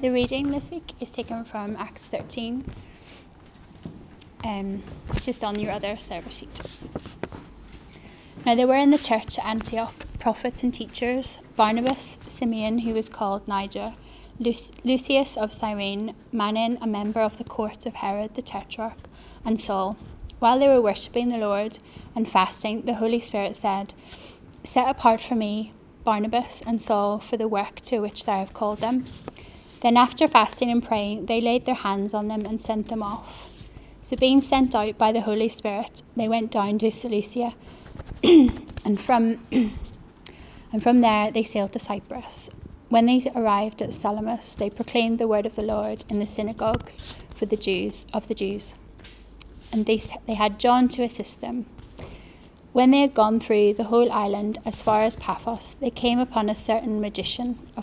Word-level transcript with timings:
The 0.00 0.08
reading 0.08 0.50
this 0.50 0.70
week 0.70 0.92
is 0.98 1.12
taken 1.12 1.44
from 1.44 1.76
Acts 1.76 2.08
13. 2.08 2.64
Um, 4.42 4.82
it's 5.10 5.26
just 5.26 5.44
on 5.44 5.58
your 5.58 5.72
other 5.72 5.98
server 5.98 6.30
sheet. 6.30 6.58
Now 8.46 8.54
there 8.54 8.66
were 8.66 8.76
in 8.76 8.92
the 8.92 8.96
church 8.96 9.38
at 9.38 9.44
Antioch 9.44 9.92
prophets 10.18 10.62
and 10.62 10.72
teachers 10.72 11.40
Barnabas, 11.54 12.18
Simeon, 12.26 12.78
who 12.78 12.94
was 12.94 13.10
called 13.10 13.46
Niger, 13.46 13.92
Lucius 14.38 15.36
of 15.36 15.52
Cyrene, 15.52 16.14
Manaen, 16.32 16.78
a 16.80 16.86
member 16.86 17.20
of 17.20 17.36
the 17.36 17.44
court 17.44 17.84
of 17.84 17.96
Herod 17.96 18.36
the 18.36 18.42
Tetrarch, 18.42 19.04
and 19.44 19.60
Saul. 19.60 19.98
While 20.38 20.60
they 20.60 20.68
were 20.68 20.80
worshipping 20.80 21.28
the 21.28 21.36
Lord 21.36 21.78
and 22.16 22.26
fasting, 22.26 22.86
the 22.86 22.94
Holy 22.94 23.20
Spirit 23.20 23.54
said, 23.54 23.92
Set 24.64 24.88
apart 24.88 25.20
for 25.20 25.34
me 25.34 25.74
Barnabas 26.04 26.62
and 26.66 26.80
Saul 26.80 27.18
for 27.18 27.36
the 27.36 27.48
work 27.48 27.82
to 27.82 28.00
which 28.00 28.24
thou 28.24 28.38
have 28.38 28.54
called 28.54 28.78
them. 28.78 29.04
Then, 29.80 29.96
after 29.96 30.28
fasting 30.28 30.70
and 30.70 30.82
praying, 30.82 31.26
they 31.26 31.40
laid 31.40 31.64
their 31.64 31.74
hands 31.74 32.12
on 32.12 32.28
them 32.28 32.44
and 32.44 32.60
sent 32.60 32.88
them 32.88 33.02
off. 33.02 33.50
So, 34.02 34.16
being 34.16 34.40
sent 34.40 34.74
out 34.74 34.98
by 34.98 35.12
the 35.12 35.22
Holy 35.22 35.48
Spirit, 35.48 36.02
they 36.16 36.28
went 36.28 36.50
down 36.50 36.78
to 36.78 36.90
Seleucia, 36.90 37.54
and 38.22 39.00
from 39.00 39.46
and 40.72 40.82
from 40.82 41.00
there 41.00 41.30
they 41.30 41.42
sailed 41.42 41.72
to 41.72 41.78
Cyprus. 41.78 42.50
When 42.88 43.06
they 43.06 43.22
arrived 43.34 43.80
at 43.82 43.92
Salamis, 43.92 44.56
they 44.56 44.68
proclaimed 44.68 45.18
the 45.18 45.28
word 45.28 45.46
of 45.46 45.54
the 45.54 45.62
Lord 45.62 46.04
in 46.08 46.18
the 46.18 46.26
synagogues 46.26 47.14
for 47.34 47.46
the 47.46 47.56
Jews 47.56 48.04
of 48.12 48.28
the 48.28 48.34
Jews, 48.34 48.74
and 49.72 49.86
they 49.86 50.00
they 50.26 50.34
had 50.34 50.58
John 50.58 50.88
to 50.88 51.02
assist 51.02 51.40
them. 51.40 51.66
When 52.72 52.90
they 52.90 53.00
had 53.00 53.14
gone 53.14 53.40
through 53.40 53.74
the 53.74 53.84
whole 53.84 54.12
island 54.12 54.58
as 54.64 54.80
far 54.80 55.02
as 55.02 55.16
Paphos, 55.16 55.74
they 55.74 55.90
came 55.90 56.20
upon 56.20 56.48
a 56.48 56.54
certain 56.54 57.00
magician, 57.00 57.58
a 57.76 57.82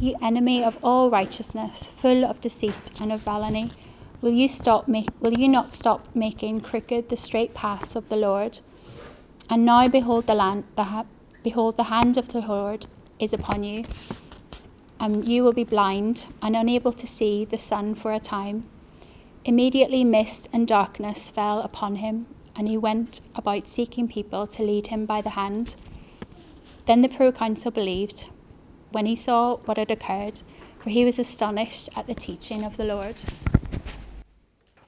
you 0.00 0.14
enemy 0.22 0.62
of 0.62 0.78
all 0.82 1.10
righteousness, 1.10 1.84
full 1.84 2.24
of 2.24 2.40
deceit 2.40 2.90
and 3.00 3.12
of 3.12 3.20
villainy, 3.20 3.70
will 4.20 4.32
you 4.32 4.48
stop 4.48 4.86
make, 4.86 5.08
will 5.20 5.34
you 5.34 5.48
not 5.48 5.72
stop 5.72 6.06
making 6.14 6.60
crooked 6.60 7.08
the 7.08 7.16
straight 7.16 7.54
paths 7.54 7.96
of 7.96 8.08
the 8.08 8.16
Lord? 8.16 8.60
And 9.50 9.64
now 9.64 9.88
behold 9.88 10.26
the 10.26 10.34
land 10.34 10.64
the 10.76 10.84
ha- 10.84 11.06
behold 11.42 11.76
the 11.76 11.84
hand 11.84 12.16
of 12.16 12.28
the 12.28 12.40
Lord 12.40 12.86
is 13.18 13.32
upon 13.32 13.64
you, 13.64 13.84
and 15.00 15.26
you 15.26 15.42
will 15.42 15.52
be 15.52 15.64
blind 15.64 16.26
and 16.42 16.54
unable 16.54 16.92
to 16.92 17.06
see 17.06 17.44
the 17.44 17.58
sun 17.58 17.94
for 17.94 18.12
a 18.12 18.20
time. 18.20 18.68
Immediately 19.44 20.04
mist 20.04 20.48
and 20.52 20.68
darkness 20.68 21.30
fell 21.30 21.60
upon 21.60 21.96
him, 21.96 22.26
and 22.54 22.68
he 22.68 22.76
went 22.76 23.20
about 23.34 23.66
seeking 23.66 24.06
people 24.06 24.46
to 24.46 24.62
lead 24.62 24.88
him 24.88 25.06
by 25.06 25.22
the 25.22 25.30
hand. 25.30 25.74
Then 26.86 27.00
the 27.00 27.08
proconsul 27.08 27.70
believed 27.70 28.26
when 28.90 29.06
he 29.06 29.16
saw 29.16 29.56
what 29.58 29.76
had 29.76 29.90
occurred, 29.90 30.42
for 30.78 30.90
he 30.90 31.04
was 31.04 31.18
astonished 31.18 31.88
at 31.96 32.06
the 32.06 32.14
teaching 32.14 32.64
of 32.64 32.76
the 32.76 32.84
Lord. 32.84 33.22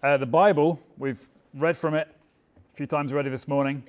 Uh, 0.02 0.16
the 0.16 0.26
Bible, 0.26 0.80
we've 0.96 1.28
read 1.54 1.76
from 1.76 1.94
it 1.94 2.08
a 2.72 2.76
few 2.76 2.86
times 2.86 3.12
already 3.12 3.28
this 3.28 3.46
morning. 3.46 3.82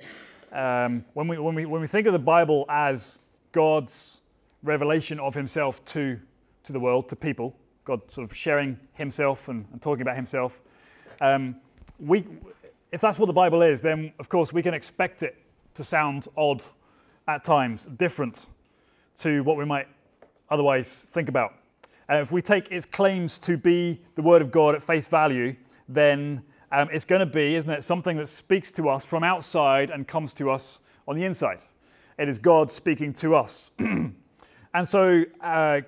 Um, 0.52 1.04
when, 1.14 1.28
we, 1.28 1.38
when, 1.38 1.54
we, 1.54 1.64
when 1.64 1.80
we 1.80 1.86
think 1.86 2.06
of 2.06 2.12
the 2.12 2.18
Bible 2.18 2.66
as 2.68 3.18
God's 3.52 4.20
revelation 4.62 5.18
of 5.18 5.34
himself 5.34 5.82
to, 5.86 6.20
to 6.64 6.72
the 6.72 6.80
world, 6.80 7.08
to 7.08 7.16
people, 7.16 7.56
God 7.84 8.00
sort 8.10 8.30
of 8.30 8.36
sharing 8.36 8.78
himself 8.92 9.48
and, 9.48 9.66
and 9.72 9.80
talking 9.80 10.02
about 10.02 10.16
himself. 10.16 10.60
Um, 11.20 11.56
we, 11.98 12.26
if 12.92 13.00
that's 13.00 13.18
what 13.18 13.26
the 13.26 13.32
Bible 13.32 13.62
is, 13.62 13.80
then 13.80 14.12
of 14.18 14.28
course 14.28 14.52
we 14.52 14.62
can 14.62 14.74
expect 14.74 15.22
it 15.22 15.36
to 15.74 15.84
sound 15.84 16.28
odd 16.36 16.62
at 17.26 17.44
times, 17.44 17.86
different 17.86 18.46
to 19.16 19.42
what 19.42 19.56
we 19.56 19.64
might 19.64 19.88
otherwise 20.52 21.06
think 21.10 21.28
about. 21.28 21.54
And 22.08 22.20
if 22.20 22.30
we 22.30 22.42
take 22.42 22.70
its 22.70 22.84
claims 22.84 23.38
to 23.40 23.56
be 23.56 24.00
the 24.16 24.22
Word 24.22 24.42
of 24.42 24.50
God 24.50 24.74
at 24.74 24.82
face 24.82 25.08
value, 25.08 25.56
then 25.88 26.42
um, 26.70 26.88
it's 26.92 27.06
going 27.06 27.20
to 27.20 27.26
be, 27.26 27.54
isn't 27.54 27.70
it, 27.70 27.82
something 27.82 28.16
that 28.18 28.28
speaks 28.28 28.70
to 28.72 28.88
us 28.88 29.04
from 29.04 29.24
outside 29.24 29.90
and 29.90 30.06
comes 30.06 30.34
to 30.34 30.50
us 30.50 30.80
on 31.08 31.16
the 31.16 31.24
inside. 31.24 31.60
It 32.18 32.28
is 32.28 32.38
God 32.38 32.70
speaking 32.70 33.14
to 33.14 33.34
us. 33.34 33.70
and 33.78 34.14
so 34.84 35.24
uh, 35.40 35.80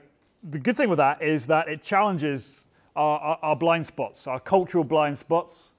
the 0.50 0.58
good 0.58 0.76
thing 0.76 0.88
with 0.88 0.98
that 0.98 1.22
is 1.22 1.46
that 1.46 1.68
it 1.68 1.82
challenges 1.82 2.64
our, 2.96 3.18
our, 3.18 3.38
our 3.42 3.56
blind 3.56 3.84
spots, 3.84 4.26
our 4.26 4.40
cultural 4.40 4.84
blind 4.84 5.18
spots. 5.18 5.72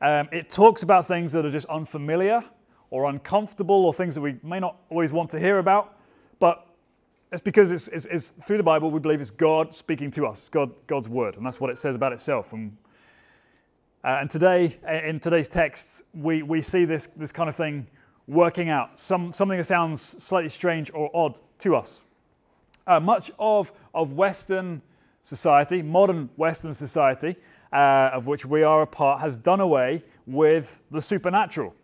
Um, 0.00 0.28
it 0.30 0.48
talks 0.48 0.84
about 0.84 1.06
things 1.06 1.32
that 1.32 1.44
are 1.44 1.50
just 1.50 1.66
unfamiliar 1.66 2.44
or 2.90 3.10
uncomfortable 3.10 3.84
or 3.84 3.92
things 3.92 4.14
that 4.14 4.20
we 4.20 4.36
may 4.44 4.60
not 4.60 4.76
always 4.90 5.12
want 5.12 5.30
to 5.30 5.40
hear 5.40 5.58
about. 5.58 5.98
But 6.38 6.67
it's 7.30 7.40
because 7.42 7.70
it's, 7.70 7.88
it's, 7.88 8.06
it's 8.06 8.30
through 8.30 8.56
the 8.56 8.62
Bible 8.62 8.90
we 8.90 9.00
believe 9.00 9.20
it's 9.20 9.30
God 9.30 9.74
speaking 9.74 10.10
to 10.12 10.26
us, 10.26 10.48
God, 10.48 10.70
God's 10.86 11.08
word, 11.08 11.36
and 11.36 11.44
that's 11.44 11.60
what 11.60 11.70
it 11.70 11.78
says 11.78 11.94
about 11.94 12.12
itself. 12.12 12.52
And, 12.52 12.76
uh, 14.04 14.18
and 14.20 14.30
today, 14.30 14.78
in 15.04 15.20
today's 15.20 15.48
text, 15.48 16.02
we, 16.14 16.42
we 16.42 16.62
see 16.62 16.84
this, 16.84 17.08
this 17.16 17.32
kind 17.32 17.48
of 17.48 17.56
thing 17.56 17.86
working 18.26 18.68
out, 18.68 18.98
Some, 18.98 19.32
something 19.32 19.58
that 19.58 19.64
sounds 19.64 20.00
slightly 20.00 20.50
strange 20.50 20.90
or 20.94 21.10
odd 21.14 21.40
to 21.60 21.74
us. 21.74 22.04
Uh, 22.86 23.00
much 23.00 23.30
of, 23.38 23.72
of 23.94 24.12
Western 24.12 24.80
society, 25.22 25.82
modern 25.82 26.28
Western 26.36 26.72
society, 26.72 27.36
uh, 27.72 28.10
of 28.12 28.26
which 28.26 28.46
we 28.46 28.62
are 28.62 28.82
a 28.82 28.86
part, 28.86 29.20
has 29.20 29.36
done 29.36 29.60
away 29.60 30.02
with 30.26 30.80
the 30.90 31.00
supernatural. 31.00 31.74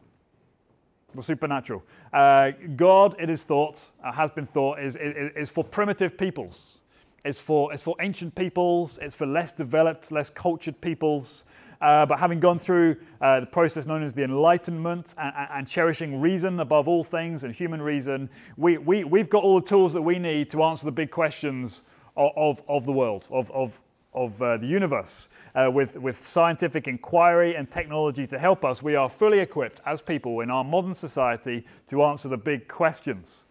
The 1.14 1.22
supernatural. 1.22 1.82
Uh, 2.12 2.50
God, 2.76 3.14
it 3.18 3.30
is 3.30 3.44
thought, 3.44 3.80
uh, 4.02 4.10
has 4.12 4.30
been 4.30 4.46
thought, 4.46 4.80
is, 4.80 4.96
is, 4.96 5.32
is 5.36 5.48
for 5.48 5.62
primitive 5.62 6.18
peoples. 6.18 6.78
It's 7.24 7.38
for, 7.38 7.72
it's 7.72 7.82
for 7.82 7.96
ancient 8.00 8.34
peoples, 8.34 8.98
it's 9.00 9.14
for 9.14 9.26
less 9.26 9.52
developed, 9.52 10.12
less 10.12 10.28
cultured 10.28 10.80
peoples. 10.80 11.44
Uh, 11.80 12.06
but 12.06 12.18
having 12.18 12.40
gone 12.40 12.58
through 12.58 12.96
uh, 13.20 13.40
the 13.40 13.46
process 13.46 13.86
known 13.86 14.02
as 14.02 14.14
the 14.14 14.24
Enlightenment 14.24 15.14
and, 15.18 15.32
and, 15.50 15.68
cherishing 15.68 16.20
reason 16.20 16.60
above 16.60 16.88
all 16.88 17.04
things 17.04 17.44
and 17.44 17.54
human 17.54 17.80
reason, 17.80 18.28
we, 18.56 18.78
we, 18.78 19.04
we've 19.04 19.28
got 19.28 19.42
all 19.42 19.60
the 19.60 19.66
tools 19.66 19.92
that 19.92 20.02
we 20.02 20.18
need 20.18 20.50
to 20.50 20.62
answer 20.62 20.84
the 20.84 20.92
big 20.92 21.10
questions 21.10 21.82
of, 22.16 22.30
of, 22.36 22.62
of 22.68 22.86
the 22.86 22.92
world, 22.92 23.26
of, 23.30 23.50
of, 23.52 23.80
of 24.14 24.40
uh, 24.40 24.56
the 24.56 24.66
universe. 24.66 25.28
Uh, 25.54 25.70
with, 25.70 25.96
with 25.98 26.22
scientific 26.24 26.88
inquiry 26.88 27.56
and 27.56 27.70
technology 27.70 28.26
to 28.26 28.38
help 28.38 28.64
us, 28.64 28.82
we 28.82 28.94
are 28.94 29.08
fully 29.08 29.40
equipped 29.40 29.80
as 29.86 30.00
people 30.00 30.40
in 30.40 30.50
our 30.50 30.64
modern 30.64 30.94
society 30.94 31.64
to 31.86 32.02
answer 32.04 32.28
the 32.28 32.36
big 32.36 32.68
questions. 32.68 33.44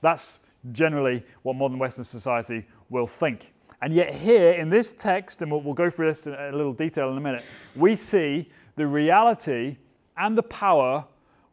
That's 0.00 0.38
generally 0.72 1.24
what 1.42 1.56
modern 1.56 1.78
Western 1.78 2.04
society 2.04 2.66
will 2.90 3.06
think. 3.06 3.52
And 3.82 3.94
yet, 3.94 4.14
here 4.14 4.52
in 4.52 4.68
this 4.68 4.92
text, 4.92 5.40
and 5.40 5.50
we'll, 5.50 5.62
we'll, 5.62 5.74
go 5.74 5.88
through 5.88 6.08
this 6.08 6.26
in 6.26 6.34
a 6.34 6.52
little 6.52 6.74
detail 6.74 7.10
in 7.10 7.16
a 7.16 7.20
minute, 7.20 7.44
we 7.74 7.96
see 7.96 8.50
the 8.76 8.86
reality 8.86 9.78
and 10.18 10.36
the 10.36 10.42
power 10.42 11.04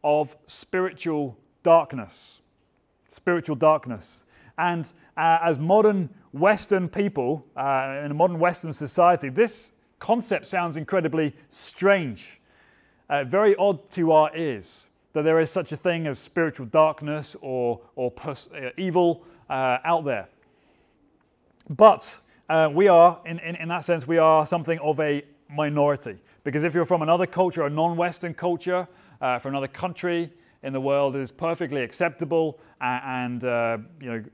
of 0.04 0.36
spiritual 0.46 1.38
darkness. 1.62 2.42
Spiritual 3.08 3.56
darkness. 3.56 4.24
And 4.58 4.92
uh, 5.16 5.38
as 5.42 5.58
modern 5.58 6.10
Western 6.32 6.88
people, 6.88 7.44
uh, 7.56 8.02
in 8.04 8.10
a 8.10 8.14
modern 8.14 8.38
Western 8.38 8.72
society, 8.72 9.28
this 9.28 9.72
concept 9.98 10.46
sounds 10.46 10.76
incredibly 10.76 11.34
strange, 11.48 12.40
uh, 13.08 13.24
very 13.24 13.56
odd 13.56 13.90
to 13.90 14.12
our 14.12 14.34
ears 14.36 14.86
that 15.14 15.22
there 15.22 15.40
is 15.40 15.50
such 15.50 15.72
a 15.72 15.76
thing 15.76 16.06
as 16.06 16.18
spiritual 16.18 16.66
darkness 16.66 17.34
or, 17.40 17.80
or 17.96 18.10
pers- 18.10 18.48
uh, 18.54 18.70
evil 18.76 19.24
uh, 19.48 19.78
out 19.84 20.04
there. 20.04 20.28
But 21.70 22.18
uh, 22.48 22.70
we 22.72 22.88
are, 22.88 23.20
in, 23.24 23.38
in, 23.40 23.56
in 23.56 23.68
that 23.68 23.84
sense, 23.84 24.06
we 24.06 24.18
are 24.18 24.46
something 24.46 24.78
of 24.80 25.00
a 25.00 25.24
minority. 25.50 26.18
Because 26.44 26.62
if 26.64 26.74
you're 26.74 26.84
from 26.84 27.02
another 27.02 27.26
culture, 27.26 27.64
a 27.64 27.70
non 27.70 27.96
Western 27.96 28.34
culture, 28.34 28.86
uh, 29.20 29.38
from 29.38 29.52
another 29.52 29.68
country 29.68 30.30
in 30.62 30.72
the 30.72 30.80
world, 30.80 31.16
it 31.16 31.20
is 31.20 31.32
perfectly 31.32 31.82
acceptable 31.82 32.58
and, 32.80 33.42
and 33.42 33.84
you 34.00 34.10
know, 34.10 34.24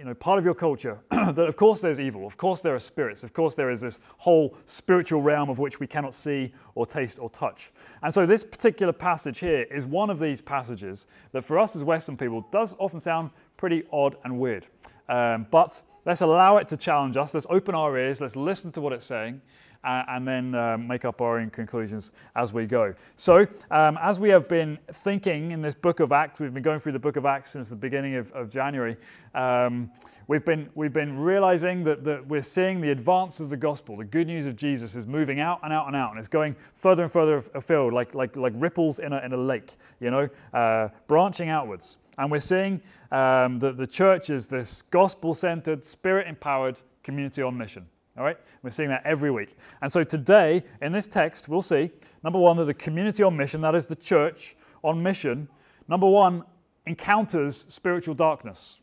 you 0.00 0.06
know, 0.06 0.14
part 0.14 0.38
of 0.38 0.46
your 0.46 0.54
culture 0.54 0.98
that 1.10 1.38
of 1.40 1.56
course 1.56 1.82
there's 1.82 2.00
evil, 2.00 2.26
of 2.26 2.38
course 2.38 2.62
there 2.62 2.74
are 2.74 2.80
spirits, 2.80 3.22
of 3.22 3.34
course 3.34 3.54
there 3.54 3.70
is 3.70 3.82
this 3.82 3.98
whole 4.16 4.56
spiritual 4.64 5.20
realm 5.20 5.50
of 5.50 5.58
which 5.58 5.78
we 5.78 5.86
cannot 5.86 6.14
see 6.14 6.54
or 6.74 6.86
taste 6.86 7.18
or 7.18 7.28
touch. 7.28 7.70
And 8.02 8.12
so 8.12 8.24
this 8.24 8.42
particular 8.42 8.94
passage 8.94 9.40
here 9.40 9.66
is 9.70 9.84
one 9.84 10.08
of 10.08 10.18
these 10.18 10.40
passages 10.40 11.06
that 11.32 11.42
for 11.42 11.58
us 11.58 11.76
as 11.76 11.84
Western 11.84 12.16
people 12.16 12.46
does 12.50 12.74
often 12.78 12.98
sound 12.98 13.28
pretty 13.58 13.82
odd 13.92 14.16
and 14.24 14.40
weird. 14.40 14.66
Um, 15.10 15.46
but 15.50 15.82
let's 16.06 16.22
allow 16.22 16.56
it 16.56 16.66
to 16.68 16.78
challenge 16.78 17.18
us. 17.18 17.34
Let's 17.34 17.46
open 17.50 17.74
our 17.74 17.98
ears. 17.98 18.22
Let's 18.22 18.36
listen 18.36 18.72
to 18.72 18.80
what 18.80 18.94
it's 18.94 19.04
saying 19.04 19.42
and 19.84 20.26
then 20.26 20.54
um, 20.54 20.86
make 20.86 21.04
up 21.04 21.20
our 21.20 21.38
own 21.38 21.50
conclusions 21.50 22.12
as 22.36 22.52
we 22.52 22.66
go. 22.66 22.94
So, 23.16 23.46
um, 23.70 23.98
as 24.02 24.20
we 24.20 24.28
have 24.30 24.48
been 24.48 24.78
thinking 24.92 25.52
in 25.52 25.62
this 25.62 25.74
book 25.74 26.00
of 26.00 26.12
Acts, 26.12 26.40
we've 26.40 26.52
been 26.52 26.62
going 26.62 26.80
through 26.80 26.92
the 26.92 26.98
book 26.98 27.16
of 27.16 27.24
Acts 27.24 27.50
since 27.50 27.70
the 27.70 27.76
beginning 27.76 28.16
of, 28.16 28.30
of 28.32 28.50
January. 28.50 28.96
Um, 29.34 29.90
we've 30.26 30.44
been 30.44 30.68
we've 30.74 30.92
been 30.92 31.18
realizing 31.18 31.84
that, 31.84 32.04
that 32.04 32.26
we're 32.26 32.42
seeing 32.42 32.80
the 32.80 32.90
advance 32.90 33.40
of 33.40 33.48
the 33.48 33.56
gospel. 33.56 33.96
The 33.96 34.04
good 34.04 34.26
news 34.26 34.46
of 34.46 34.56
Jesus 34.56 34.96
is 34.96 35.06
moving 35.06 35.40
out 35.40 35.60
and 35.62 35.72
out 35.72 35.86
and 35.86 35.96
out, 35.96 36.10
and 36.10 36.18
it's 36.18 36.28
going 36.28 36.56
further 36.76 37.04
and 37.04 37.12
further 37.12 37.42
afield, 37.54 37.92
like 37.92 38.14
like 38.14 38.36
like 38.36 38.52
ripples 38.56 38.98
in 38.98 39.12
a 39.12 39.20
in 39.20 39.32
a 39.32 39.36
lake, 39.36 39.76
you 40.00 40.10
know, 40.10 40.28
uh, 40.52 40.88
branching 41.06 41.48
outwards. 41.48 41.98
And 42.18 42.30
we're 42.30 42.40
seeing 42.40 42.82
um, 43.12 43.58
that 43.60 43.78
the 43.78 43.86
church 43.86 44.28
is 44.28 44.46
this 44.46 44.82
gospel-centered, 44.82 45.82
spirit-empowered 45.82 46.78
community 47.02 47.40
on 47.40 47.56
mission. 47.56 47.86
All 48.16 48.24
right? 48.24 48.36
We're 48.62 48.70
seeing 48.70 48.88
that 48.88 49.02
every 49.04 49.30
week. 49.30 49.54
And 49.82 49.90
so 49.90 50.02
today, 50.02 50.62
in 50.82 50.92
this 50.92 51.06
text, 51.06 51.48
we'll 51.48 51.62
see 51.62 51.90
number 52.22 52.38
one, 52.38 52.56
that 52.56 52.64
the 52.64 52.74
community 52.74 53.22
on 53.22 53.36
mission, 53.36 53.60
that 53.62 53.74
is 53.74 53.86
the 53.86 53.96
church 53.96 54.56
on 54.82 55.02
mission, 55.02 55.48
number 55.88 56.08
one, 56.08 56.44
encounters 56.86 57.64
spiritual 57.68 58.14
darkness. 58.14 58.78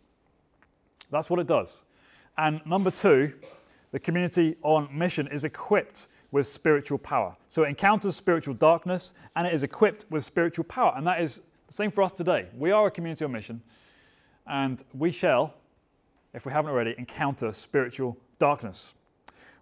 That's 1.12 1.30
what 1.30 1.40
it 1.40 1.48
does. 1.48 1.82
And 2.38 2.62
number 2.66 2.92
two, 2.92 3.34
the 3.92 4.00
community 4.00 4.56
on 4.64 4.90
mission 4.92 5.28
is 5.28 5.44
equipped 5.44 6.08
with 6.32 6.46
spiritual 6.46 6.98
power. 6.98 7.36
So 7.48 7.64
it 7.64 7.70
encounters 7.70 8.16
spiritual 8.16 8.54
darkness 8.54 9.14
and 9.36 9.48
it 9.48 9.54
is 9.54 9.64
equipped 9.64 10.06
with 10.10 10.24
spiritual 10.24 10.66
power. 10.66 10.94
And 10.96 11.08
that 11.08 11.22
is 11.22 11.42
the 11.68 11.74
same 11.74 11.92
for 11.92 12.04
us 12.04 12.14
today. 12.14 12.48
We 12.56 12.72
are 12.72 12.88
a 12.88 12.92
community 12.92 13.26
on 13.26 13.32
mission 13.32 13.62
and 14.46 14.84
we 14.94 15.12
shall, 15.12 15.54
if 16.34 16.46
we 16.46 16.52
haven't 16.52 16.72
already, 16.72 16.96
encounter 16.98 17.52
spiritual 17.52 18.18
darkness. 18.40 18.94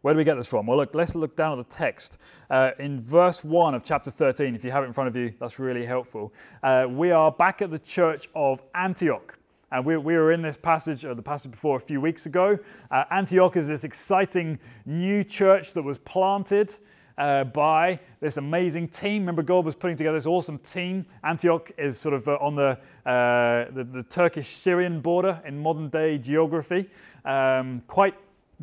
Where 0.02 0.14
do 0.14 0.18
we 0.18 0.24
get 0.24 0.36
this 0.36 0.48
from? 0.48 0.68
Well, 0.68 0.78
look, 0.78 0.94
let's 0.94 1.16
look 1.16 1.36
down 1.36 1.60
at 1.60 1.70
the 1.70 1.76
text. 1.76 2.18
Uh, 2.50 2.72
in 2.80 3.02
verse 3.02 3.44
1 3.44 3.74
of 3.74 3.84
chapter 3.84 4.12
13, 4.12 4.56
if 4.56 4.64
you 4.64 4.72
have 4.72 4.84
it 4.84 4.88
in 4.88 4.94
front 4.94 5.08
of 5.08 5.16
you, 5.16 5.34
that's 5.40 5.60
really 5.60 5.86
helpful. 5.86 6.34
Uh, 6.62 6.88
we 6.90 7.12
are 7.12 7.32
back 7.32 7.62
at 7.62 7.72
the 7.72 7.80
church 7.80 8.30
of 8.36 8.62
Antioch. 8.76 9.38
And 9.72 9.86
we, 9.86 9.98
we 9.98 10.16
were 10.16 10.32
in 10.32 10.42
this 10.42 10.58
passage, 10.58 11.04
uh, 11.06 11.14
the 11.14 11.22
passage 11.22 11.52
before 11.52 11.78
a 11.78 11.80
few 11.80 12.00
weeks 12.00 12.28
ago. 12.28 12.58
Uh, 12.92 13.04
Antioch 13.12 13.58
is 13.58 13.68
this 13.68 13.84
exciting 13.84 14.60
new 14.86 15.24
church 15.24 15.74
that 15.74 15.82
was 15.82 15.98
planted 15.98 16.76
uh, 17.18 17.46
by 17.46 18.00
this 18.20 18.38
amazing 18.38 18.88
team. 18.90 19.24
Remember, 19.24 19.42
God 19.42 19.66
was 19.66 19.76
putting 19.76 19.98
together 19.98 20.18
this 20.18 20.26
awesome 20.26 20.60
team. 20.60 21.06
Antioch 21.24 21.72
is 21.78 21.98
sort 21.98 22.14
of 22.14 22.28
uh, 22.28 22.38
on 22.40 22.56
the, 22.56 22.78
uh, 23.06 23.72
the, 23.72 23.84
the 23.84 24.04
Turkish 24.04 24.50
Syrian 24.50 25.02
border 25.02 25.42
in 25.46 25.58
modern 25.58 25.90
day 25.90 26.18
geography. 26.18 26.90
Um, 27.24 27.82
quite 27.88 28.16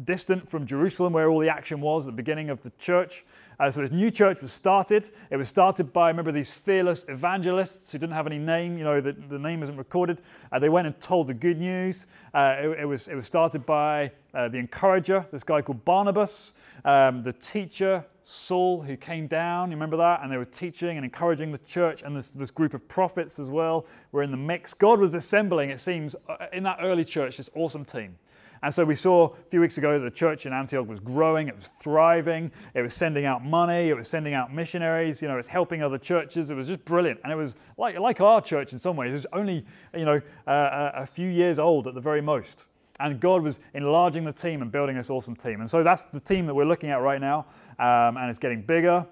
distant 0.04 0.48
from 0.48 0.66
Jerusalem, 0.66 1.12
where 1.12 1.28
all 1.28 1.38
the 1.38 1.48
action 1.48 1.80
was 1.80 2.06
at 2.06 2.12
the 2.12 2.16
beginning 2.16 2.50
of 2.50 2.62
the 2.62 2.70
church. 2.78 3.24
Uh, 3.60 3.70
so 3.70 3.82
this 3.82 3.90
new 3.90 4.10
church 4.10 4.40
was 4.40 4.52
started. 4.52 5.10
It 5.30 5.36
was 5.36 5.48
started 5.48 5.92
by, 5.92 6.08
remember, 6.08 6.32
these 6.32 6.50
fearless 6.50 7.04
evangelists 7.08 7.92
who 7.92 7.98
didn't 7.98 8.14
have 8.14 8.26
any 8.26 8.38
name. 8.38 8.78
You 8.78 8.84
know, 8.84 9.00
the, 9.00 9.12
the 9.12 9.38
name 9.38 9.62
isn't 9.62 9.76
recorded. 9.76 10.20
Uh, 10.50 10.58
they 10.58 10.68
went 10.68 10.86
and 10.86 10.98
told 11.00 11.26
the 11.28 11.34
good 11.34 11.58
news. 11.58 12.06
Uh, 12.34 12.56
it, 12.58 12.80
it, 12.80 12.84
was, 12.84 13.08
it 13.08 13.14
was 13.14 13.26
started 13.26 13.64
by 13.66 14.10
uh, 14.34 14.48
the 14.48 14.58
encourager, 14.58 15.26
this 15.30 15.44
guy 15.44 15.60
called 15.62 15.84
Barnabas, 15.84 16.54
um, 16.84 17.22
the 17.22 17.32
teacher, 17.34 18.04
Saul, 18.24 18.82
who 18.82 18.96
came 18.96 19.26
down. 19.26 19.70
You 19.70 19.76
remember 19.76 19.96
that? 19.98 20.22
And 20.22 20.32
they 20.32 20.38
were 20.38 20.44
teaching 20.44 20.96
and 20.96 21.04
encouraging 21.04 21.52
the 21.52 21.58
church, 21.58 22.02
and 22.02 22.16
this, 22.16 22.30
this 22.30 22.50
group 22.50 22.74
of 22.74 22.86
prophets 22.88 23.38
as 23.38 23.50
well 23.50 23.86
were 24.12 24.22
in 24.22 24.30
the 24.30 24.36
mix. 24.36 24.74
God 24.74 24.98
was 24.98 25.14
assembling, 25.14 25.70
it 25.70 25.80
seems, 25.80 26.16
uh, 26.28 26.46
in 26.52 26.62
that 26.62 26.78
early 26.80 27.04
church, 27.04 27.36
this 27.36 27.50
awesome 27.54 27.84
team. 27.84 28.16
And 28.62 28.72
so 28.72 28.84
we 28.84 28.94
saw 28.94 29.26
a 29.26 29.50
few 29.50 29.60
weeks 29.60 29.76
ago 29.76 29.98
that 29.98 30.04
the 30.04 30.10
church 30.10 30.46
in 30.46 30.52
Antioch 30.52 30.86
was 30.86 31.00
growing, 31.00 31.48
it 31.48 31.54
was 31.54 31.68
thriving, 31.80 32.52
it 32.74 32.82
was 32.82 32.94
sending 32.94 33.24
out 33.24 33.44
money, 33.44 33.88
it 33.88 33.96
was 33.96 34.06
sending 34.06 34.34
out 34.34 34.54
missionaries, 34.54 35.20
you 35.20 35.26
know, 35.26 35.36
it's 35.36 35.48
helping 35.48 35.82
other 35.82 35.98
churches. 35.98 36.48
It 36.48 36.54
was 36.54 36.68
just 36.68 36.84
brilliant. 36.84 37.18
And 37.24 37.32
it 37.32 37.36
was 37.36 37.56
like, 37.76 37.98
like 37.98 38.20
our 38.20 38.40
church 38.40 38.72
in 38.72 38.78
some 38.78 38.94
ways. 38.94 39.10
It 39.10 39.14
was 39.14 39.26
only, 39.32 39.64
you 39.96 40.04
know, 40.04 40.20
uh, 40.46 40.90
a 40.94 41.06
few 41.06 41.28
years 41.28 41.58
old 41.58 41.88
at 41.88 41.94
the 41.94 42.00
very 42.00 42.20
most. 42.20 42.66
And 43.00 43.18
God 43.18 43.42
was 43.42 43.58
enlarging 43.74 44.22
the 44.24 44.32
team 44.32 44.62
and 44.62 44.70
building 44.70 44.96
this 44.96 45.10
awesome 45.10 45.34
team. 45.34 45.60
And 45.60 45.68
so 45.68 45.82
that's 45.82 46.04
the 46.04 46.20
team 46.20 46.46
that 46.46 46.54
we're 46.54 46.64
looking 46.64 46.90
at 46.90 47.00
right 47.00 47.20
now. 47.20 47.46
Um, 47.80 48.16
and 48.16 48.30
it's 48.30 48.38
getting 48.38 48.62
bigger. 48.62 49.04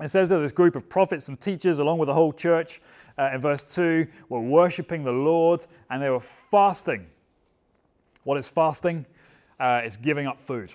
It 0.00 0.08
says 0.08 0.30
that 0.30 0.38
this 0.38 0.52
group 0.52 0.76
of 0.76 0.88
prophets 0.88 1.28
and 1.28 1.38
teachers, 1.38 1.78
along 1.78 1.98
with 1.98 2.06
the 2.06 2.14
whole 2.14 2.32
church, 2.32 2.80
uh, 3.18 3.32
in 3.34 3.40
verse 3.42 3.62
2, 3.64 4.06
were 4.30 4.40
worshiping 4.40 5.04
the 5.04 5.12
Lord 5.12 5.66
and 5.90 6.00
they 6.00 6.08
were 6.08 6.20
fasting. 6.20 7.06
What 8.28 8.36
is 8.36 8.46
fasting? 8.46 9.06
Uh, 9.58 9.80
it's 9.84 9.96
giving 9.96 10.26
up 10.26 10.38
food. 10.38 10.70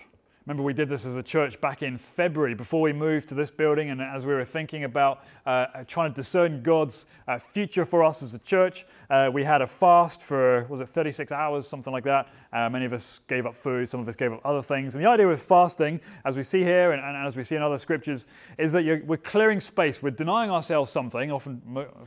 Remember, 0.47 0.63
we 0.63 0.73
did 0.73 0.89
this 0.89 1.05
as 1.05 1.17
a 1.17 1.21
church 1.21 1.61
back 1.61 1.83
in 1.83 1.99
February 1.99 2.55
before 2.55 2.81
we 2.81 2.93
moved 2.93 3.29
to 3.29 3.35
this 3.35 3.51
building, 3.51 3.91
and 3.91 4.01
as 4.01 4.25
we 4.25 4.33
were 4.33 4.43
thinking 4.43 4.85
about 4.85 5.23
uh, 5.45 5.67
trying 5.85 6.11
to 6.11 6.15
discern 6.15 6.63
God's 6.63 7.05
uh, 7.27 7.37
future 7.37 7.85
for 7.85 8.03
us 8.03 8.23
as 8.23 8.33
a 8.33 8.39
church, 8.39 8.87
uh, 9.11 9.29
we 9.31 9.43
had 9.43 9.61
a 9.61 9.67
fast 9.67 10.23
for, 10.23 10.65
was 10.67 10.81
it 10.81 10.89
36 10.89 11.31
hours, 11.31 11.67
something 11.67 11.93
like 11.93 12.05
that. 12.05 12.27
Uh, 12.51 12.71
many 12.71 12.85
of 12.85 12.93
us 12.93 13.19
gave 13.27 13.45
up 13.45 13.55
food, 13.55 13.87
some 13.87 13.99
of 13.99 14.07
us 14.07 14.15
gave 14.15 14.33
up 14.33 14.41
other 14.43 14.63
things. 14.63 14.95
And 14.95 15.03
the 15.03 15.07
idea 15.07 15.27
with 15.27 15.43
fasting, 15.43 16.01
as 16.25 16.35
we 16.35 16.41
see 16.41 16.63
here 16.63 16.93
and, 16.93 17.03
and 17.03 17.27
as 17.27 17.35
we 17.35 17.43
see 17.43 17.55
in 17.55 17.61
other 17.61 17.77
scriptures, 17.77 18.25
is 18.57 18.71
that 18.71 19.03
we're 19.05 19.17
clearing 19.17 19.61
space. 19.61 20.01
We're 20.01 20.09
denying 20.09 20.49
ourselves 20.49 20.91
something, 20.91 21.31
often 21.31 21.61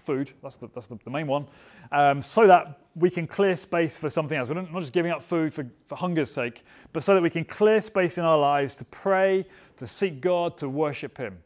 food, 0.05 0.33
that's 0.43 0.57
the, 0.57 0.69
that's 0.75 0.89
the, 0.89 0.99
the 1.05 1.11
main 1.11 1.29
one, 1.29 1.47
um, 1.93 2.21
so 2.21 2.49
that 2.49 2.81
we 2.97 3.11
can 3.11 3.27
clear 3.27 3.55
space 3.55 3.97
for 3.97 4.09
something 4.09 4.37
else. 4.37 4.49
We're 4.49 4.55
not 4.55 4.73
just 4.81 4.93
giving 4.93 5.13
up 5.13 5.23
food 5.23 5.53
for, 5.53 5.67
for 5.87 5.97
hunger's 5.97 6.31
sake, 6.31 6.65
but 6.93 7.03
so 7.03 7.15
that 7.15 7.23
we 7.23 7.31
can 7.31 7.45
clear 7.45 7.81
space 7.81 8.17
in 8.17 8.25
our 8.25 8.39
lives 8.39 8.75
to 8.77 8.85
pray, 8.87 9.47
to 9.77 9.87
seek 9.87 10.21
God, 10.23 10.57
to 10.59 10.69
worship 10.69 11.19
Him. 11.19 11.39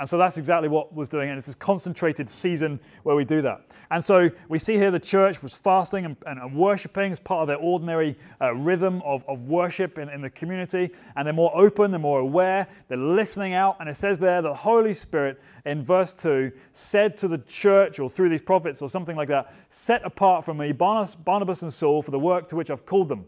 And 0.00 0.08
so 0.08 0.16
that's 0.16 0.38
exactly 0.38 0.70
what 0.70 0.94
was 0.94 1.10
doing. 1.10 1.28
And 1.28 1.36
it's 1.36 1.46
this 1.46 1.54
concentrated 1.54 2.26
season 2.30 2.80
where 3.02 3.14
we 3.14 3.26
do 3.26 3.42
that. 3.42 3.66
And 3.90 4.02
so 4.02 4.30
we 4.48 4.58
see 4.58 4.78
here 4.78 4.90
the 4.90 4.98
church 4.98 5.42
was 5.42 5.52
fasting 5.52 6.06
and, 6.06 6.16
and, 6.24 6.40
and 6.40 6.56
worshiping 6.56 7.12
as 7.12 7.20
part 7.20 7.42
of 7.42 7.48
their 7.48 7.58
ordinary 7.58 8.16
uh, 8.40 8.54
rhythm 8.54 9.02
of, 9.04 9.22
of 9.28 9.42
worship 9.42 9.98
in, 9.98 10.08
in 10.08 10.22
the 10.22 10.30
community. 10.30 10.90
And 11.16 11.26
they're 11.26 11.34
more 11.34 11.54
open, 11.54 11.90
they're 11.90 12.00
more 12.00 12.20
aware, 12.20 12.66
they're 12.88 12.96
listening 12.96 13.52
out. 13.52 13.76
And 13.78 13.90
it 13.90 13.94
says 13.94 14.18
there 14.18 14.40
the 14.40 14.54
Holy 14.54 14.94
Spirit 14.94 15.38
in 15.66 15.84
verse 15.84 16.14
2 16.14 16.50
said 16.72 17.18
to 17.18 17.28
the 17.28 17.36
church, 17.36 17.98
or 17.98 18.08
through 18.08 18.30
these 18.30 18.40
prophets, 18.40 18.80
or 18.80 18.88
something 18.88 19.16
like 19.16 19.28
that, 19.28 19.54
set 19.68 20.02
apart 20.06 20.46
from 20.46 20.56
me 20.56 20.72
Barnabas, 20.72 21.14
Barnabas 21.14 21.60
and 21.60 21.72
Saul 21.72 22.00
for 22.00 22.10
the 22.10 22.18
work 22.18 22.46
to 22.46 22.56
which 22.56 22.70
I've 22.70 22.86
called 22.86 23.10
them. 23.10 23.26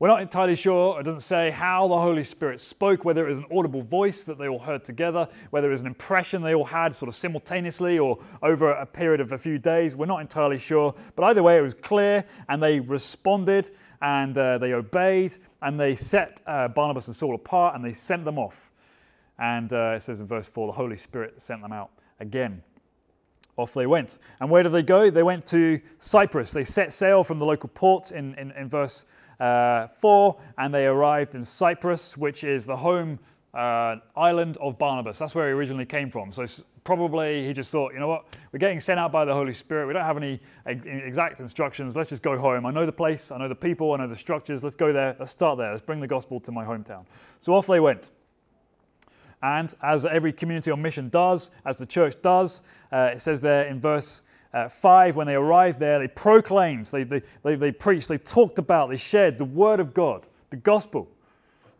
We're 0.00 0.08
not 0.08 0.22
entirely 0.22 0.56
sure, 0.56 0.98
it 0.98 1.04
doesn't 1.04 1.20
say 1.20 1.50
how 1.50 1.86
the 1.86 1.96
Holy 1.96 2.24
Spirit 2.24 2.58
spoke, 2.58 3.04
whether 3.04 3.26
it 3.26 3.30
was 3.30 3.38
an 3.38 3.46
audible 3.56 3.82
voice 3.82 4.24
that 4.24 4.38
they 4.38 4.48
all 4.48 4.58
heard 4.58 4.84
together, 4.84 5.28
whether 5.50 5.68
it 5.68 5.72
was 5.72 5.82
an 5.82 5.86
impression 5.86 6.42
they 6.42 6.54
all 6.54 6.64
had 6.64 6.92
sort 6.92 7.08
of 7.08 7.14
simultaneously 7.14 7.98
or 8.00 8.18
over 8.42 8.72
a 8.72 8.86
period 8.86 9.20
of 9.20 9.30
a 9.30 9.38
few 9.38 9.56
days. 9.56 9.94
We're 9.94 10.06
not 10.06 10.20
entirely 10.20 10.58
sure. 10.58 10.94
But 11.14 11.24
either 11.26 11.44
way, 11.44 11.58
it 11.58 11.62
was 11.62 11.74
clear 11.74 12.24
and 12.48 12.60
they 12.60 12.80
responded 12.80 13.70
and 14.02 14.36
uh, 14.36 14.58
they 14.58 14.72
obeyed 14.72 15.36
and 15.62 15.78
they 15.78 15.94
set 15.94 16.40
uh, 16.46 16.68
Barnabas 16.68 17.06
and 17.06 17.14
Saul 17.14 17.36
apart 17.36 17.76
and 17.76 17.84
they 17.84 17.92
sent 17.92 18.24
them 18.24 18.38
off. 18.38 18.70
And 19.38 19.72
uh, 19.72 19.94
it 19.96 20.02
says 20.02 20.18
in 20.18 20.26
verse 20.26 20.48
4 20.48 20.66
the 20.66 20.72
Holy 20.72 20.96
Spirit 20.96 21.40
sent 21.40 21.62
them 21.62 21.72
out 21.72 21.90
again. 22.18 22.62
Off 23.56 23.72
they 23.72 23.86
went. 23.86 24.18
And 24.40 24.50
where 24.50 24.64
did 24.64 24.72
they 24.72 24.82
go? 24.82 25.10
They 25.10 25.22
went 25.22 25.46
to 25.46 25.80
Cyprus. 25.98 26.50
They 26.50 26.64
set 26.64 26.92
sail 26.92 27.22
from 27.22 27.38
the 27.38 27.46
local 27.46 27.68
port 27.68 28.10
in, 28.10 28.34
in, 28.34 28.50
in 28.52 28.68
verse 28.68 29.04
uh, 29.40 29.88
4, 30.00 30.36
and 30.58 30.72
they 30.72 30.86
arrived 30.86 31.34
in 31.34 31.42
Cyprus, 31.42 32.16
which 32.16 32.44
is 32.44 32.66
the 32.66 32.76
home 32.76 33.18
uh, 33.54 33.96
island 34.16 34.56
of 34.58 34.78
Barnabas. 34.78 35.18
That's 35.18 35.34
where 35.34 35.48
he 35.48 35.54
originally 35.54 35.86
came 35.86 36.10
from. 36.10 36.32
So 36.32 36.44
probably 36.82 37.46
he 37.46 37.52
just 37.52 37.70
thought, 37.70 37.92
you 37.92 38.00
know 38.00 38.08
what, 38.08 38.36
we're 38.52 38.58
getting 38.58 38.80
sent 38.80 39.00
out 39.00 39.10
by 39.10 39.24
the 39.24 39.32
Holy 39.32 39.54
Spirit. 39.54 39.86
We 39.86 39.92
don't 39.92 40.04
have 40.04 40.16
any 40.16 40.40
exact 40.66 41.40
instructions. 41.40 41.96
Let's 41.96 42.10
just 42.10 42.22
go 42.22 42.36
home. 42.36 42.66
I 42.66 42.70
know 42.70 42.86
the 42.86 42.92
place, 42.92 43.30
I 43.30 43.38
know 43.38 43.48
the 43.48 43.54
people, 43.54 43.92
I 43.92 43.98
know 43.98 44.06
the 44.06 44.16
structures. 44.16 44.62
Let's 44.62 44.76
go 44.76 44.92
there. 44.92 45.16
Let's 45.18 45.30
start 45.30 45.58
there. 45.58 45.70
Let's 45.70 45.82
bring 45.82 46.00
the 46.00 46.06
gospel 46.06 46.40
to 46.40 46.52
my 46.52 46.64
hometown. 46.64 47.04
So 47.38 47.54
off 47.54 47.66
they 47.66 47.80
went. 47.80 48.10
And 49.42 49.74
as 49.82 50.06
every 50.06 50.32
community 50.32 50.70
on 50.70 50.80
mission 50.80 51.10
does, 51.10 51.50
as 51.66 51.76
the 51.76 51.86
church 51.86 52.14
does, 52.22 52.62
uh, 52.90 53.10
it 53.12 53.20
says 53.20 53.40
there 53.40 53.66
in 53.66 53.78
verse 53.78 54.22
uh, 54.54 54.68
5, 54.68 55.16
when 55.16 55.26
they 55.26 55.34
arrived 55.34 55.80
there, 55.80 55.98
they 55.98 56.08
proclaimed, 56.08 56.86
they, 56.86 57.02
they, 57.02 57.22
they, 57.42 57.56
they, 57.56 57.72
preached, 57.72 58.08
they 58.08 58.18
talked 58.18 58.58
about, 58.58 58.88
they 58.88 58.96
shared 58.96 59.36
the 59.36 59.44
word 59.44 59.80
of 59.80 59.92
God, 59.92 60.26
the 60.50 60.56
gospel, 60.56 61.08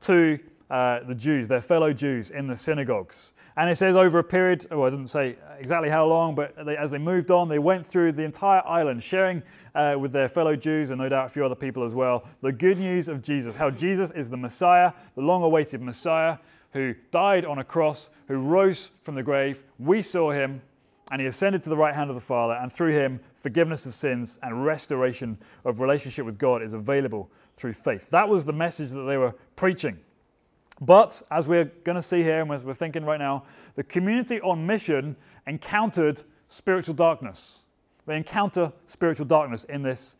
to 0.00 0.38
uh, 0.70 1.00
the 1.04 1.14
Jews, 1.14 1.46
their 1.46 1.60
fellow 1.60 1.92
Jews 1.92 2.30
in 2.32 2.48
the 2.48 2.56
synagogues. 2.56 3.32
And 3.56 3.70
it 3.70 3.76
says 3.76 3.94
over 3.94 4.18
a 4.18 4.24
period, 4.24 4.66
oh, 4.72 4.82
I 4.82 4.90
didn't 4.90 5.06
say 5.06 5.36
exactly 5.58 5.88
how 5.88 6.04
long, 6.06 6.34
but 6.34 6.66
they, 6.66 6.76
as 6.76 6.90
they 6.90 6.98
moved 6.98 7.30
on, 7.30 7.48
they 7.48 7.60
went 7.60 7.86
through 7.86 8.10
the 8.12 8.24
entire 8.24 8.66
island, 8.66 9.00
sharing 9.00 9.44
uh, 9.76 9.94
with 9.96 10.10
their 10.10 10.28
fellow 10.28 10.56
Jews 10.56 10.90
and 10.90 11.00
no 11.00 11.08
doubt 11.08 11.26
a 11.26 11.28
few 11.28 11.44
other 11.44 11.54
people 11.54 11.84
as 11.84 11.94
well, 11.94 12.26
the 12.40 12.50
good 12.50 12.78
news 12.78 13.08
of 13.08 13.22
Jesus, 13.22 13.54
how 13.54 13.70
Jesus 13.70 14.10
is 14.10 14.28
the 14.28 14.36
Messiah, 14.36 14.92
the 15.14 15.22
long 15.22 15.44
awaited 15.44 15.80
Messiah, 15.80 16.38
who 16.72 16.92
died 17.12 17.44
on 17.44 17.60
a 17.60 17.64
cross, 17.64 18.10
who 18.26 18.38
rose 18.38 18.90
from 19.02 19.14
the 19.14 19.22
grave. 19.22 19.62
We 19.78 20.02
saw 20.02 20.32
him, 20.32 20.60
and 21.10 21.20
he 21.20 21.26
ascended 21.26 21.62
to 21.62 21.70
the 21.70 21.76
right 21.76 21.94
hand 21.94 22.10
of 22.10 22.16
the 22.16 22.20
Father, 22.20 22.54
and 22.54 22.72
through 22.72 22.92
him, 22.92 23.20
forgiveness 23.42 23.86
of 23.86 23.94
sins 23.94 24.38
and 24.42 24.64
restoration 24.64 25.38
of 25.64 25.80
relationship 25.80 26.24
with 26.24 26.38
God 26.38 26.62
is 26.62 26.72
available 26.72 27.30
through 27.56 27.74
faith. 27.74 28.08
That 28.10 28.28
was 28.28 28.44
the 28.44 28.52
message 28.52 28.90
that 28.90 29.02
they 29.02 29.16
were 29.16 29.34
preaching. 29.56 29.98
But 30.80 31.22
as 31.30 31.46
we're 31.46 31.66
going 31.84 31.96
to 31.96 32.02
see 32.02 32.22
here, 32.22 32.40
and 32.40 32.50
as 32.50 32.64
we're 32.64 32.74
thinking 32.74 33.04
right 33.04 33.20
now, 33.20 33.44
the 33.76 33.84
community 33.84 34.40
on 34.40 34.66
mission 34.66 35.14
encountered 35.46 36.22
spiritual 36.48 36.94
darkness. 36.94 37.58
They 38.06 38.16
encounter 38.16 38.72
spiritual 38.86 39.26
darkness 39.26 39.64
in 39.64 39.82
this 39.82 40.16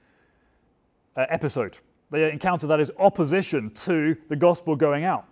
uh, 1.17 1.27
episode. 1.29 1.79
They 2.11 2.31
encounter 2.31 2.67
that 2.69 2.81
as 2.81 2.91
opposition 2.99 3.71
to 3.71 4.17
the 4.29 4.37
gospel 4.37 4.77
going 4.77 5.05
out. 5.05 5.27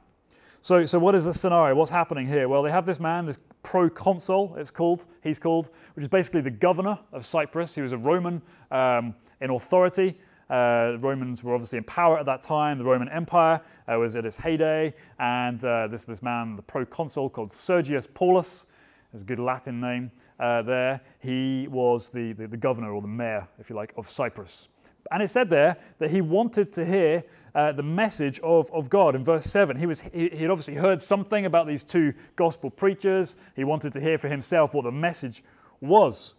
So, 0.60 0.86
so 0.86 0.98
what 0.98 1.14
is 1.14 1.24
the 1.24 1.34
scenario? 1.34 1.74
What's 1.74 1.90
happening 1.90 2.26
here? 2.26 2.48
Well, 2.48 2.62
they 2.62 2.70
have 2.70 2.86
this 2.86 3.00
man, 3.00 3.26
this 3.26 3.38
proconsul, 3.62 4.54
it's 4.56 4.70
called, 4.70 5.06
he's 5.22 5.38
called, 5.38 5.70
which 5.94 6.02
is 6.02 6.08
basically 6.08 6.40
the 6.40 6.50
governor 6.50 6.98
of 7.12 7.24
Cyprus. 7.24 7.74
He 7.74 7.80
was 7.80 7.92
a 7.92 7.98
Roman 7.98 8.42
um, 8.70 9.14
in 9.40 9.50
authority. 9.50 10.18
Uh, 10.50 10.92
the 10.92 10.98
Romans 11.00 11.42
were 11.42 11.54
obviously 11.54 11.78
in 11.78 11.84
power 11.84 12.18
at 12.18 12.26
that 12.26 12.42
time. 12.42 12.78
The 12.78 12.84
Roman 12.84 13.08
Empire 13.08 13.60
uh, 13.88 13.98
was 13.98 14.16
at 14.16 14.26
its 14.26 14.36
heyday, 14.36 14.92
and 15.18 15.64
uh, 15.64 15.88
this 15.88 16.04
this 16.04 16.22
man, 16.22 16.56
the 16.56 16.62
proconsul 16.62 17.30
called 17.30 17.50
Sergius 17.50 18.06
Paulus, 18.06 18.66
is 19.14 19.22
a 19.22 19.24
good 19.24 19.38
Latin 19.38 19.80
name 19.80 20.10
uh, 20.38 20.62
there. 20.62 21.00
He 21.20 21.68
was 21.68 22.10
the, 22.10 22.32
the, 22.32 22.46
the 22.48 22.56
governor 22.56 22.92
or 22.92 23.00
the 23.00 23.08
mayor, 23.08 23.48
if 23.58 23.70
you 23.70 23.76
like, 23.76 23.94
of 23.96 24.10
Cyprus. 24.10 24.68
And 25.10 25.22
it 25.22 25.28
said 25.28 25.50
there 25.50 25.76
that 25.98 26.10
he 26.10 26.20
wanted 26.20 26.72
to 26.74 26.84
hear 26.84 27.24
uh, 27.54 27.72
the 27.72 27.82
message 27.82 28.40
of, 28.40 28.70
of 28.72 28.88
God. 28.88 29.14
In 29.14 29.24
verse 29.24 29.44
7, 29.44 29.76
he, 29.76 29.86
was, 29.86 30.00
he, 30.00 30.28
he 30.30 30.38
had 30.38 30.50
obviously 30.50 30.74
heard 30.74 31.02
something 31.02 31.46
about 31.46 31.66
these 31.66 31.82
two 31.82 32.14
gospel 32.36 32.70
preachers. 32.70 33.36
He 33.56 33.64
wanted 33.64 33.92
to 33.94 34.00
hear 34.00 34.16
for 34.16 34.28
himself 34.28 34.74
what 34.74 34.84
the 34.84 34.92
message 34.92 35.42
was. 35.80 36.34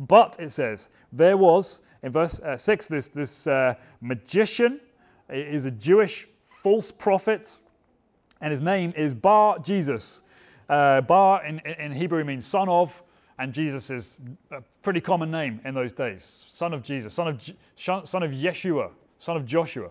But 0.00 0.36
it 0.38 0.50
says, 0.50 0.88
there 1.12 1.36
was, 1.36 1.82
in 2.02 2.12
verse 2.12 2.40
uh, 2.40 2.56
6, 2.56 2.88
this, 2.88 3.08
this 3.08 3.46
uh, 3.46 3.74
magician 4.00 4.80
is 5.30 5.64
a 5.64 5.70
Jewish 5.70 6.28
false 6.46 6.92
prophet, 6.92 7.58
and 8.40 8.50
his 8.50 8.60
name 8.60 8.92
is 8.96 9.14
Bar 9.14 9.58
Jesus. 9.60 10.22
Uh, 10.68 11.00
Bar 11.00 11.46
in, 11.46 11.60
in 11.60 11.92
Hebrew 11.92 12.24
means 12.24 12.46
son 12.46 12.68
of, 12.68 13.02
and 13.38 13.52
Jesus 13.52 13.90
is 13.90 14.18
a 14.50 14.62
pretty 14.82 15.00
common 15.00 15.30
name 15.30 15.60
in 15.64 15.74
those 15.74 15.92
days. 15.92 16.44
Son 16.48 16.72
of 16.72 16.82
Jesus, 16.82 17.12
son 17.12 17.28
of, 17.28 17.42
son 18.08 18.22
of 18.22 18.30
Yeshua, 18.30 18.90
son 19.18 19.36
of 19.36 19.44
Joshua. 19.44 19.90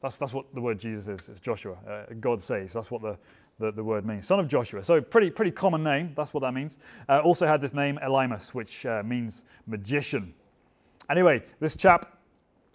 That's, 0.00 0.16
that's 0.16 0.34
what 0.34 0.44
the 0.54 0.60
word 0.60 0.78
Jesus 0.78 1.08
is. 1.08 1.28
It's 1.28 1.40
Joshua. 1.40 1.76
Uh, 1.88 2.12
God 2.20 2.40
saves. 2.40 2.74
That's 2.74 2.90
what 2.90 3.00
the, 3.00 3.16
the, 3.58 3.72
the, 3.72 3.82
word 3.82 4.04
means. 4.04 4.26
Son 4.26 4.38
of 4.38 4.46
Joshua. 4.46 4.82
So 4.82 5.00
pretty, 5.00 5.30
pretty 5.30 5.50
common 5.50 5.82
name. 5.82 6.12
That's 6.14 6.34
what 6.34 6.40
that 6.40 6.52
means. 6.52 6.78
Uh, 7.08 7.20
also 7.20 7.46
had 7.46 7.60
this 7.60 7.72
name 7.72 7.98
Elymas, 8.04 8.50
which 8.50 8.84
uh, 8.84 9.02
means 9.02 9.44
magician. 9.66 10.34
Anyway, 11.08 11.42
this 11.58 11.74
chap 11.74 12.18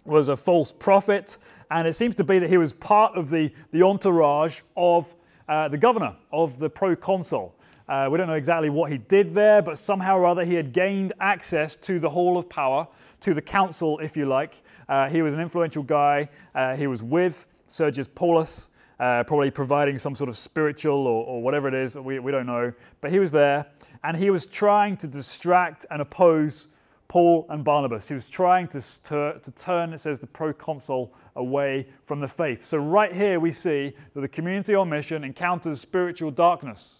was 0.04 0.28
a 0.28 0.36
false 0.36 0.72
prophet, 0.72 1.38
and 1.70 1.86
it 1.86 1.94
seems 1.94 2.14
to 2.16 2.24
be 2.24 2.40
that 2.40 2.50
he 2.50 2.56
was 2.56 2.72
part 2.72 3.14
of 3.14 3.30
the, 3.30 3.52
the 3.70 3.82
entourage 3.82 4.62
of 4.76 5.14
uh, 5.48 5.68
the 5.68 5.78
governor, 5.78 6.16
of 6.32 6.58
the 6.58 6.68
proconsul. 6.68 7.54
Uh, 7.90 8.08
we 8.08 8.16
don't 8.16 8.28
know 8.28 8.34
exactly 8.34 8.70
what 8.70 8.88
he 8.88 8.98
did 8.98 9.34
there, 9.34 9.60
but 9.60 9.76
somehow 9.76 10.16
or 10.16 10.24
other 10.24 10.44
he 10.44 10.54
had 10.54 10.72
gained 10.72 11.12
access 11.18 11.74
to 11.74 11.98
the 11.98 12.08
hall 12.08 12.38
of 12.38 12.48
power, 12.48 12.86
to 13.18 13.34
the 13.34 13.42
council, 13.42 13.98
if 13.98 14.16
you 14.16 14.26
like. 14.26 14.62
Uh, 14.88 15.08
he 15.08 15.22
was 15.22 15.34
an 15.34 15.40
influential 15.40 15.82
guy. 15.82 16.28
Uh, 16.54 16.76
he 16.76 16.86
was 16.86 17.02
with 17.02 17.46
Sergius 17.66 18.06
Paulus, 18.06 18.68
uh, 19.00 19.24
probably 19.24 19.50
providing 19.50 19.98
some 19.98 20.14
sort 20.14 20.28
of 20.28 20.36
spiritual 20.36 21.08
or, 21.08 21.26
or 21.26 21.42
whatever 21.42 21.66
it 21.66 21.74
is. 21.74 21.96
We, 21.96 22.20
we 22.20 22.30
don't 22.30 22.46
know. 22.46 22.72
But 23.00 23.10
he 23.10 23.18
was 23.18 23.32
there, 23.32 23.66
and 24.04 24.16
he 24.16 24.30
was 24.30 24.46
trying 24.46 24.96
to 24.98 25.08
distract 25.08 25.84
and 25.90 26.00
oppose 26.00 26.68
Paul 27.08 27.44
and 27.48 27.64
Barnabas. 27.64 28.06
He 28.06 28.14
was 28.14 28.30
trying 28.30 28.68
to, 28.68 29.02
to, 29.02 29.40
to, 29.42 29.50
turn, 29.50 29.92
it 29.92 29.98
says, 29.98 30.20
the 30.20 30.28
proconsul 30.28 31.12
away 31.34 31.88
from 32.06 32.20
the 32.20 32.28
faith. 32.28 32.62
So, 32.62 32.78
right 32.78 33.12
here, 33.12 33.40
we 33.40 33.50
see 33.50 33.94
that 34.14 34.20
the 34.20 34.28
community 34.28 34.76
on 34.76 34.88
mission 34.88 35.24
encounters 35.24 35.80
spiritual 35.80 36.30
darkness. 36.30 36.99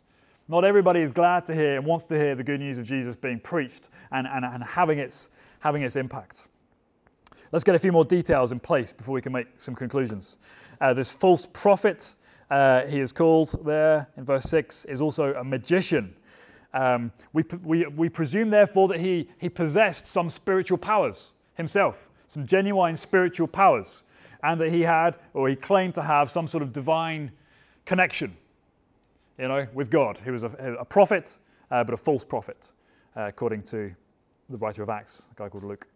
Not 0.50 0.64
everybody 0.64 0.99
is 0.99 1.12
glad 1.12 1.47
to 1.47 1.54
hear 1.54 1.76
and 1.76 1.87
wants 1.87 2.02
to 2.07 2.19
hear 2.19 2.35
the 2.35 2.42
good 2.42 2.59
news 2.59 2.76
of 2.76 2.85
Jesus 2.85 3.14
being 3.14 3.38
preached 3.38 3.88
and, 4.11 4.26
and, 4.26 4.45
and 4.45 4.64
having, 4.64 4.99
its, 4.99 5.30
having 5.61 5.83
its 5.83 5.95
impact. 5.95 6.49
Let's 7.52 7.62
get 7.62 7.76
a 7.76 7.78
few 7.78 7.92
more 7.92 8.04
details 8.04 8.50
in 8.50 8.59
place 8.59 8.90
before 8.90 9.14
we 9.14 9.23
can 9.23 9.30
make 9.30 9.47
some 9.59 9.76
conclusions. 9.76 10.40
Uh, 10.80 10.92
this 10.92 11.09
false 11.09 11.47
prophet, 11.47 12.16
uh, 12.50 12.85
he 12.87 12.99
is 12.99 13.12
called 13.12 13.64
there 13.64 14.09
in 14.16 14.25
verse 14.25 14.42
6, 14.47 14.87
is 14.87 15.00
also 15.00 15.35
a 15.35 15.45
magician. 15.45 16.16
Um, 16.75 17.12
we, 17.33 17.45
we, 17.62 17.87
we 17.87 18.09
presume, 18.09 18.50
therefore, 18.50 18.88
that 18.88 18.99
he, 18.99 19.28
he 19.38 19.49
possessed 19.49 20.09
some 20.09 20.28
spiritual 20.28 20.78
powers 20.78 21.30
himself, 21.54 22.09
some 22.26 22.45
genuine 22.45 22.97
spiritual 22.97 23.47
powers, 23.47 24.02
and 24.42 24.61
that 24.61 24.71
he 24.71 24.80
had, 24.80 25.16
or 25.33 25.49
he 25.49 25.54
claimed 25.54 25.95
to 25.95 26.02
have, 26.02 26.28
some 26.28 26.49
sort 26.49 26.64
of 26.64 26.73
divine 26.73 27.30
connection 27.87 28.37
you 29.41 29.49
know, 29.49 29.67
with 29.73 29.91
God. 29.91 30.21
He 30.23 30.31
was 30.31 30.45
a, 30.45 30.51
a 30.79 30.85
prophet, 30.85 31.39
uh, 31.71 31.83
but 31.83 31.95
a 31.95 31.97
false 31.97 32.25
prophet, 32.25 32.73
uh, 33.17 33.23
according 33.23 33.63
to 33.65 33.91
the 34.51 34.59
writer 34.59 34.83
of 34.83 34.91
Acts, 34.91 35.29
a 35.33 35.35
guy 35.35 35.49
called 35.49 35.65
Luke. 35.65 35.87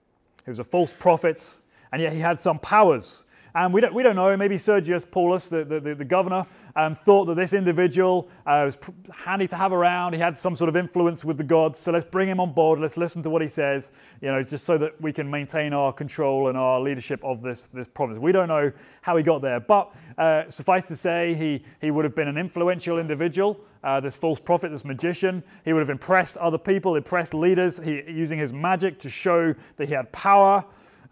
He 0.45 0.51
was 0.51 0.61
a 0.61 0.65
false 0.65 0.95
prophet, 0.99 1.61
and 1.93 2.01
yet 2.01 2.13
he 2.13 2.21
had 2.21 2.39
some 2.39 2.59
powers. 2.59 3.25
And 3.56 3.73
we 3.73 3.80
don't, 3.80 3.94
we 3.94 4.02
don't 4.02 4.16
know, 4.16 4.37
maybe 4.37 4.58
Sergius 4.58 5.06
Paulus, 5.08 5.46
the, 5.46 5.64
the, 5.64 5.94
the 5.94 6.04
governor, 6.04 6.44
um, 6.75 6.96
thought 6.96 7.26
that 7.26 7.37
this 7.37 7.52
individual 7.52 8.28
uh, 8.46 8.62
was 8.64 8.76
handy 9.14 9.46
to 9.46 9.54
have 9.54 9.73
around. 9.73 10.12
He 10.12 10.18
had 10.18 10.37
some 10.37 10.56
sort 10.56 10.68
of 10.68 10.75
influence 10.75 11.25
with 11.25 11.38
the 11.38 11.44
gods. 11.44 11.78
So 11.78 11.92
let's 11.92 12.04
bring 12.04 12.28
him 12.28 12.40
on 12.40 12.52
board. 12.52 12.80
Let's 12.80 12.96
listen 12.96 13.23
to 13.23 13.30
what 13.30 13.42
he 13.42 13.46
says, 13.49 13.92
you 14.20 14.28
know, 14.28 14.42
just 14.42 14.64
so 14.64 14.76
that 14.78 15.00
we 15.00 15.12
can 15.12 15.30
maintain 15.30 15.73
our 15.73 15.92
control 15.92 16.49
and 16.49 16.58
our 16.58 16.80
leadership 16.80 17.23
of 17.23 17.42
this, 17.42 17.68
this 17.68 17.87
province. 17.87 18.18
We 18.18 18.32
don't 18.32 18.49
know 18.49 18.73
how 19.02 19.16
he 19.16 19.23
got 19.23 19.40
there. 19.40 19.61
But 19.61 19.94
uh, 20.18 20.50
suffice 20.50 20.88
to 20.88 20.96
say, 20.96 21.34
he, 21.34 21.64
he 21.80 21.92
would 21.92 22.04
have 22.04 22.16
been 22.16 22.28
an 22.28 22.38
influential 22.38 22.99
individual. 22.99 23.61
Uh, 23.84 24.00
this 24.00 24.16
false 24.16 24.40
prophet, 24.40 24.73
this 24.73 24.84
magician. 24.84 25.44
He 25.64 25.73
would 25.73 25.80
have 25.80 25.90
impressed 25.90 26.38
other 26.38 26.58
people, 26.58 26.96
impressed 26.96 27.34
leaders, 27.34 27.78
he, 27.78 28.02
using 28.08 28.38
his 28.38 28.52
magic 28.52 28.99
to 29.00 29.11
show 29.11 29.54
that 29.76 29.87
he 29.87 29.94
had 29.94 30.11
power. 30.11 30.64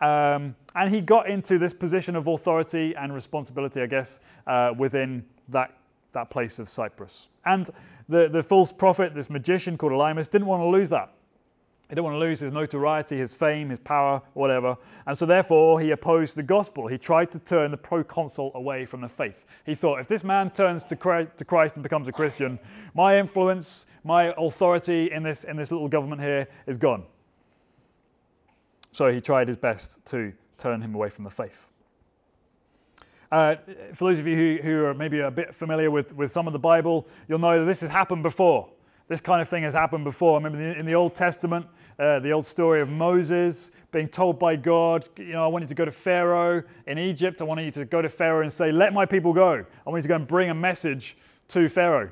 Um, 0.03 0.57
and 0.75 0.93
he 0.93 1.01
got 1.01 1.31
into 1.31 1.59
this 1.59 1.73
position 1.73 2.17
of 2.17 2.27
authority 2.27 2.95
and 2.97 3.15
responsibility, 3.15 3.81
I 3.81 3.87
guess, 3.87 4.19
uh, 4.49 4.73
within 4.77 5.25
that, 5.49 5.79
that 6.13 6.29
place 6.29 6.59
of 6.59 6.69
Cyprus. 6.69 7.29
And 7.45 7.71
the, 8.09 8.29
the 8.29 8.43
false 8.43 8.73
prophet, 8.73 9.15
this 9.15 9.31
magician 9.31 9.79
called 9.79 9.93
Elymas, 9.93 10.29
didn't 10.29 10.49
want 10.49 10.61
to 10.61 10.67
lose 10.67 10.89
that. 10.89 11.15
He 11.89 11.95
didn't 11.95 12.05
want 12.05 12.15
to 12.15 12.21
lose 12.21 12.41
his 12.41 12.53
notoriety, 12.53 13.19
his 13.19 13.35
fame, 13.35 13.69
his 13.69 13.79
power, 13.79 14.23
whatever. 14.33 14.77
And 15.07 15.17
so, 15.17 15.27
therefore, 15.27 15.79
he 15.79 15.91
opposed 15.91 16.37
the 16.37 16.43
gospel. 16.43 16.87
He 16.87 16.97
tried 16.99 17.31
to 17.33 17.39
turn 17.39 17.71
the 17.71 17.77
proconsul 17.77 18.51
away 18.55 18.87
from 18.87 19.03
the 19.03 19.09
faith. 19.09 19.45
He 19.67 19.75
thought, 19.75 20.01
if 20.01 20.09
this 20.09 20.25
man 20.25 20.51
turns 20.51 20.85
to 20.85 20.97
Christ 20.97 21.77
and 21.77 21.83
becomes 21.83 22.09
a 22.09 22.13
Christian, 22.13 22.59
my 22.95 23.19
influence, 23.19 23.87
my 24.05 24.33
authority 24.37 25.13
in 25.13 25.23
this, 25.23 25.45
in 25.45 25.57
this 25.57 25.71
little 25.71 25.89
government 25.89 26.23
here 26.23 26.49
is 26.67 26.79
gone. 26.79 27.05
So 28.93 29.11
he 29.11 29.21
tried 29.21 29.49
his 29.49 29.57
best 29.57 30.05
to 30.07 30.33
turn 30.59 30.81
him 30.81 30.95
away 30.95 31.09
from 31.09 31.25
the 31.25 31.31
faith. 31.31 31.67
Uh, 33.33 33.57
for 33.95 34.11
those 34.11 34.21
of 34.21 34.27
you 34.27 34.37
who, 34.37 34.63
who, 34.63 34.85
are 34.85 34.95
maybe 34.95 35.21
a 35.21 35.31
bit 35.31 35.55
familiar 35.55 35.91
with, 35.91 36.15
with 36.15 36.31
some 36.31 36.47
of 36.47 36.53
the 36.53 36.59
Bible, 36.59 37.09
you'll 37.27 37.39
know 37.39 37.59
that 37.59 37.65
this 37.65 37.81
has 37.81 37.89
happened 37.89 38.23
before. 38.23 38.69
This 39.09 39.23
kind 39.23 39.41
of 39.41 39.49
thing 39.49 39.63
has 39.63 39.73
happened 39.73 40.05
before. 40.05 40.35
I 40.39 40.43
remember 40.43 40.61
in 40.61 40.85
the 40.85 40.95
Old 40.95 41.15
Testament, 41.15 41.67
uh, 41.99 42.19
the 42.21 42.31
old 42.31 42.45
story 42.45 42.83
of 42.83 42.91
Moses 42.91 43.71
being 43.91 44.09
told 44.09 44.39
by 44.39 44.57
God, 44.57 45.09
you 45.17 45.33
know, 45.33 45.45
I 45.45 45.47
want 45.47 45.63
you 45.63 45.69
to 45.69 45.75
go 45.75 45.85
to 45.85 45.93
Pharaoh 45.93 46.63
in 46.87 46.99
Egypt. 46.99 47.41
I 47.41 47.45
want 47.45 47.61
you 47.61 47.71
to 47.71 47.85
go 47.87 48.03
to 48.03 48.09
Pharaoh 48.09 48.43
and 48.43 48.53
say, 48.53 48.71
let 48.71 48.93
my 48.93 49.07
people 49.07 49.33
go. 49.33 49.65
I 49.87 49.91
want 49.91 49.99
you 49.99 50.03
to 50.03 50.09
go 50.09 50.17
and 50.17 50.27
bring 50.27 50.51
a 50.51 50.55
message 50.55 51.17
to 51.49 51.69
Pharaoh. 51.69 52.11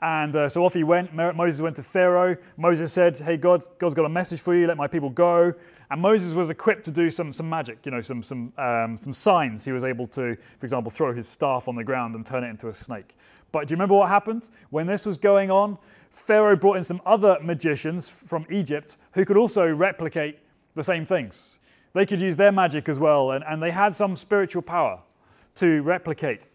And 0.00 0.34
uh, 0.36 0.48
so 0.48 0.64
off 0.64 0.74
he 0.74 0.84
went. 0.84 1.12
Moses 1.12 1.60
went 1.60 1.76
to 1.76 1.82
Pharaoh. 1.82 2.36
Moses 2.56 2.92
said, 2.92 3.16
Hey, 3.16 3.36
God, 3.36 3.64
God's 3.78 3.94
got 3.94 4.04
a 4.04 4.08
message 4.08 4.40
for 4.40 4.54
you. 4.54 4.66
Let 4.66 4.76
my 4.76 4.86
people 4.86 5.10
go. 5.10 5.54
And 5.90 6.02
Moses 6.02 6.34
was 6.34 6.50
equipped 6.50 6.84
to 6.84 6.90
do 6.90 7.10
some, 7.10 7.32
some 7.32 7.48
magic, 7.48 7.78
you 7.84 7.90
know, 7.90 8.02
some, 8.02 8.22
some, 8.22 8.52
um, 8.58 8.96
some 8.96 9.12
signs. 9.12 9.64
He 9.64 9.72
was 9.72 9.84
able 9.84 10.06
to, 10.08 10.36
for 10.58 10.66
example, 10.66 10.90
throw 10.90 11.14
his 11.14 11.26
staff 11.26 11.66
on 11.66 11.76
the 11.76 11.84
ground 11.84 12.14
and 12.14 12.26
turn 12.26 12.44
it 12.44 12.48
into 12.48 12.68
a 12.68 12.72
snake. 12.72 13.16
But 13.52 13.66
do 13.66 13.72
you 13.72 13.76
remember 13.76 13.94
what 13.94 14.08
happened? 14.08 14.50
When 14.70 14.86
this 14.86 15.06
was 15.06 15.16
going 15.16 15.50
on, 15.50 15.78
Pharaoh 16.10 16.56
brought 16.56 16.76
in 16.76 16.84
some 16.84 17.00
other 17.06 17.38
magicians 17.40 18.08
from 18.08 18.44
Egypt 18.50 18.98
who 19.12 19.24
could 19.24 19.38
also 19.38 19.66
replicate 19.66 20.40
the 20.74 20.84
same 20.84 21.06
things. 21.06 21.58
They 21.94 22.04
could 22.04 22.20
use 22.20 22.36
their 22.36 22.52
magic 22.52 22.88
as 22.88 22.98
well, 22.98 23.32
and, 23.32 23.42
and 23.48 23.62
they 23.62 23.70
had 23.70 23.94
some 23.94 24.14
spiritual 24.14 24.62
power 24.62 25.00
to 25.54 25.82
replicate 25.82 26.46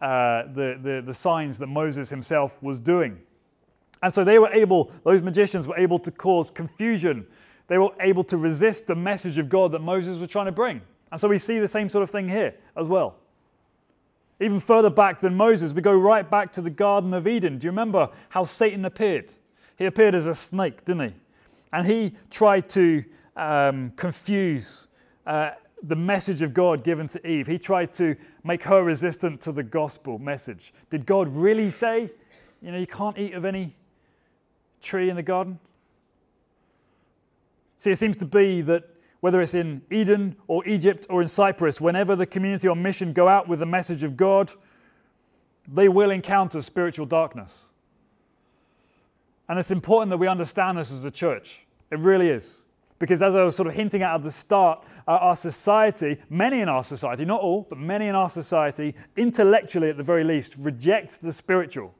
uh, 0.00 0.44
the, 0.52 0.78
the, 0.82 1.02
the 1.04 1.14
signs 1.14 1.58
that 1.58 1.68
Moses 1.68 2.10
himself 2.10 2.60
was 2.62 2.80
doing. 2.80 3.20
And 4.02 4.12
so 4.12 4.24
they 4.24 4.38
were 4.38 4.50
able, 4.52 4.90
those 5.04 5.22
magicians 5.22 5.68
were 5.68 5.76
able 5.76 5.98
to 6.00 6.10
cause 6.10 6.50
confusion 6.50 7.26
they 7.70 7.78
were 7.78 7.92
able 8.00 8.24
to 8.24 8.36
resist 8.36 8.88
the 8.88 8.96
message 8.96 9.38
of 9.38 9.48
God 9.48 9.70
that 9.70 9.78
Moses 9.78 10.18
was 10.18 10.28
trying 10.28 10.46
to 10.46 10.52
bring. 10.52 10.80
And 11.12 11.20
so 11.20 11.28
we 11.28 11.38
see 11.38 11.60
the 11.60 11.68
same 11.68 11.88
sort 11.88 12.02
of 12.02 12.10
thing 12.10 12.28
here 12.28 12.52
as 12.76 12.88
well. 12.88 13.14
Even 14.40 14.58
further 14.58 14.90
back 14.90 15.20
than 15.20 15.36
Moses, 15.36 15.72
we 15.72 15.80
go 15.80 15.94
right 15.94 16.28
back 16.28 16.50
to 16.54 16.62
the 16.62 16.70
Garden 16.70 17.14
of 17.14 17.28
Eden. 17.28 17.58
Do 17.58 17.66
you 17.66 17.70
remember 17.70 18.10
how 18.30 18.42
Satan 18.42 18.84
appeared? 18.86 19.32
He 19.78 19.84
appeared 19.84 20.16
as 20.16 20.26
a 20.26 20.34
snake, 20.34 20.84
didn't 20.84 21.10
he? 21.10 21.14
And 21.72 21.86
he 21.86 22.16
tried 22.28 22.68
to 22.70 23.04
um, 23.36 23.92
confuse 23.94 24.88
uh, 25.24 25.52
the 25.84 25.94
message 25.94 26.42
of 26.42 26.52
God 26.52 26.82
given 26.82 27.06
to 27.06 27.24
Eve. 27.24 27.46
He 27.46 27.56
tried 27.56 27.94
to 27.94 28.16
make 28.42 28.64
her 28.64 28.82
resistant 28.82 29.40
to 29.42 29.52
the 29.52 29.62
gospel 29.62 30.18
message. 30.18 30.74
Did 30.90 31.06
God 31.06 31.28
really 31.28 31.70
say, 31.70 32.10
you 32.62 32.72
know, 32.72 32.78
you 32.78 32.88
can't 32.88 33.16
eat 33.16 33.34
of 33.34 33.44
any 33.44 33.76
tree 34.82 35.08
in 35.08 35.14
the 35.14 35.22
garden? 35.22 35.60
See, 37.80 37.90
it 37.90 37.96
seems 37.96 38.18
to 38.18 38.26
be 38.26 38.60
that 38.60 38.84
whether 39.20 39.40
it's 39.40 39.54
in 39.54 39.80
Eden 39.90 40.36
or 40.48 40.62
Egypt 40.68 41.06
or 41.08 41.22
in 41.22 41.28
Cyprus, 41.28 41.80
whenever 41.80 42.14
the 42.14 42.26
community 42.26 42.68
on 42.68 42.82
mission 42.82 43.14
go 43.14 43.26
out 43.26 43.48
with 43.48 43.60
the 43.60 43.64
message 43.64 44.02
of 44.02 44.18
God, 44.18 44.52
they 45.66 45.88
will 45.88 46.10
encounter 46.10 46.60
spiritual 46.60 47.06
darkness. 47.06 47.54
And 49.48 49.58
it's 49.58 49.70
important 49.70 50.10
that 50.10 50.18
we 50.18 50.26
understand 50.26 50.76
this 50.76 50.92
as 50.92 51.06
a 51.06 51.10
church. 51.10 51.60
It 51.90 52.00
really 52.00 52.28
is. 52.28 52.60
Because 52.98 53.22
as 53.22 53.34
I 53.34 53.44
was 53.44 53.56
sort 53.56 53.66
of 53.66 53.74
hinting 53.74 54.02
at 54.02 54.14
at 54.14 54.22
the 54.22 54.30
start, 54.30 54.84
uh, 55.08 55.12
our 55.12 55.34
society, 55.34 56.18
many 56.28 56.60
in 56.60 56.68
our 56.68 56.84
society, 56.84 57.24
not 57.24 57.40
all, 57.40 57.66
but 57.66 57.78
many 57.78 58.08
in 58.08 58.14
our 58.14 58.28
society, 58.28 58.94
intellectually 59.16 59.88
at 59.88 59.96
the 59.96 60.02
very 60.02 60.22
least, 60.22 60.56
reject 60.58 61.22
the 61.22 61.32
spiritual. 61.32 61.94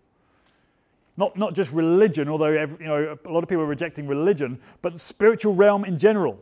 Not, 1.21 1.37
not 1.37 1.55
just 1.55 1.71
religion, 1.75 2.31
although 2.31 2.47
every, 2.47 2.83
you 2.83 2.89
know, 2.89 3.19
a 3.27 3.31
lot 3.31 3.43
of 3.43 3.49
people 3.51 3.63
are 3.63 3.67
rejecting 3.67 4.07
religion, 4.07 4.59
but 4.81 4.95
the 4.95 4.99
spiritual 4.99 5.53
realm 5.55 5.85
in 5.85 5.99
general. 5.99 6.39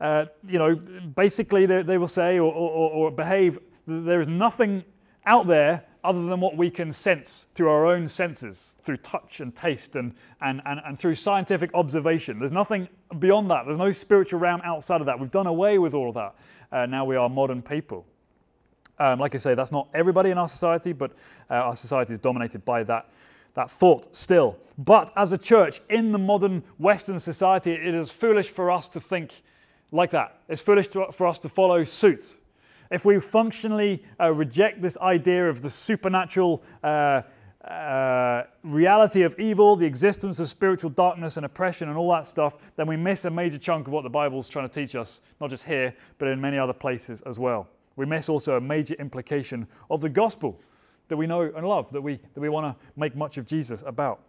Uh, 0.00 0.26
you 0.48 0.58
know, 0.58 0.74
basically 0.74 1.66
they, 1.66 1.82
they 1.82 1.96
will 1.96 2.08
say 2.08 2.40
or, 2.40 2.52
or, 2.52 2.90
or 2.90 3.10
behave, 3.12 3.60
there 3.86 4.20
is 4.20 4.26
nothing 4.26 4.82
out 5.24 5.46
there 5.46 5.84
other 6.02 6.26
than 6.26 6.40
what 6.40 6.56
we 6.56 6.68
can 6.68 6.90
sense 6.90 7.46
through 7.54 7.68
our 7.68 7.86
own 7.86 8.08
senses, 8.08 8.74
through 8.82 8.96
touch 8.96 9.38
and 9.38 9.54
taste 9.54 9.94
and, 9.94 10.14
and, 10.40 10.60
and, 10.66 10.80
and 10.84 10.98
through 10.98 11.14
scientific 11.14 11.70
observation. 11.72 12.40
There's 12.40 12.50
nothing 12.50 12.88
beyond 13.20 13.52
that. 13.52 13.66
There's 13.66 13.78
no 13.78 13.92
spiritual 13.92 14.40
realm 14.40 14.60
outside 14.64 15.00
of 15.00 15.06
that. 15.06 15.20
We've 15.20 15.30
done 15.30 15.46
away 15.46 15.78
with 15.78 15.94
all 15.94 16.08
of 16.08 16.16
that. 16.16 16.34
Uh, 16.72 16.86
now 16.86 17.04
we 17.04 17.14
are 17.14 17.28
modern 17.28 17.62
people. 17.62 18.04
Um, 18.98 19.20
like 19.20 19.36
I 19.36 19.38
say, 19.38 19.54
that's 19.54 19.70
not 19.70 19.86
everybody 19.94 20.30
in 20.30 20.38
our 20.38 20.48
society, 20.48 20.92
but 20.92 21.12
uh, 21.48 21.54
our 21.54 21.76
society 21.76 22.14
is 22.14 22.18
dominated 22.18 22.64
by 22.64 22.82
that, 22.82 23.08
that 23.54 23.70
thought 23.70 24.14
still. 24.14 24.56
But 24.78 25.12
as 25.16 25.32
a 25.32 25.38
church 25.38 25.80
in 25.88 26.12
the 26.12 26.18
modern 26.18 26.62
Western 26.78 27.18
society, 27.18 27.72
it 27.72 27.94
is 27.94 28.10
foolish 28.10 28.48
for 28.48 28.70
us 28.70 28.88
to 28.90 29.00
think 29.00 29.42
like 29.92 30.10
that. 30.12 30.40
It's 30.48 30.60
foolish 30.60 30.88
to, 30.88 31.12
for 31.12 31.26
us 31.26 31.38
to 31.40 31.48
follow 31.48 31.84
suit 31.84 32.36
if 32.90 33.04
we 33.04 33.20
functionally 33.20 34.02
uh, 34.18 34.32
reject 34.32 34.82
this 34.82 34.98
idea 34.98 35.48
of 35.48 35.62
the 35.62 35.70
supernatural 35.70 36.62
uh, 36.82 37.22
uh, 37.64 38.44
reality 38.64 39.22
of 39.22 39.38
evil, 39.38 39.76
the 39.76 39.86
existence 39.86 40.40
of 40.40 40.48
spiritual 40.48 40.90
darkness 40.90 41.36
and 41.36 41.46
oppression 41.46 41.88
and 41.88 41.96
all 41.96 42.10
that 42.10 42.26
stuff, 42.26 42.56
then 42.76 42.86
we 42.86 42.96
miss 42.96 43.24
a 43.26 43.30
major 43.30 43.58
chunk 43.58 43.86
of 43.86 43.92
what 43.92 44.02
the 44.02 44.10
Bible's 44.10 44.48
trying 44.48 44.68
to 44.68 44.74
teach 44.74 44.96
us, 44.96 45.20
not 45.40 45.50
just 45.50 45.64
here, 45.64 45.94
but 46.18 46.28
in 46.28 46.40
many 46.40 46.58
other 46.58 46.72
places 46.72 47.20
as 47.22 47.38
well. 47.38 47.68
We 47.96 48.06
miss 48.06 48.28
also 48.28 48.56
a 48.56 48.60
major 48.60 48.94
implication 48.94 49.68
of 49.90 50.00
the 50.00 50.08
gospel 50.08 50.58
that 51.10 51.16
we 51.16 51.26
know 51.26 51.42
and 51.42 51.66
love, 51.66 51.92
that 51.92 52.00
we, 52.00 52.16
that 52.34 52.40
we 52.40 52.48
want 52.48 52.64
to 52.66 52.84
make 52.96 53.14
much 53.14 53.36
of 53.36 53.44
Jesus 53.44 53.82
about. 53.84 54.20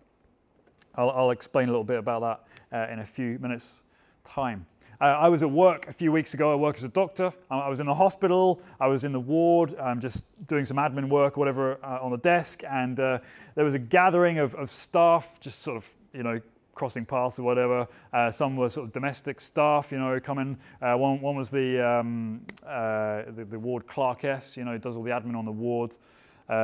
I'll, 0.96 1.12
I'll 1.12 1.32
explain 1.32 1.70
a 1.70 1.72
little 1.72 1.86
bit 1.86 2.00
about 2.00 2.48
that 2.72 2.78
uh, 2.90 2.92
in 2.92 3.00
a 3.00 3.06
few 3.06 3.38
minutes' 3.40 3.84
time. 4.24 4.66
Uh, 5.00 5.06
I 5.06 5.30
was 5.30 5.42
at 5.42 5.50
work 5.50 5.88
a 5.88 5.94
few 5.94 6.12
weeks 6.12 6.34
ago. 6.34 6.52
I 6.52 6.56
work 6.56 6.78
as 6.78 6.84
a 6.84 6.90
doctor. 6.90 7.32
I 7.50 7.70
was 7.70 7.80
in 7.80 7.86
the 7.86 7.94
hospital. 7.94 8.62
I 8.80 8.88
was 8.88 9.04
in 9.04 9.12
the 9.12 9.20
ward, 9.20 9.76
um, 9.80 10.00
just 10.00 10.26
doing 10.48 10.66
some 10.66 10.78
admin 10.78 11.08
work, 11.08 11.38
whatever, 11.38 11.80
uh, 11.84 12.00
on 12.02 12.12
the 12.12 12.18
desk. 12.18 12.64
And 12.70 13.00
uh, 13.00 13.20
there 13.56 13.66
was 13.66 13.74
a 13.74 13.80
gathering 13.80 14.40
of, 14.40 14.54
of, 14.56 14.70
staff, 14.70 15.40
just 15.40 15.62
sort 15.62 15.78
of, 15.78 15.88
you 16.14 16.24
know, 16.24 16.40
crossing 16.76 17.06
paths 17.06 17.40
or 17.40 17.44
whatever. 17.44 17.88
Uh, 18.14 18.30
some 18.30 18.56
were 18.56 18.70
sort 18.70 18.88
of 18.88 18.94
domestic 18.94 19.42
staff, 19.42 19.92
you 19.92 19.98
know, 19.98 20.20
coming. 20.20 20.58
Uh, 20.82 20.96
one, 20.96 21.22
one 21.22 21.36
was 21.36 21.50
the, 21.50 21.80
um, 21.80 22.42
uh, 22.66 23.24
the, 23.36 23.46
the 23.46 23.60
ward 23.60 23.88
clerkess, 23.88 24.56
you 24.56 24.64
know, 24.64 24.78
does 24.78 24.96
all 24.96 25.04
the 25.04 25.12
admin 25.12 25.36
on 25.36 25.46
the 25.46 25.52
ward. 25.52 25.96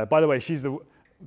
By 0.09 0.21
the 0.21 0.27
way, 0.27 0.39
she's 0.39 0.63
the 0.63 0.77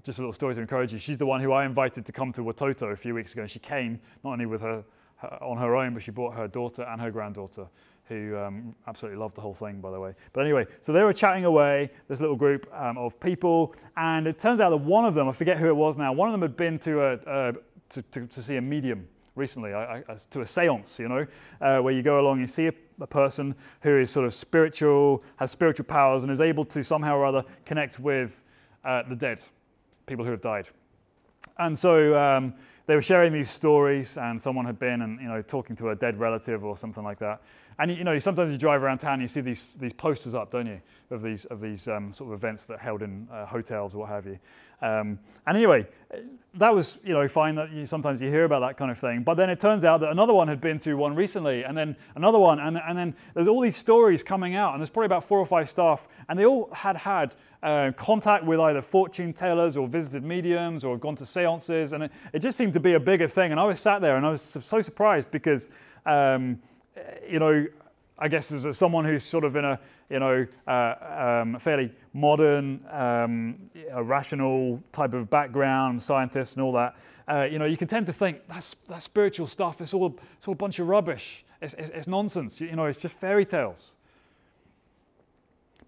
just 0.05 0.19
a 0.19 0.23
little 0.23 0.33
story 0.33 0.55
to 0.55 0.61
encourage 0.61 0.93
you. 0.93 0.99
She's 0.99 1.19
the 1.19 1.27
one 1.27 1.41
who 1.41 1.53
I 1.53 1.65
invited 1.65 2.07
to 2.07 2.13
come 2.13 2.33
to 2.35 2.43
Watoto 2.43 2.93
a 2.93 2.97
few 2.97 3.15
weeks 3.15 3.33
ago. 3.33 3.47
She 3.47 3.59
came 3.59 3.99
not 4.23 4.35
only 4.35 4.47
with 4.47 4.61
her 4.61 4.85
on 5.41 5.57
her 5.59 5.77
own, 5.77 5.95
but 5.95 6.03
she 6.03 6.11
brought 6.11 6.35
her 6.35 6.49
daughter 6.49 6.83
and 6.83 7.01
her 7.01 7.11
granddaughter, 7.11 7.67
who 8.05 8.37
um, 8.39 8.75
absolutely 8.87 9.19
loved 9.19 9.35
the 9.35 9.41
whole 9.41 9.55
thing, 9.55 9.81
by 9.81 9.91
the 9.91 10.01
way. 10.01 10.15
But 10.33 10.43
anyway, 10.43 10.67
so 10.81 10.93
they 10.93 11.03
were 11.03 11.13
chatting 11.13 11.45
away, 11.45 11.91
this 12.09 12.21
little 12.21 12.37
group 12.37 12.67
um, 12.75 12.97
of 12.99 13.19
people, 13.21 13.75
and 13.97 14.27
it 14.27 14.39
turns 14.39 14.61
out 14.61 14.71
that 14.71 14.79
one 14.79 15.05
of 15.05 15.15
them, 15.15 15.29
I 15.29 15.33
forget 15.33 15.59
who 15.59 15.69
it 15.69 15.77
was 15.77 15.97
now, 15.97 16.13
one 16.13 16.29
of 16.29 16.33
them 16.33 16.43
had 16.43 16.57
been 16.57 16.79
to, 16.79 17.01
a, 17.03 17.13
uh, 17.13 17.53
to, 17.91 18.03
to, 18.03 18.27
to, 18.27 18.43
see 18.43 18.57
a 18.57 18.61
medium 18.61 19.07
recently, 19.35 19.75
I, 19.75 19.99
I, 19.99 20.17
to 20.31 20.41
a 20.41 20.47
seance, 20.47 20.99
you 20.99 21.09
know, 21.09 21.27
uh, 21.61 21.81
where 21.81 21.93
you 21.93 22.03
go 22.03 22.21
along 22.21 22.39
and 22.39 22.49
see 22.49 22.69
a, 22.69 22.73
a, 23.01 23.07
person 23.07 23.55
who 23.83 23.99
is 23.99 24.11
sort 24.11 24.27
of 24.27 24.35
spiritual, 24.35 25.23
has 25.37 25.51
spiritual 25.51 25.85
powers, 25.85 26.25
and 26.25 26.33
is 26.33 26.41
able 26.41 26.65
to 26.67 26.83
somehow 26.83 27.17
or 27.17 27.27
other 27.27 27.45
connect 27.65 28.01
with 28.01 28.40
uh, 28.85 29.03
the 29.09 29.17
dead, 29.17 29.41
people 30.07 30.25
who 30.25 30.31
have 30.31 30.41
died. 30.41 30.69
And 31.59 31.79
so 31.79 32.17
um, 32.17 32.55
they 32.87 32.95
were 32.95 33.03
sharing 33.03 33.33
these 33.33 33.51
stories, 33.51 34.17
and 34.17 34.41
someone 34.41 34.65
had 34.65 34.79
been 34.79 35.03
and 35.03 35.21
you 35.21 35.29
know 35.29 35.43
talking 35.43 35.77
to 35.77 35.91
a 35.91 35.97
dead 35.97 36.19
relative 36.19 36.65
or 36.65 36.77
something 36.77 37.05
like 37.05 37.19
that. 37.19 37.43
And 37.79 37.91
you 37.91 38.05
know, 38.05 38.19
sometimes 38.19 38.53
you 38.53 38.59
drive 38.59 38.83
around 38.83 38.99
town, 38.99 39.15
and 39.15 39.23
you 39.23 39.29
see 39.29 39.41
these 39.41 39.75
these 39.81 39.93
posters 39.93 40.35
up, 40.35 40.51
don't 40.51 40.67
you, 40.67 40.81
of 41.11 41.23
these 41.23 41.45
of 41.47 41.61
these 41.61 41.89
um, 41.89 42.13
sort 42.13 42.31
of 42.31 42.35
events 42.35 42.67
that 42.67 42.81
held 42.81 43.03
in 43.03 43.29
uh, 43.31 43.47
hotels 43.47 43.95
or 43.95 43.99
what 43.99 44.09
have 44.11 44.27
you. 44.27 44.39
Um, 44.83 45.19
and 45.47 45.57
anyway, 45.57 45.87
that 46.55 46.75
was 46.75 46.99
you 47.05 47.13
know 47.13 47.29
fine 47.29 47.55
that 47.55 47.71
you, 47.71 47.87
sometimes 47.87 48.21
you 48.21 48.29
hear 48.29 48.45
about 48.45 48.61
that 48.61 48.77
kind 48.77 48.91
of 48.91 48.99
thing. 48.99 49.23
But 49.23 49.35
then 49.35 49.51
it 49.51 49.61
turns 49.61 49.85
out 49.85 50.01
that 50.01 50.11
another 50.11 50.35
one 50.35 50.49
had 50.49 50.61
been 50.61 50.79
to 50.81 50.95
one 50.95 51.15
recently, 51.15 51.65
and 51.65 51.77
then 51.77 51.97
another 52.17 52.39
one, 52.39 52.59
and 52.59 52.79
and 52.79 52.99
then 52.99 53.15
there's 53.35 53.49
all 53.49 53.61
these 53.61 53.77
stories 53.77 54.23
coming 54.23 54.57
out, 54.57 54.73
and 54.73 54.81
there's 54.81 54.91
probably 54.91 55.07
about 55.07 55.25
four 55.25 55.39
or 55.39 55.47
five 55.47 55.69
staff, 55.71 56.09
and 56.29 56.39
they 56.39 56.47
all 56.47 56.69
had 56.73 56.97
had 56.97 57.35
uh, 57.63 57.93
contact 57.97 58.45
with 58.45 58.59
either 58.61 58.81
fortune 58.81 59.33
tellers 59.33 59.77
or 59.77 59.87
visited 59.87 60.25
mediums 60.25 60.85
or 60.85 60.97
gone 60.97 61.17
to 61.17 61.27
seances, 61.27 61.93
and 61.93 62.05
it, 62.05 62.13
it, 62.33 62.39
just 62.39 62.57
seemed 62.57 62.73
to 62.73 62.81
be 62.81 62.95
a 62.95 63.01
bigger 63.01 63.29
thing. 63.29 63.51
And 63.51 63.61
I 63.61 63.65
was 63.65 63.81
sat 63.81 64.01
there 64.01 64.17
and 64.17 64.25
I 64.25 64.31
was 64.31 64.43
so 64.43 64.81
surprised 64.81 65.31
because, 65.31 65.69
um, 66.07 66.59
you 67.29 67.39
know, 67.39 67.67
I 68.19 68.29
guess 68.29 68.53
as 68.53 68.77
someone 68.77 69.05
who's 69.05 69.23
sort 69.23 69.45
of 69.45 69.57
in 69.57 69.65
a, 69.65 69.79
you 70.11 70.19
know, 70.19 70.47
uh, 70.67 71.41
um, 71.43 71.59
fairly 71.59 71.93
modern, 72.13 72.81
um, 72.91 73.71
rational 73.95 74.83
type 74.93 75.15
of 75.15 75.31
background, 75.31 76.03
scientist 76.03 76.57
and 76.57 76.63
all 76.63 76.73
that, 76.73 76.97
uh, 77.29 77.43
you 77.51 77.59
know, 77.59 77.65
you 77.65 77.77
can 77.77 77.89
tend 77.89 78.07
to 78.07 78.13
think 78.13 78.41
that's, 78.49 78.75
that 78.89 79.03
spiritual 79.03 79.47
stuff, 79.47 79.81
it's 79.81 79.95
all, 79.95 80.19
it's 80.37 80.49
all 80.49 80.53
a 80.53 80.57
bunch 80.57 80.79
of 80.79 80.89
rubbish. 80.89 81.45
It's, 81.63 81.75
it's, 81.75 81.91
it's 81.91 82.07
nonsense. 82.09 82.61
You 82.61 82.75
know, 82.75 82.87
it's 82.87 82.99
just 82.99 83.17
fairy 83.17 83.45
tales. 83.45 83.95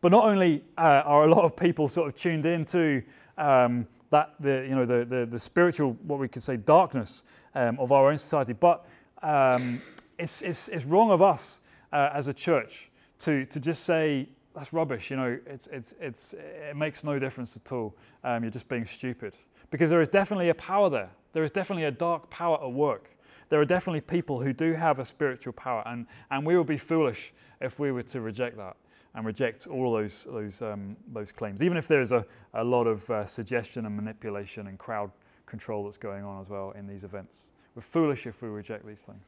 But 0.03 0.11
not 0.11 0.25
only 0.25 0.65
uh, 0.77 1.03
are 1.05 1.25
a 1.25 1.29
lot 1.29 1.45
of 1.45 1.57
people 1.57 1.87
sort 1.89 2.09
of 2.09 2.17
tuned 2.17 2.45
into 2.45 3.03
um, 3.39 3.87
that 4.11 4.35
the 4.41 4.67
you 4.69 4.75
know 4.75 4.85
the, 4.85 5.05
the, 5.05 5.25
the 5.25 5.39
spiritual 5.39 5.97
what 6.03 6.19
we 6.19 6.29
could 6.29 6.43
say 6.43 6.57
darkness 6.57 7.23
um, 7.55 7.79
of 7.79 7.93
our 7.93 8.11
own 8.11 8.19
society, 8.19 8.53
but 8.53 8.85
um, 9.23 9.81
it's, 10.19 10.43
it's, 10.43 10.69
it's 10.69 10.85
wrong 10.85 11.13
of 11.13 11.23
us 11.23 11.61
uh, 11.93 12.11
as 12.13 12.27
a 12.27 12.35
church 12.35 12.91
to 13.21 13.47
to 13.47 13.61
just 13.61 13.85
say 13.85 14.29
that's 14.57 14.73
rubbish. 14.73 15.09
You 15.09 15.17
know, 15.17 15.39
it's 15.47 15.69
it's 15.69 15.95
it's 16.01 16.35
it 16.35 16.77
makes 16.77 17.05
no 17.05 17.21
difference 17.21 17.57
at 17.57 17.71
all. 17.71 17.95
Um, 18.25 18.43
you're 18.43 18.51
just 18.51 18.69
being 18.69 18.85
stupid 18.85 19.35
because 19.71 19.89
there 19.89 20.01
is 20.01 20.09
definitely 20.09 20.49
a 20.49 20.55
power 20.55 20.91
there. 20.91 21.11
There 21.33 21.45
is 21.45 21.53
definitely 21.53 21.85
a 21.85 21.93
dark 21.93 22.29
power 22.29 22.61
at 22.61 22.73
work. 22.73 23.17
There 23.51 23.61
are 23.61 23.65
definitely 23.65 24.01
people 24.01 24.41
who 24.41 24.53
do 24.53 24.73
have 24.73 24.99
a 24.99 25.05
spiritual 25.05 25.53
power, 25.53 25.83
and, 25.87 26.07
and 26.31 26.45
we 26.45 26.57
would 26.57 26.67
be 26.67 26.79
foolish 26.79 27.33
if 27.61 27.79
we 27.79 27.93
were 27.93 28.03
to 28.03 28.21
reject 28.21 28.57
that 28.57 28.77
and 29.15 29.27
reject 29.27 29.67
all 29.67 29.93
those, 29.93 30.27
those, 30.31 30.63
um, 30.63 30.97
those 31.13 31.33
claims, 31.33 31.63
even 31.63 31.77
if 31.77 31.87
there's 31.87 32.13
a, 32.13 32.25
a 32.55 32.65
lot 32.65 32.87
of 32.87 33.09
uh, 33.11 33.25
suggestion 33.25 33.87
and 33.87 33.95
manipulation 33.95 34.69
and 34.69 34.79
crowd 34.79 35.11
control 35.47 35.85
that's 35.85 35.99
going 35.99 36.25
on 36.25 36.41
as 36.41 36.49
well 36.49 36.71
in 36.73 36.87
these 36.87 37.05
events. 37.05 37.51
We're 37.75 37.83
foolish 37.83 38.27
if 38.27 38.43
we 38.43 38.49
reject 38.49 38.87
these 38.87 39.01
things. 39.01 39.25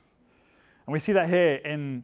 And 0.86 0.92
we 0.92 0.98
see 0.98 1.12
that 1.12 1.28
here 1.28 1.56
in 1.64 2.02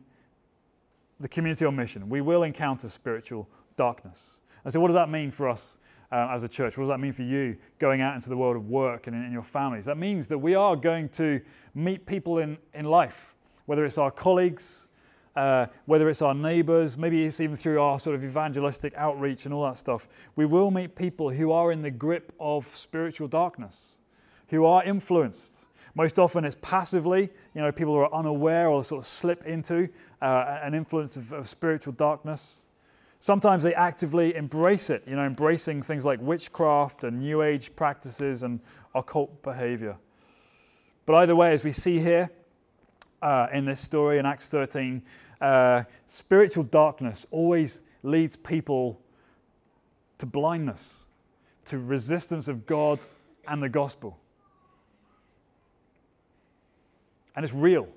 the 1.20 1.28
community 1.28 1.64
on 1.64 1.76
mission. 1.76 2.08
We 2.08 2.20
will 2.20 2.42
encounter 2.42 2.88
spiritual 2.88 3.48
darkness. 3.76 4.40
And 4.64 4.72
so, 4.72 4.80
what 4.80 4.88
does 4.88 4.94
that 4.94 5.10
mean 5.10 5.30
for 5.30 5.48
us 5.48 5.76
uh, 6.12 6.28
as 6.30 6.42
a 6.42 6.48
church? 6.48 6.76
What 6.76 6.82
does 6.82 6.90
that 6.90 7.00
mean 7.00 7.12
for 7.12 7.22
you 7.22 7.56
going 7.78 8.00
out 8.00 8.14
into 8.14 8.28
the 8.28 8.36
world 8.36 8.56
of 8.56 8.68
work 8.68 9.06
and 9.06 9.16
in, 9.16 9.24
in 9.24 9.32
your 9.32 9.42
families? 9.42 9.84
That 9.84 9.98
means 9.98 10.26
that 10.28 10.38
we 10.38 10.54
are 10.54 10.76
going 10.76 11.08
to 11.10 11.40
meet 11.74 12.06
people 12.06 12.38
in, 12.38 12.58
in 12.74 12.86
life, 12.86 13.34
whether 13.66 13.84
it's 13.84 13.98
our 13.98 14.10
colleagues, 14.10 14.88
uh, 15.36 15.66
whether 15.86 16.08
it's 16.08 16.22
our 16.22 16.34
neighbors, 16.34 16.98
maybe 16.98 17.24
it's 17.24 17.40
even 17.40 17.56
through 17.56 17.80
our 17.80 17.98
sort 17.98 18.16
of 18.16 18.24
evangelistic 18.24 18.92
outreach 18.96 19.44
and 19.44 19.54
all 19.54 19.64
that 19.64 19.76
stuff, 19.76 20.08
we 20.36 20.44
will 20.44 20.70
meet 20.70 20.96
people 20.96 21.30
who 21.30 21.52
are 21.52 21.72
in 21.72 21.82
the 21.82 21.90
grip 21.90 22.32
of 22.40 22.74
spiritual 22.76 23.28
darkness, 23.28 23.76
who 24.48 24.64
are 24.64 24.82
influenced. 24.84 25.66
Most 25.94 26.18
often 26.18 26.44
it's 26.44 26.56
passively, 26.60 27.30
you 27.54 27.60
know, 27.60 27.70
people 27.72 27.94
who 27.94 28.00
are 28.00 28.14
unaware 28.14 28.68
or 28.68 28.82
sort 28.84 29.04
of 29.04 29.06
slip 29.06 29.44
into 29.46 29.88
uh, 30.20 30.58
an 30.62 30.74
influence 30.74 31.16
of, 31.16 31.32
of 31.32 31.48
spiritual 31.48 31.92
darkness. 31.92 32.66
Sometimes 33.20 33.62
they 33.62 33.74
actively 33.74 34.34
embrace 34.34 34.88
it, 34.88 35.02
you 35.06 35.14
know, 35.14 35.24
embracing 35.24 35.82
things 35.82 36.04
like 36.04 36.20
witchcraft 36.20 37.04
and 37.04 37.18
New 37.18 37.42
Age 37.42 37.74
practices 37.76 38.42
and 38.42 38.60
occult 38.94 39.42
behavior. 39.42 39.96
But 41.06 41.16
either 41.16 41.36
way, 41.36 41.52
as 41.52 41.62
we 41.62 41.72
see 41.72 41.98
here, 41.98 42.30
uh, 43.22 43.46
in 43.52 43.64
this 43.64 43.80
story 43.80 44.18
in 44.18 44.26
Acts 44.26 44.48
13, 44.48 45.02
uh, 45.40 45.84
spiritual 46.06 46.64
darkness 46.64 47.26
always 47.30 47.82
leads 48.02 48.36
people 48.36 49.00
to 50.18 50.26
blindness, 50.26 51.04
to 51.66 51.78
resistance 51.78 52.48
of 52.48 52.66
God 52.66 53.06
and 53.48 53.62
the 53.62 53.68
gospel. 53.68 54.18
And 57.36 57.44
it's 57.44 57.54
real. 57.54 57.88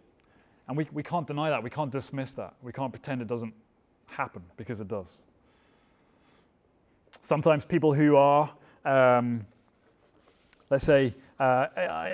And 0.67 0.77
we, 0.77 0.87
we 0.93 1.03
can't 1.03 1.27
deny 1.27 1.49
that. 1.49 1.61
We 1.61 1.69
can't 1.69 1.91
dismiss 1.91 2.33
that. 2.33 2.53
We 2.61 2.71
can't 2.71 2.91
pretend 2.91 3.21
it 3.21 3.27
doesn't 3.27 3.53
happen 4.05 4.43
because 4.57 4.79
it 4.79 4.87
does. 4.87 5.21
Sometimes 7.21 7.65
people 7.65 7.93
who 7.93 8.15
are, 8.15 8.51
um, 8.85 9.45
let's 10.69 10.85
say, 10.85 11.13
uh, 11.39 11.67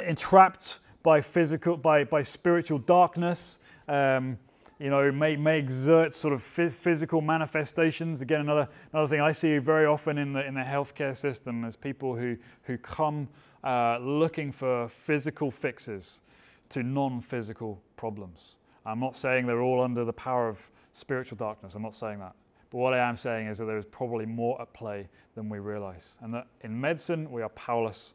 entrapped 0.05 0.79
by 1.03 1.21
physical, 1.21 1.77
by, 1.77 2.03
by 2.03 2.21
spiritual 2.21 2.79
darkness, 2.79 3.59
um, 3.87 4.37
you 4.79 4.89
know, 4.89 5.11
may, 5.11 5.35
may 5.35 5.59
exert 5.59 6.13
sort 6.13 6.33
of 6.33 6.41
physical 6.41 7.21
manifestations. 7.21 8.21
Again, 8.21 8.41
another, 8.41 8.67
another 8.93 9.07
thing 9.07 9.21
I 9.21 9.33
see 9.33 9.57
very 9.57 9.85
often 9.85 10.17
in 10.17 10.31
the, 10.31 10.45
in 10.45 10.53
the 10.53 10.61
healthcare 10.61 11.15
system 11.15 11.65
is 11.65 11.75
people 11.75 12.15
who, 12.15 12.37
who 12.63 12.77
come 12.77 13.27
uh, 13.63 13.97
looking 13.99 14.51
for 14.51 14.87
physical 14.87 15.51
fixes 15.51 16.21
to 16.69 16.83
non 16.83 17.19
physical 17.19 17.81
problems. 17.97 18.55
I'm 18.85 18.99
not 18.99 19.17
saying 19.17 19.47
they're 19.47 19.61
all 19.61 19.83
under 19.83 20.05
the 20.05 20.13
power 20.13 20.47
of 20.47 20.59
spiritual 20.93 21.37
darkness. 21.37 21.73
I'm 21.75 21.81
not 21.81 21.95
saying 21.95 22.19
that. 22.19 22.35
But 22.71 22.77
what 22.77 22.93
I 22.93 22.99
am 22.99 23.17
saying 23.17 23.47
is 23.47 23.57
that 23.57 23.65
there 23.65 23.77
is 23.77 23.85
probably 23.85 24.25
more 24.25 24.61
at 24.61 24.71
play 24.73 25.09
than 25.35 25.49
we 25.49 25.59
realize. 25.59 26.15
And 26.21 26.33
that 26.33 26.47
in 26.61 26.79
medicine, 26.79 27.29
we 27.31 27.41
are 27.41 27.49
powerless 27.49 28.13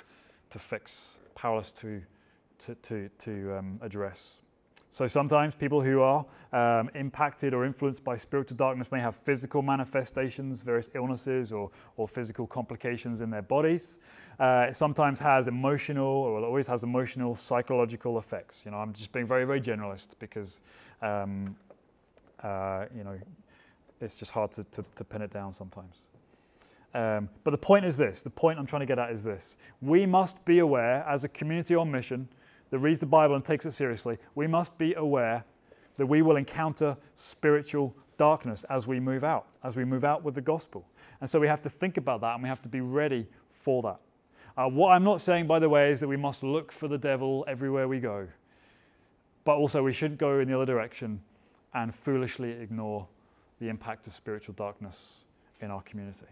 to 0.51 0.59
fix, 0.59 1.19
powerless 1.35 1.73
to, 1.73 2.01
to, 2.61 2.75
to, 2.77 3.09
to 3.19 3.59
um, 3.59 3.79
address. 3.83 4.41
So 4.95 5.09
sometimes 5.09 5.57
people 5.57 5.83
who 5.83 6.03
are 6.03 6.25
um, 6.53 6.89
impacted 6.95 7.53
or 7.53 7.65
influenced 7.65 8.05
by 8.05 8.15
spiritual 8.15 8.57
darkness 8.57 8.93
may 8.93 9.01
have 9.01 9.17
physical 9.17 9.61
manifestations, 9.61 10.63
various 10.63 10.89
illnesses 10.95 11.51
or, 11.51 11.73
or 11.97 12.07
physical 12.07 12.47
complications 12.47 13.21
in 13.21 13.29
their 13.29 13.43
bodies. 13.43 13.99
Uh, 14.39 14.67
it 14.69 14.77
sometimes 14.77 15.19
has 15.19 15.49
emotional, 15.49 16.07
or 16.07 16.39
it 16.39 16.45
always 16.45 16.69
has 16.69 16.85
emotional, 16.85 17.35
psychological 17.35 18.19
effects. 18.19 18.63
You 18.65 18.71
know, 18.71 18.77
I'm 18.77 18.93
just 18.93 19.11
being 19.11 19.27
very, 19.27 19.45
very 19.45 19.61
generalist 19.61 20.11
because, 20.21 20.61
um, 21.03 21.57
uh, 22.45 22.85
you 22.97 23.03
know, 23.03 23.19
it's 24.01 24.17
just 24.17 24.31
hard 24.31 24.53
to, 24.53 24.63
to, 24.63 24.85
to 24.95 25.03
pin 25.03 25.23
it 25.23 25.33
down 25.33 25.53
sometimes. 25.53 26.07
Um, 26.95 27.29
but 27.43 27.51
the 27.51 27.59
point 27.59 27.85
is 27.85 27.97
this 27.97 28.23
the 28.23 28.31
point 28.31 28.61
I'm 28.61 28.67
trying 28.67 28.81
to 28.81 28.87
get 28.87 29.01
at 29.01 29.11
is 29.11 29.25
this. 29.25 29.57
We 29.83 30.07
must 30.07 30.45
be 30.45 30.61
aware 30.61 31.05
as 31.09 31.25
a 31.25 31.29
community 31.29 31.75
on 31.75 31.91
mission 31.91 32.29
that 32.71 32.79
reads 32.79 33.01
the 33.01 33.07
Bible 33.07 33.35
and 33.35 33.45
takes 33.45 33.67
it 33.67 33.73
seriously, 33.73 34.19
we 34.35 34.47
must 34.47 34.77
be 34.79 34.95
aware 34.95 35.45
that 35.97 36.07
we 36.07 36.23
will 36.23 36.37
encounter 36.37 36.97
spiritual 37.15 37.95
darkness 38.17 38.65
as 38.71 38.87
we 38.87 39.01
move 39.01 39.25
out, 39.25 39.47
as 39.63 39.77
we 39.77 39.85
move 39.85 40.05
out 40.05 40.23
with 40.23 40.35
the 40.35 40.41
gospel. 40.41 40.87
And 41.21 41.29
so 41.29 41.39
we 41.41 41.49
have 41.49 41.63
to 41.63 41.71
think 41.71 41.97
about 41.97 42.21
that 42.23 42.35
and 42.35 42.43
we 42.43 42.49
have 42.49 42.63
to 42.63 42.69
be 42.69 42.81
ready 42.81 43.27
for 43.51 43.83
that. 43.83 44.01
Uh, 44.57 44.69
what 44.69 44.91
I'm 44.91 45.05
not 45.05 45.21
saying, 45.21 45.47
by 45.47 45.59
the 45.59 45.69
way, 45.69 45.91
is 45.91 46.01
that 46.01 46.09
we 46.09 46.17
must 46.17 46.43
look 46.43 46.71
for 46.71 46.87
the 46.87 46.99
devil 46.99 47.45
everywhere 47.49 47.89
we 47.89 47.99
go. 47.99 48.29
But 49.45 49.57
also, 49.57 49.83
we 49.83 49.93
shouldn't 49.93 50.21
go 50.21 50.39
in 50.39 50.49
the 50.49 50.55
other 50.55 50.67
direction 50.67 51.21
and 51.75 51.95
foolishly 51.95 52.51
ignore 52.51 53.07
the 53.61 53.69
impact 53.69 54.07
of 54.07 54.15
spiritual 54.15 54.55
darkness 54.55 55.25
in 55.61 55.71
our 55.71 55.83
community. 55.83 56.27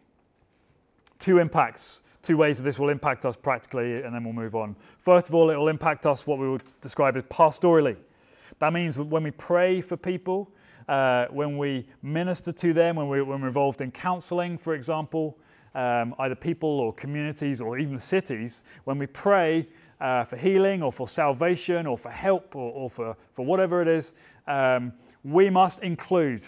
Two 1.23 1.39
impacts 1.39 2.03
two 2.23 2.37
ways 2.37 2.59
that 2.59 2.65
this 2.65 2.79
will 2.79 2.89
impact 2.89 3.27
us 3.27 3.37
practically, 3.37 4.03
and 4.03 4.15
then 4.15 4.25
we'll 4.25 4.33
move 4.33 4.55
on. 4.55 4.77
First 5.01 5.29
of 5.29 5.35
all, 5.35 5.51
it 5.51 5.57
will 5.57 5.69
impact 5.69 6.07
us 6.07 6.27
what 6.27 6.39
we 6.39 6.49
would 6.49 6.63
describe 6.81 7.17
as 7.17 7.25
pastorally. 7.25 7.97
That 8.61 8.73
means 8.73 8.99
when 8.99 9.25
we 9.25 9.33
pray 9.33 9.81
for 9.81 9.97
people, 9.97 10.53
uh, 10.89 11.27
when 11.31 11.59
we 11.59 11.87
minister 12.03 12.53
to 12.53 12.73
them, 12.73 12.97
when, 12.97 13.09
we, 13.09 13.23
we're 13.23 13.35
involved 13.47 13.81
in 13.81 13.91
counseling, 13.91 14.57
for 14.57 14.75
example, 14.75 15.39
um, 15.75 16.15
either 16.21 16.35
people 16.35 16.69
or 16.69 16.93
communities 16.93 17.61
or 17.61 17.79
even 17.79 17.99
cities, 17.99 18.63
when 18.85 18.99
we 18.99 19.07
pray 19.07 19.69
uh, 20.01 20.25
for 20.25 20.37
healing 20.37 20.83
or 20.83 20.93
for 20.93 21.09
salvation 21.09 21.87
or 21.87 21.99
for 21.99 22.11
help 22.11 22.55
or, 22.55 22.73
or 22.73 22.91
for, 22.91 23.17
for 23.35 23.45
whatever 23.45 23.83
it 23.83 23.89
is, 23.89 24.13
um, 24.47 24.93
we 25.25 25.51
must 25.51 25.83
include 25.83 26.43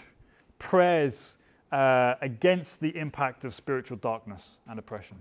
prayers 0.59 1.37
uh, 1.75 2.15
against 2.21 2.79
the 2.79 2.95
impact 2.97 3.45
of 3.45 3.53
spiritual 3.53 3.97
darkness 3.97 4.57
and 4.67 4.79
oppression 4.79 5.17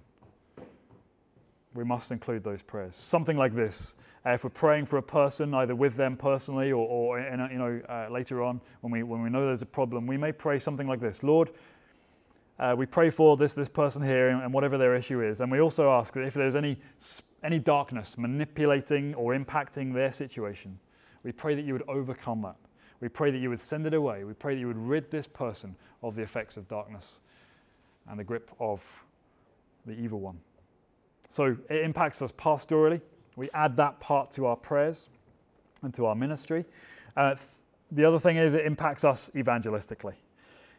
we 1.74 1.84
must 1.84 2.12
include 2.12 2.44
those 2.44 2.62
prayers. 2.62 2.94
Something 2.94 3.36
like 3.36 3.54
this. 3.54 3.94
Uh, 4.24 4.30
if 4.30 4.44
we're 4.44 4.50
praying 4.50 4.86
for 4.86 4.96
a 4.96 5.02
person, 5.02 5.52
either 5.54 5.74
with 5.74 5.96
them 5.96 6.16
personally 6.16 6.72
or, 6.72 6.86
or 6.86 7.18
a, 7.18 7.50
you 7.50 7.58
know, 7.58 7.80
uh, 7.88 8.06
later 8.10 8.42
on 8.42 8.60
when 8.80 8.92
we, 8.92 9.02
when 9.02 9.22
we 9.22 9.28
know 9.28 9.44
there's 9.44 9.62
a 9.62 9.66
problem, 9.66 10.06
we 10.06 10.16
may 10.16 10.32
pray 10.32 10.58
something 10.58 10.86
like 10.86 11.00
this 11.00 11.22
Lord, 11.22 11.50
uh, 12.58 12.74
we 12.78 12.86
pray 12.86 13.10
for 13.10 13.36
this, 13.36 13.52
this 13.52 13.68
person 13.68 14.02
here 14.02 14.28
and, 14.28 14.42
and 14.42 14.54
whatever 14.54 14.78
their 14.78 14.94
issue 14.94 15.20
is. 15.22 15.40
And 15.40 15.50
we 15.50 15.60
also 15.60 15.90
ask 15.90 16.14
that 16.14 16.22
if 16.22 16.34
there's 16.34 16.54
any, 16.54 16.78
any 17.42 17.58
darkness 17.58 18.16
manipulating 18.16 19.14
or 19.14 19.36
impacting 19.36 19.92
their 19.92 20.12
situation, 20.12 20.78
we 21.24 21.32
pray 21.32 21.54
that 21.56 21.64
you 21.64 21.72
would 21.72 21.88
overcome 21.88 22.42
that. 22.42 22.56
We 23.00 23.08
pray 23.08 23.30
that 23.30 23.38
you 23.38 23.50
would 23.50 23.60
send 23.60 23.86
it 23.86 23.94
away. 23.94 24.24
We 24.24 24.34
pray 24.34 24.54
that 24.54 24.60
you 24.60 24.66
would 24.66 24.78
rid 24.78 25.10
this 25.10 25.26
person 25.26 25.74
of 26.02 26.14
the 26.14 26.22
effects 26.22 26.56
of 26.56 26.68
darkness 26.68 27.18
and 28.08 28.18
the 28.18 28.24
grip 28.24 28.50
of 28.60 28.84
the 29.86 29.92
evil 29.92 30.20
one. 30.20 30.38
So 31.28 31.56
it 31.68 31.82
impacts 31.82 32.22
us 32.22 32.32
pastorally. 32.32 33.00
We 33.36 33.50
add 33.52 33.76
that 33.76 33.98
part 34.00 34.30
to 34.32 34.46
our 34.46 34.56
prayers 34.56 35.08
and 35.82 35.92
to 35.94 36.06
our 36.06 36.14
ministry. 36.14 36.64
Uh, 37.16 37.34
th- 37.34 37.46
the 37.92 38.04
other 38.04 38.18
thing 38.18 38.36
is 38.36 38.54
it 38.54 38.66
impacts 38.66 39.04
us 39.04 39.30
evangelistically. 39.34 40.14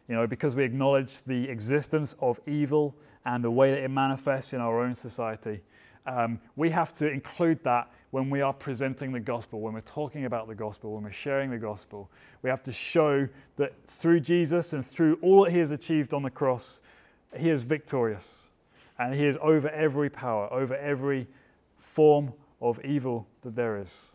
You 0.08 0.14
know, 0.14 0.26
because 0.26 0.54
we 0.54 0.64
acknowledge 0.64 1.22
the 1.22 1.48
existence 1.48 2.14
of 2.20 2.40
evil 2.46 2.94
and 3.24 3.42
the 3.42 3.50
way 3.50 3.70
that 3.70 3.82
it 3.82 3.90
manifests 3.90 4.52
in 4.52 4.60
our 4.60 4.80
own 4.80 4.94
society, 4.94 5.60
um, 6.06 6.40
we 6.54 6.70
have 6.70 6.92
to 6.94 7.10
include 7.10 7.62
that 7.64 7.90
when 8.10 8.30
we 8.30 8.40
are 8.40 8.52
presenting 8.52 9.12
the 9.12 9.20
gospel, 9.20 9.60
when 9.60 9.74
we're 9.74 9.80
talking 9.80 10.24
about 10.24 10.48
the 10.48 10.54
gospel, 10.54 10.94
when 10.94 11.04
we're 11.04 11.10
sharing 11.10 11.50
the 11.50 11.58
gospel. 11.58 12.10
We 12.42 12.50
have 12.50 12.62
to 12.62 12.72
show 12.72 13.28
that 13.56 13.74
through 13.86 14.20
Jesus 14.20 14.72
and 14.72 14.86
through 14.86 15.18
all 15.20 15.44
that 15.44 15.52
he 15.52 15.58
has 15.58 15.72
achieved 15.72 16.14
on 16.14 16.22
the 16.22 16.30
cross, 16.30 16.80
he 17.36 17.50
is 17.50 17.62
victorious 17.62 18.44
and 18.98 19.14
he 19.14 19.26
is 19.26 19.36
over 19.42 19.68
every 19.68 20.08
power, 20.08 20.50
over 20.52 20.76
every 20.76 21.26
form 21.78 22.32
of 22.60 22.82
evil 22.84 23.26
that 23.42 23.54
there 23.54 23.78
is. 23.78 24.06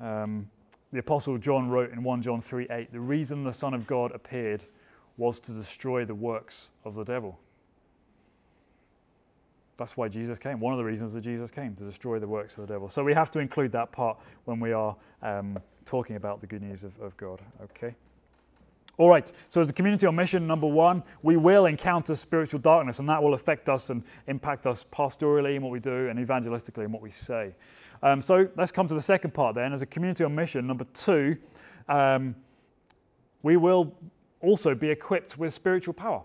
Um, 0.00 0.48
the 0.92 1.00
Apostle 1.00 1.38
John 1.38 1.68
wrote 1.68 1.90
in 1.92 2.02
1 2.02 2.22
John 2.22 2.40
3 2.40 2.68
8, 2.70 2.92
the 2.92 3.00
reason 3.00 3.42
the 3.42 3.52
Son 3.52 3.74
of 3.74 3.86
God 3.86 4.12
appeared 4.12 4.62
was 5.16 5.40
to 5.40 5.52
destroy 5.52 6.04
the 6.04 6.14
works 6.14 6.68
of 6.84 6.94
the 6.94 7.04
devil. 7.04 7.38
That's 9.76 9.96
why 9.96 10.08
Jesus 10.08 10.38
came. 10.38 10.60
One 10.60 10.72
of 10.72 10.78
the 10.78 10.84
reasons 10.84 11.12
that 11.14 11.22
Jesus 11.22 11.50
came, 11.50 11.74
to 11.74 11.84
destroy 11.84 12.18
the 12.18 12.28
works 12.28 12.56
of 12.56 12.66
the 12.66 12.72
devil. 12.72 12.88
So 12.88 13.02
we 13.02 13.12
have 13.12 13.30
to 13.32 13.40
include 13.40 13.72
that 13.72 13.90
part 13.90 14.18
when 14.44 14.60
we 14.60 14.72
are 14.72 14.94
um, 15.22 15.58
talking 15.84 16.16
about 16.16 16.40
the 16.40 16.46
good 16.46 16.62
news 16.62 16.84
of, 16.84 16.98
of 17.00 17.16
God. 17.16 17.42
Okay? 17.62 17.94
All 18.96 19.10
right, 19.10 19.30
so 19.48 19.60
as 19.60 19.68
a 19.68 19.72
community 19.72 20.06
on 20.06 20.14
mission, 20.14 20.46
number 20.46 20.68
one, 20.68 21.02
we 21.22 21.36
will 21.36 21.66
encounter 21.66 22.14
spiritual 22.14 22.60
darkness, 22.60 23.00
and 23.00 23.08
that 23.08 23.20
will 23.20 23.34
affect 23.34 23.68
us 23.68 23.90
and 23.90 24.04
impact 24.28 24.68
us 24.68 24.86
pastorally 24.92 25.56
in 25.56 25.62
what 25.62 25.72
we 25.72 25.80
do 25.80 26.08
and 26.08 26.18
evangelistically 26.24 26.84
in 26.84 26.92
what 26.92 27.02
we 27.02 27.10
say. 27.10 27.52
Um, 28.04 28.20
so 28.20 28.48
let's 28.56 28.70
come 28.70 28.86
to 28.86 28.94
the 28.94 29.02
second 29.02 29.34
part 29.34 29.56
then. 29.56 29.72
As 29.72 29.82
a 29.82 29.86
community 29.86 30.22
on 30.22 30.32
mission, 30.32 30.64
number 30.68 30.84
two, 30.94 31.36
um, 31.88 32.36
we 33.42 33.56
will 33.56 33.92
also 34.40 34.76
be 34.76 34.90
equipped 34.90 35.38
with 35.38 35.52
spiritual 35.52 35.94
power 35.94 36.22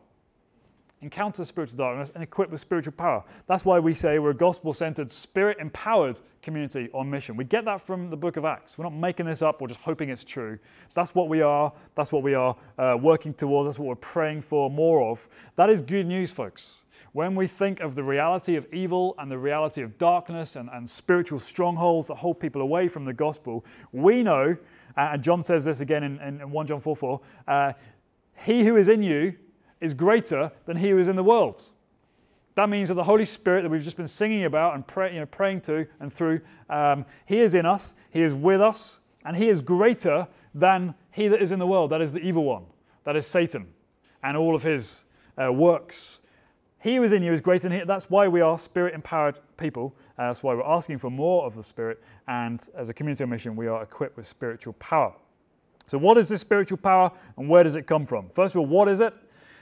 encounter 1.01 1.45
spiritual 1.45 1.77
darkness, 1.77 2.12
and 2.13 2.23
equipped 2.23 2.51
with 2.51 2.62
spiritual 2.62 2.93
power. 2.93 3.23
That's 3.47 3.65
why 3.65 3.79
we 3.79 3.93
say 3.93 4.19
we're 4.19 4.31
a 4.31 4.35
gospel 4.35 4.73
centered, 4.73 5.12
spirit 5.12 5.57
empowered 5.59 6.19
community 6.41 6.89
on 6.93 7.09
mission. 7.09 7.35
We 7.35 7.43
get 7.45 7.65
that 7.65 7.85
from 7.85 8.09
the 8.09 8.17
book 8.17 8.38
of 8.38 8.45
Acts. 8.45 8.77
We're 8.77 8.85
not 8.85 8.93
making 8.93 9.25
this 9.25 9.41
up 9.41 9.62
we're 9.62 9.67
just 9.67 9.79
hoping 9.81 10.09
it's 10.09 10.23
true. 10.23 10.57
That's 10.93 11.15
what 11.15 11.29
we 11.29 11.41
are. 11.41 11.71
That's 11.95 12.12
what 12.12 12.23
we 12.23 12.33
are 12.33 12.55
uh, 12.77 12.97
working 12.99 13.33
towards. 13.33 13.67
That's 13.67 13.79
what 13.79 13.88
we're 13.88 13.95
praying 13.95 14.41
for 14.41 14.69
more 14.69 15.09
of. 15.09 15.27
That 15.55 15.69
is 15.69 15.81
good 15.81 16.05
news, 16.05 16.31
folks. 16.31 16.81
When 17.13 17.33
we 17.35 17.47
think 17.47 17.79
of 17.79 17.95
the 17.95 18.03
reality 18.03 18.55
of 18.55 18.71
evil 18.71 19.15
and 19.17 19.31
the 19.31 19.38
reality 19.38 19.81
of 19.81 19.97
darkness 19.97 20.55
and, 20.55 20.69
and 20.71 20.88
spiritual 20.88 21.39
strongholds 21.39 22.07
that 22.07 22.15
hold 22.15 22.39
people 22.39 22.62
away 22.62 22.88
from 22.88 23.03
the 23.03 23.13
gospel, 23.13 23.65
we 23.91 24.21
know, 24.21 24.55
and 24.95 25.23
John 25.23 25.43
says 25.43 25.65
this 25.65 25.81
again 25.81 26.03
in, 26.03 26.19
in 26.19 26.51
1 26.51 26.67
John 26.67 26.79
4 26.79 26.95
4, 26.95 27.21
uh, 27.47 27.73
he 28.45 28.63
who 28.63 28.77
is 28.77 28.89
in 28.89 29.01
you 29.01 29.35
is 29.82 29.94
greater 29.94 30.52
than 30.65 30.78
he 30.78 30.89
who 30.89 30.98
is 30.98 31.08
in 31.08 31.15
the 31.15 31.24
world. 31.24 31.62
That 32.56 32.70
means 32.70 32.89
that 32.89 32.96
the 32.96 33.04
Holy 33.04 33.26
Spirit 33.26 33.62
that 33.62 33.70
we've 33.70 33.84
just 33.84 33.98
been 33.98 34.08
singing 34.08 34.44
about 34.44 34.76
and 34.76 34.86
pray, 34.86 35.13
you 35.13 35.20
know, 35.20 35.26
praying 35.26 35.62
to 35.62 35.88
and 36.00 36.12
through, 36.12 36.42
um, 36.70 37.06
he 37.26 37.39
is 37.39 37.54
in 37.54 37.65
us, 37.65 37.94
he 38.12 38.22
is 38.22 38.34
with 38.34 38.62
us, 38.62 39.00
and 39.26 39.38
he 39.38 39.48
is 39.48 39.62
greater 39.62 40.28
than 40.54 40.94
he 41.12 41.28
that 41.28 41.42
is 41.42 41.52
in 41.52 41.60
the 41.60 41.68
world. 41.68 41.92
That 41.92 42.02
is 42.02 42.12
the 42.12 42.20
evil 42.20 42.44
one, 42.44 42.65
that 43.06 43.15
is 43.15 43.26
Satan, 43.26 43.68
and 44.24 44.36
all 44.36 44.56
of 44.56 44.63
his 44.63 45.06
uh, 45.42 45.54
works. 45.54 46.22
He 46.82 46.96
who 46.96 47.04
is 47.04 47.12
in 47.12 47.24
you 47.24 47.32
is 47.32 47.42
greater 47.42 47.70
than 47.70 47.80
he. 47.80 47.86
That's 47.86 48.10
why 48.10 48.28
we 48.28 48.42
are 48.42 48.58
spirit 48.58 48.94
empowered 48.94 49.39
people. 49.58 49.96
Uh, 50.18 50.28
that's 50.28 50.44
why 50.44 50.54
we're 50.54 50.63
asking 50.63 50.98
for 50.98 51.10
more 51.10 51.46
of 51.46 51.56
the 51.56 51.63
Spirit. 51.63 52.04
And 52.28 52.62
as 52.76 52.89
a 52.89 52.94
community 52.94 53.26
mission, 53.26 53.56
we 53.56 53.68
are 53.68 53.82
equipped 53.82 54.18
with 54.18 54.28
spiritual 54.28 54.74
power. 54.74 55.13
So, 55.88 55.98
what 55.98 56.18
is 56.18 56.28
this 56.28 56.42
spiritual 56.42 56.78
power 56.78 57.10
and 57.38 57.48
where 57.48 57.63
does 57.63 57.78
it 57.78 57.88
come 57.88 58.06
from? 58.06 58.30
First 58.36 58.56
of 58.56 58.60
all, 58.60 58.65
what 58.65 58.89
is 58.89 59.00
it? 59.00 59.13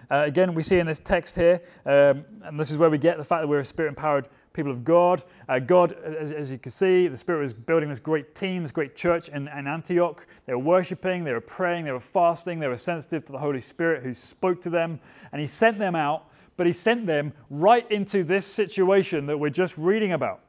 Uh, 0.09 0.23
again, 0.25 0.53
we 0.53 0.63
see 0.63 0.79
in 0.79 0.87
this 0.87 0.99
text 0.99 1.35
here, 1.35 1.61
um, 1.85 2.25
and 2.43 2.59
this 2.59 2.71
is 2.71 2.77
where 2.77 2.89
we 2.89 2.97
get 2.97 3.17
the 3.17 3.23
fact 3.23 3.41
that 3.41 3.47
we're 3.47 3.59
a 3.59 3.65
spirit 3.65 3.89
empowered 3.89 4.29
people 4.53 4.71
of 4.71 4.83
God. 4.83 5.23
Uh, 5.49 5.59
God, 5.59 5.93
as, 6.03 6.31
as, 6.31 6.51
you 6.51 6.57
can 6.57 6.71
see, 6.71 7.07
the 7.07 7.17
Spirit 7.17 7.41
was 7.41 7.53
building 7.53 7.89
this 7.89 7.99
great 7.99 8.33
team, 8.33 8.63
this 8.63 8.71
great 8.71 8.95
church 8.95 9.29
in, 9.29 9.47
in 9.49 9.67
Antioch. 9.67 10.25
They 10.47 10.53
were 10.53 10.59
worshiping, 10.59 11.23
they 11.23 11.33
were 11.33 11.41
praying, 11.41 11.85
they 11.85 11.91
were 11.91 11.99
fasting, 11.99 12.59
they 12.59 12.67
were 12.67 12.77
sensitive 12.77 13.23
to 13.25 13.31
the 13.31 13.37
Holy 13.37 13.61
Spirit 13.61 14.01
who 14.01 14.15
spoke 14.15 14.59
to 14.61 14.71
them, 14.71 14.99
and 15.31 15.39
He 15.39 15.45
sent 15.45 15.77
them 15.77 15.95
out 15.95 16.27
but 16.57 16.65
he 16.65 16.73
sent 16.73 17.05
them 17.05 17.31
right 17.49 17.89
into 17.91 18.23
this 18.23 18.45
situation 18.45 19.27
that 19.27 19.37
we're 19.37 19.49
just 19.49 19.77
reading 19.77 20.11
about. 20.11 20.41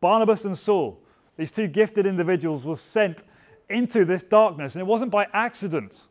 Barnabas 0.00 0.44
and 0.44 0.56
Saul, 0.56 1.02
these 1.36 1.50
two 1.50 1.66
gifted 1.66 2.06
individuals, 2.06 2.64
were 2.64 2.76
sent 2.76 3.24
into 3.70 4.04
this 4.04 4.22
darkness, 4.22 4.74
and 4.74 4.80
it 4.80 4.86
wasn't 4.86 5.10
by 5.10 5.26
accident. 5.32 6.02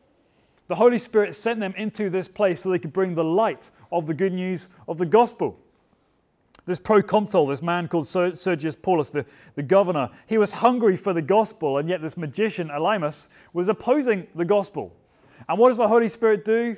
The 0.70 0.76
Holy 0.76 1.00
Spirit 1.00 1.34
sent 1.34 1.58
them 1.58 1.74
into 1.76 2.10
this 2.10 2.28
place 2.28 2.60
so 2.60 2.70
they 2.70 2.78
could 2.78 2.92
bring 2.92 3.16
the 3.16 3.24
light 3.24 3.72
of 3.90 4.06
the 4.06 4.14
good 4.14 4.32
news 4.32 4.68
of 4.86 4.98
the 4.98 5.04
gospel. 5.04 5.58
This 6.64 6.78
proconsul, 6.78 7.48
this 7.48 7.60
man 7.60 7.88
called 7.88 8.06
Sergius 8.06 8.76
Paulus, 8.76 9.10
the, 9.10 9.26
the 9.56 9.64
governor, 9.64 10.10
he 10.28 10.38
was 10.38 10.52
hungry 10.52 10.96
for 10.96 11.12
the 11.12 11.22
gospel, 11.22 11.78
and 11.78 11.88
yet 11.88 12.00
this 12.00 12.16
magician, 12.16 12.68
Elymas, 12.68 13.26
was 13.52 13.68
opposing 13.68 14.28
the 14.36 14.44
gospel. 14.44 14.94
And 15.48 15.58
what 15.58 15.70
does 15.70 15.78
the 15.78 15.88
Holy 15.88 16.08
Spirit 16.08 16.44
do? 16.44 16.76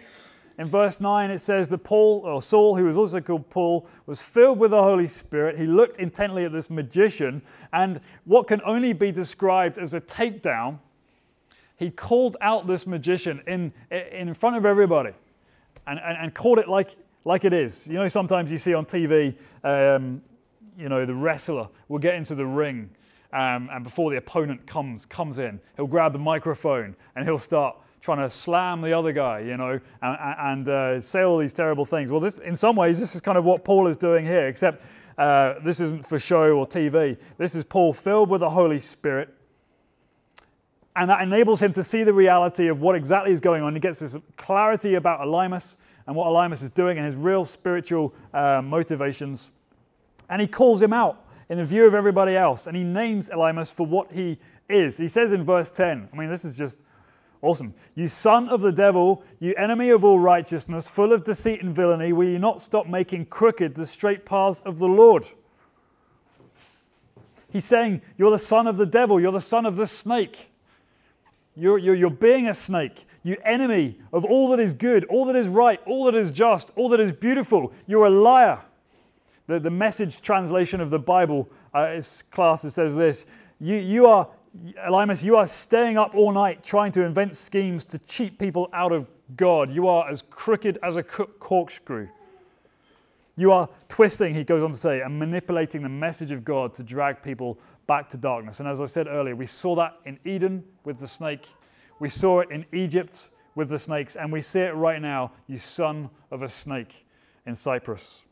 In 0.56 0.68
verse 0.68 0.98
9, 0.98 1.30
it 1.30 1.40
says 1.40 1.68
that 1.68 1.84
Paul, 1.84 2.22
or 2.24 2.40
Saul, 2.40 2.74
who 2.74 2.86
was 2.86 2.96
also 2.96 3.20
called 3.20 3.50
Paul, 3.50 3.86
was 4.06 4.22
filled 4.22 4.58
with 4.58 4.70
the 4.70 4.82
Holy 4.82 5.06
Spirit. 5.06 5.58
He 5.58 5.66
looked 5.66 5.98
intently 5.98 6.46
at 6.46 6.52
this 6.52 6.70
magician, 6.70 7.42
and 7.74 8.00
what 8.24 8.46
can 8.46 8.62
only 8.64 8.94
be 8.94 9.12
described 9.12 9.76
as 9.76 9.92
a 9.92 10.00
takedown, 10.00 10.78
he 11.82 11.90
called 11.90 12.36
out 12.40 12.66
this 12.66 12.86
magician 12.86 13.42
in, 13.46 13.72
in 13.90 14.32
front 14.34 14.56
of 14.56 14.64
everybody 14.64 15.12
and, 15.86 15.98
and, 15.98 16.16
and 16.18 16.34
called 16.34 16.58
it 16.58 16.68
like, 16.68 16.96
like 17.24 17.44
it 17.44 17.52
is. 17.52 17.88
You 17.88 17.94
know, 17.94 18.08
sometimes 18.08 18.52
you 18.52 18.58
see 18.58 18.72
on 18.72 18.86
TV, 18.86 19.34
um, 19.64 20.22
you 20.78 20.88
know, 20.88 21.04
the 21.04 21.14
wrestler 21.14 21.68
will 21.88 21.98
get 21.98 22.14
into 22.14 22.34
the 22.34 22.46
ring, 22.46 22.88
um, 23.32 23.68
and 23.72 23.82
before 23.82 24.10
the 24.10 24.16
opponent 24.16 24.64
comes, 24.66 25.06
comes 25.06 25.38
in, 25.38 25.60
he'll 25.76 25.86
grab 25.86 26.12
the 26.12 26.18
microphone 26.18 26.94
and 27.16 27.24
he'll 27.24 27.38
start 27.38 27.76
trying 28.00 28.18
to 28.18 28.30
slam 28.30 28.80
the 28.80 28.92
other 28.92 29.12
guy, 29.12 29.40
you 29.40 29.56
know, 29.56 29.80
and, 30.02 30.36
and 30.38 30.68
uh, 30.68 31.00
say 31.00 31.22
all 31.22 31.38
these 31.38 31.52
terrible 31.52 31.84
things. 31.84 32.10
Well, 32.10 32.20
this, 32.20 32.38
in 32.38 32.54
some 32.56 32.76
ways, 32.76 32.98
this 32.98 33.14
is 33.14 33.20
kind 33.20 33.38
of 33.38 33.44
what 33.44 33.64
Paul 33.64 33.88
is 33.88 33.96
doing 33.96 34.24
here, 34.24 34.46
except 34.48 34.84
uh, 35.18 35.54
this 35.64 35.80
isn't 35.80 36.06
for 36.06 36.18
show 36.18 36.58
or 36.58 36.66
TV. 36.66 37.16
This 37.38 37.54
is 37.54 37.64
Paul 37.64 37.92
filled 37.92 38.28
with 38.28 38.40
the 38.40 38.50
Holy 38.50 38.80
Spirit. 38.80 39.34
And 40.94 41.08
that 41.08 41.22
enables 41.22 41.62
him 41.62 41.72
to 41.72 41.82
see 41.82 42.04
the 42.04 42.12
reality 42.12 42.68
of 42.68 42.80
what 42.80 42.94
exactly 42.94 43.32
is 43.32 43.40
going 43.40 43.62
on. 43.62 43.74
He 43.74 43.80
gets 43.80 44.00
this 44.00 44.16
clarity 44.36 44.94
about 44.94 45.20
Elymas 45.20 45.76
and 46.06 46.14
what 46.14 46.28
Elymas 46.28 46.62
is 46.62 46.70
doing 46.70 46.98
and 46.98 47.06
his 47.06 47.14
real 47.14 47.44
spiritual 47.44 48.14
uh, 48.34 48.60
motivations. 48.62 49.50
And 50.28 50.40
he 50.40 50.46
calls 50.46 50.82
him 50.82 50.92
out 50.92 51.24
in 51.48 51.58
the 51.58 51.64
view 51.64 51.86
of 51.86 51.94
everybody 51.94 52.36
else. 52.36 52.66
And 52.66 52.76
he 52.76 52.84
names 52.84 53.30
Elymas 53.30 53.72
for 53.72 53.86
what 53.86 54.12
he 54.12 54.38
is. 54.68 54.98
He 54.98 55.08
says 55.08 55.32
in 55.32 55.44
verse 55.44 55.70
10, 55.70 56.08
I 56.12 56.16
mean, 56.16 56.28
this 56.28 56.44
is 56.44 56.56
just 56.56 56.84
Awesome. 57.42 57.74
You 57.96 58.06
son 58.06 58.48
of 58.48 58.60
the 58.60 58.70
devil, 58.70 59.24
you 59.40 59.52
enemy 59.56 59.90
of 59.90 60.04
all 60.04 60.20
righteousness, 60.20 60.86
full 60.86 61.12
of 61.12 61.24
deceit 61.24 61.60
and 61.60 61.74
villainy, 61.74 62.12
will 62.12 62.28
you 62.28 62.38
not 62.38 62.62
stop 62.62 62.86
making 62.86 63.26
crooked 63.26 63.74
the 63.74 63.84
straight 63.84 64.24
paths 64.24 64.60
of 64.60 64.78
the 64.78 64.86
Lord? 64.86 65.26
He's 67.50 67.64
saying, 67.64 68.00
You're 68.16 68.30
the 68.30 68.38
son 68.38 68.68
of 68.68 68.76
the 68.76 68.86
devil, 68.86 69.20
you're 69.20 69.32
the 69.32 69.40
son 69.40 69.66
of 69.66 69.74
the 69.74 69.88
snake. 69.88 70.51
You're, 71.54 71.78
you're, 71.78 71.94
you're 71.94 72.10
being 72.10 72.48
a 72.48 72.54
snake. 72.54 73.04
You 73.22 73.36
enemy 73.44 73.98
of 74.12 74.24
all 74.24 74.50
that 74.50 74.60
is 74.60 74.72
good, 74.72 75.04
all 75.04 75.26
that 75.26 75.36
is 75.36 75.48
right, 75.48 75.80
all 75.86 76.04
that 76.06 76.14
is 76.14 76.30
just, 76.30 76.72
all 76.76 76.88
that 76.88 77.00
is 77.00 77.12
beautiful. 77.12 77.72
You're 77.86 78.06
a 78.06 78.10
liar. 78.10 78.60
The, 79.46 79.60
the 79.60 79.70
message 79.70 80.20
translation 80.20 80.80
of 80.80 80.90
the 80.90 80.98
Bible 80.98 81.48
uh, 81.74 82.00
class 82.30 82.62
says 82.62 82.94
this 82.94 83.26
you, 83.60 83.76
you, 83.76 84.06
are, 84.06 84.28
Elymas, 84.86 85.22
you 85.22 85.36
are 85.36 85.46
staying 85.46 85.98
up 85.98 86.14
all 86.14 86.32
night 86.32 86.62
trying 86.62 86.90
to 86.92 87.04
invent 87.04 87.36
schemes 87.36 87.84
to 87.86 87.98
cheat 88.00 88.38
people 88.38 88.68
out 88.72 88.92
of 88.92 89.06
God. 89.36 89.72
You 89.72 89.88
are 89.88 90.08
as 90.08 90.22
crooked 90.22 90.78
as 90.82 90.96
a 90.96 91.02
corkscrew. 91.02 92.08
You 93.36 93.52
are 93.52 93.68
twisting, 93.88 94.34
he 94.34 94.44
goes 94.44 94.62
on 94.62 94.72
to 94.72 94.78
say, 94.78 95.00
and 95.00 95.18
manipulating 95.18 95.82
the 95.82 95.88
message 95.88 96.32
of 96.32 96.44
God 96.44 96.74
to 96.74 96.82
drag 96.82 97.22
people 97.22 97.58
back 97.86 98.08
to 98.10 98.16
darkness. 98.16 98.60
And 98.60 98.68
as 98.68 98.80
I 98.80 98.86
said 98.86 99.06
earlier, 99.06 99.36
we 99.36 99.46
saw 99.46 99.74
that 99.76 99.98
in 100.04 100.18
Eden 100.24 100.64
with 100.84 100.98
the 100.98 101.08
snake, 101.08 101.46
we 101.98 102.08
saw 102.08 102.40
it 102.40 102.50
in 102.50 102.64
Egypt 102.72 103.30
with 103.54 103.68
the 103.68 103.78
snakes, 103.78 104.16
and 104.16 104.32
we 104.32 104.40
see 104.40 104.60
it 104.60 104.74
right 104.74 105.00
now, 105.00 105.32
you 105.46 105.58
son 105.58 106.08
of 106.30 106.42
a 106.42 106.48
snake 106.48 107.04
in 107.46 107.54
Cyprus. 107.54 108.24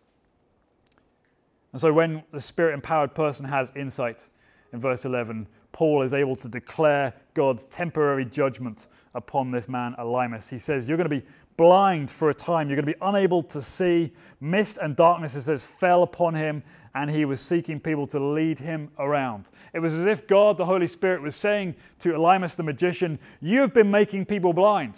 And 1.73 1.81
so 1.81 1.93
when 1.93 2.23
the 2.33 2.41
spirit 2.41 2.75
empowered 2.75 3.15
person 3.15 3.45
has 3.45 3.71
insight 3.77 4.29
in 4.73 4.81
verse 4.81 5.05
11, 5.05 5.47
Paul 5.73 6.03
is 6.03 6.13
able 6.13 6.37
to 6.37 6.49
declare 6.49 7.15
God's 7.35 7.67
temporary 7.67 8.25
judgment 8.25 8.89
upon 9.15 9.51
this 9.51 9.69
man, 9.69 9.95
Elymas. 9.99 10.49
He 10.49 10.59
says, 10.59 10.89
You're 10.89 10.97
going 10.97 11.09
to 11.09 11.21
be 11.21 11.27
blind 11.61 12.11
for 12.11 12.31
a 12.31 12.35
time. 12.35 12.69
You're 12.69 12.77
going 12.77 12.87
to 12.87 12.93
be 12.93 12.99
unable 13.03 13.43
to 13.43 13.61
see. 13.61 14.13
Mist 14.41 14.79
and 14.81 14.97
darkness, 14.97 15.37
it 15.37 15.43
says, 15.43 15.63
fell 15.63 16.03
upon 16.03 16.35
him, 16.35 16.63
and 16.95 17.11
he 17.11 17.27
was 17.27 17.39
seeking 17.39 17.79
people 17.79 18.07
to 18.07 18.19
lead 18.19 18.59
him 18.59 18.91
around. 18.99 19.51
It 19.75 19.81
was 19.81 19.93
as 19.93 20.07
if 20.07 20.27
God, 20.27 20.57
the 20.57 20.65
Holy 20.65 20.87
Spirit, 20.87 21.21
was 21.21 21.37
saying 21.37 21.75
to 21.99 22.13
Elymas 22.15 22.57
the 22.57 22.63
magician, 22.63 23.19
You 23.43 23.61
have 23.61 23.75
been 23.75 23.91
making 23.91 24.25
people 24.25 24.55
blind. 24.55 24.95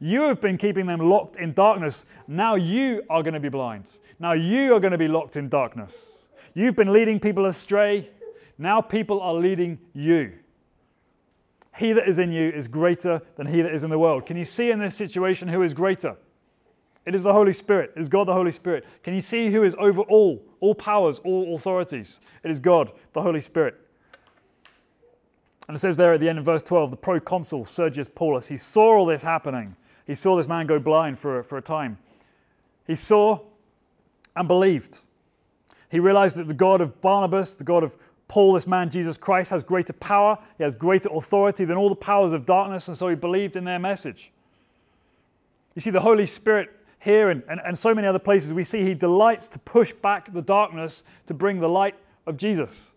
You 0.00 0.22
have 0.24 0.40
been 0.40 0.58
keeping 0.58 0.84
them 0.84 1.00
locked 1.00 1.36
in 1.36 1.54
darkness. 1.54 2.04
Now 2.28 2.56
you 2.56 3.04
are 3.08 3.22
going 3.22 3.34
to 3.34 3.40
be 3.40 3.48
blind. 3.48 3.84
Now 4.18 4.32
you 4.32 4.74
are 4.74 4.80
going 4.80 4.92
to 4.92 4.98
be 4.98 5.08
locked 5.08 5.36
in 5.36 5.48
darkness. 5.48 6.26
You've 6.52 6.76
been 6.76 6.92
leading 6.92 7.20
people 7.20 7.46
astray. 7.46 8.10
Now 8.58 8.80
people 8.80 9.20
are 9.20 9.34
leading 9.34 9.78
you. 9.92 10.32
He 11.76 11.92
that 11.92 12.06
is 12.06 12.18
in 12.18 12.32
you 12.32 12.50
is 12.50 12.68
greater 12.68 13.22
than 13.36 13.46
he 13.46 13.62
that 13.62 13.72
is 13.72 13.82
in 13.82 13.90
the 13.90 13.98
world. 13.98 14.26
Can 14.26 14.36
you 14.36 14.44
see 14.44 14.70
in 14.70 14.78
this 14.78 14.94
situation 14.94 15.48
who 15.48 15.62
is 15.62 15.72
greater? 15.72 16.16
It 17.04 17.14
is 17.14 17.22
the 17.22 17.32
Holy 17.32 17.52
Spirit. 17.52 17.92
It 17.96 18.00
is 18.00 18.08
God 18.08 18.28
the 18.28 18.34
Holy 18.34 18.52
Spirit. 18.52 18.84
Can 19.02 19.14
you 19.14 19.20
see 19.20 19.50
who 19.50 19.64
is 19.64 19.74
over 19.78 20.02
all, 20.02 20.42
all 20.60 20.74
powers, 20.74 21.18
all 21.24 21.56
authorities? 21.56 22.20
It 22.44 22.50
is 22.50 22.60
God, 22.60 22.92
the 23.12 23.22
Holy 23.22 23.40
Spirit. 23.40 23.74
And 25.66 25.76
it 25.76 25.80
says 25.80 25.96
there 25.96 26.12
at 26.12 26.20
the 26.20 26.28
end 26.28 26.38
of 26.38 26.44
verse 26.44 26.62
12, 26.62 26.90
the 26.90 26.96
proconsul 26.96 27.64
Sergius 27.64 28.08
Paulus, 28.08 28.46
he 28.46 28.56
saw 28.56 28.98
all 28.98 29.06
this 29.06 29.22
happening. 29.22 29.74
He 30.06 30.14
saw 30.14 30.36
this 30.36 30.48
man 30.48 30.66
go 30.66 30.78
blind 30.78 31.18
for, 31.18 31.42
for 31.42 31.58
a 31.58 31.62
time. 31.62 31.98
He 32.86 32.94
saw 32.94 33.40
and 34.36 34.46
believed. 34.46 35.00
He 35.88 36.00
realized 36.00 36.36
that 36.36 36.48
the 36.48 36.54
God 36.54 36.80
of 36.80 37.00
Barnabas, 37.00 37.54
the 37.54 37.64
God 37.64 37.84
of 37.84 37.96
Paul, 38.32 38.54
this 38.54 38.66
man, 38.66 38.88
Jesus 38.88 39.18
Christ, 39.18 39.50
has 39.50 39.62
greater 39.62 39.92
power, 39.92 40.38
he 40.56 40.64
has 40.64 40.74
greater 40.74 41.10
authority 41.12 41.66
than 41.66 41.76
all 41.76 41.90
the 41.90 41.94
powers 41.94 42.32
of 42.32 42.46
darkness, 42.46 42.88
and 42.88 42.96
so 42.96 43.08
he 43.08 43.14
believed 43.14 43.56
in 43.56 43.64
their 43.64 43.78
message. 43.78 44.32
You 45.74 45.82
see, 45.82 45.90
the 45.90 46.00
Holy 46.00 46.24
Spirit 46.24 46.70
here 46.98 47.28
and, 47.28 47.42
and, 47.50 47.60
and 47.62 47.76
so 47.76 47.94
many 47.94 48.08
other 48.08 48.18
places, 48.18 48.50
we 48.54 48.64
see 48.64 48.84
he 48.84 48.94
delights 48.94 49.48
to 49.48 49.58
push 49.58 49.92
back 49.92 50.32
the 50.32 50.40
darkness 50.40 51.02
to 51.26 51.34
bring 51.34 51.60
the 51.60 51.68
light 51.68 51.94
of 52.26 52.38
Jesus. 52.38 52.94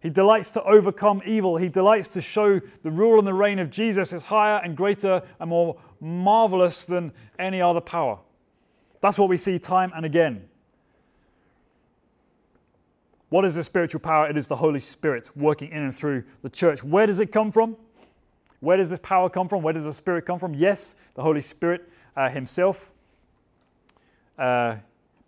He 0.00 0.08
delights 0.08 0.50
to 0.52 0.62
overcome 0.62 1.20
evil. 1.26 1.58
He 1.58 1.68
delights 1.68 2.08
to 2.08 2.22
show 2.22 2.58
the 2.82 2.90
rule 2.90 3.18
and 3.18 3.28
the 3.28 3.34
reign 3.34 3.58
of 3.58 3.68
Jesus 3.68 4.14
is 4.14 4.22
higher 4.22 4.62
and 4.64 4.74
greater 4.74 5.20
and 5.40 5.50
more 5.50 5.76
marvelous 6.00 6.86
than 6.86 7.12
any 7.38 7.60
other 7.60 7.82
power. 7.82 8.18
That's 9.02 9.18
what 9.18 9.28
we 9.28 9.36
see 9.36 9.58
time 9.58 9.92
and 9.94 10.06
again. 10.06 10.48
What 13.30 13.44
is 13.44 13.54
the 13.54 13.64
spiritual 13.64 14.00
power? 14.00 14.28
It 14.28 14.36
is 14.36 14.46
the 14.46 14.56
Holy 14.56 14.80
Spirit 14.80 15.30
working 15.36 15.70
in 15.70 15.82
and 15.82 15.94
through 15.94 16.24
the 16.42 16.48
church. 16.48 16.82
Where 16.82 17.06
does 17.06 17.20
it 17.20 17.30
come 17.30 17.52
from? 17.52 17.76
Where 18.60 18.76
does 18.76 18.90
this 18.90 18.98
power 18.98 19.28
come 19.28 19.48
from? 19.48 19.62
Where 19.62 19.74
does 19.74 19.84
the 19.84 19.92
Spirit 19.92 20.26
come 20.26 20.38
from? 20.38 20.54
Yes, 20.54 20.96
the 21.14 21.22
Holy 21.22 21.42
Spirit 21.42 21.88
uh, 22.16 22.28
Himself. 22.28 22.90
Uh, 24.38 24.76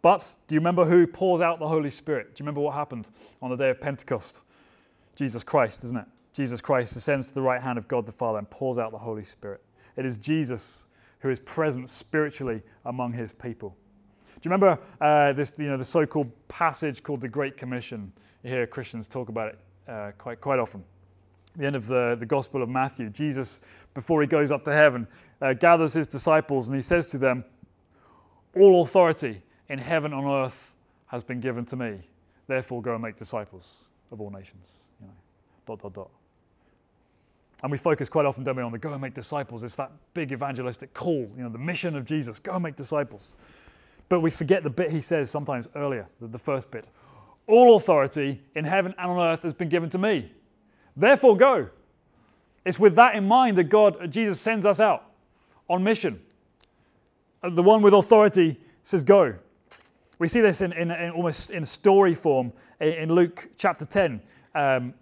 but 0.02 0.36
do 0.46 0.54
you 0.54 0.60
remember 0.60 0.84
who 0.84 1.06
pours 1.06 1.40
out 1.40 1.58
the 1.58 1.68
Holy 1.68 1.90
Spirit? 1.90 2.34
Do 2.34 2.42
you 2.42 2.44
remember 2.44 2.62
what 2.62 2.74
happened 2.74 3.08
on 3.42 3.50
the 3.50 3.56
day 3.56 3.70
of 3.70 3.80
Pentecost? 3.80 4.42
Jesus 5.14 5.44
Christ, 5.44 5.84
isn't 5.84 5.98
it? 5.98 6.06
Jesus 6.32 6.60
Christ 6.60 6.96
ascends 6.96 7.28
to 7.28 7.34
the 7.34 7.42
right 7.42 7.60
hand 7.60 7.76
of 7.76 7.86
God 7.86 8.06
the 8.06 8.12
Father 8.12 8.38
and 8.38 8.48
pours 8.48 8.78
out 8.78 8.92
the 8.92 8.98
Holy 8.98 9.24
Spirit. 9.24 9.60
It 9.96 10.06
is 10.06 10.16
Jesus 10.16 10.86
who 11.18 11.28
is 11.28 11.38
present 11.40 11.88
spiritually 11.90 12.62
among 12.86 13.12
His 13.12 13.32
people. 13.32 13.76
Do 14.40 14.48
you 14.48 14.52
remember 14.52 14.80
uh, 15.02 15.34
this, 15.34 15.52
you 15.58 15.66
know, 15.66 15.76
the 15.76 15.84
so-called 15.84 16.30
passage 16.48 17.02
called 17.02 17.20
the 17.20 17.28
Great 17.28 17.58
Commission? 17.58 18.10
You 18.42 18.50
hear 18.50 18.66
Christians 18.66 19.06
talk 19.06 19.28
about 19.28 19.48
it 19.48 19.58
uh, 19.86 20.12
quite, 20.16 20.40
quite 20.40 20.58
often. 20.58 20.82
the 21.56 21.66
end 21.66 21.76
of 21.76 21.86
the, 21.86 22.16
the 22.18 22.24
Gospel 22.24 22.62
of 22.62 22.70
Matthew, 22.70 23.10
Jesus, 23.10 23.60
before 23.92 24.22
he 24.22 24.26
goes 24.26 24.50
up 24.50 24.64
to 24.64 24.72
heaven, 24.72 25.06
uh, 25.42 25.52
gathers 25.52 25.92
his 25.92 26.06
disciples 26.06 26.68
and 26.68 26.76
he 26.76 26.80
says 26.80 27.04
to 27.06 27.18
them, 27.18 27.44
All 28.56 28.82
authority 28.82 29.42
in 29.68 29.78
heaven 29.78 30.14
and 30.14 30.24
on 30.26 30.46
earth 30.46 30.72
has 31.08 31.22
been 31.22 31.40
given 31.40 31.66
to 31.66 31.76
me. 31.76 31.98
Therefore, 32.46 32.80
go 32.80 32.94
and 32.94 33.02
make 33.02 33.16
disciples 33.16 33.68
of 34.10 34.22
all 34.22 34.30
nations. 34.30 34.86
You 35.02 35.08
know, 35.08 35.12
dot, 35.66 35.82
dot, 35.82 35.92
dot. 35.92 36.10
And 37.62 37.70
we 37.70 37.76
focus 37.76 38.08
quite 38.08 38.24
often, 38.24 38.42
don't 38.42 38.56
we, 38.56 38.62
on 38.62 38.72
the 38.72 38.78
go 38.78 38.92
and 38.92 39.02
make 39.02 39.12
disciples. 39.12 39.64
It's 39.64 39.76
that 39.76 39.92
big 40.14 40.32
evangelistic 40.32 40.94
call, 40.94 41.30
you 41.36 41.42
know, 41.42 41.50
the 41.50 41.58
mission 41.58 41.94
of 41.94 42.06
Jesus 42.06 42.38
go 42.38 42.54
and 42.54 42.62
make 42.62 42.74
disciples. 42.74 43.36
But 44.10 44.20
we 44.20 44.30
forget 44.30 44.64
the 44.64 44.70
bit 44.70 44.90
he 44.90 45.00
says 45.00 45.30
sometimes 45.30 45.68
earlier, 45.76 46.06
the, 46.20 46.38
first 46.38 46.70
bit. 46.72 46.84
All 47.46 47.76
authority 47.76 48.42
in 48.56 48.64
heaven 48.64 48.92
and 48.98 49.12
on 49.12 49.32
earth 49.32 49.42
has 49.44 49.54
been 49.54 49.68
given 49.68 49.88
to 49.90 49.98
me. 49.98 50.32
Therefore, 50.96 51.36
go. 51.36 51.68
It's 52.64 52.78
with 52.78 52.96
that 52.96 53.14
in 53.14 53.26
mind 53.26 53.56
that 53.56 53.64
God, 53.64 54.10
Jesus 54.10 54.40
sends 54.40 54.66
us 54.66 54.80
out 54.80 55.04
on 55.68 55.84
mission. 55.84 56.20
Uh, 57.40 57.50
the 57.50 57.62
one 57.62 57.82
with 57.82 57.94
authority 57.94 58.58
says, 58.82 59.04
Go. 59.04 59.36
We 60.18 60.26
see 60.26 60.40
this 60.40 60.60
in, 60.60 60.72
in, 60.72 60.90
in 60.90 61.12
almost 61.12 61.52
in 61.52 61.64
story 61.64 62.14
form 62.14 62.52
in, 62.80 62.88
in 62.88 63.12
Luke 63.14 63.48
chapter 63.56 63.84
10 63.84 64.20
um, 64.56 64.92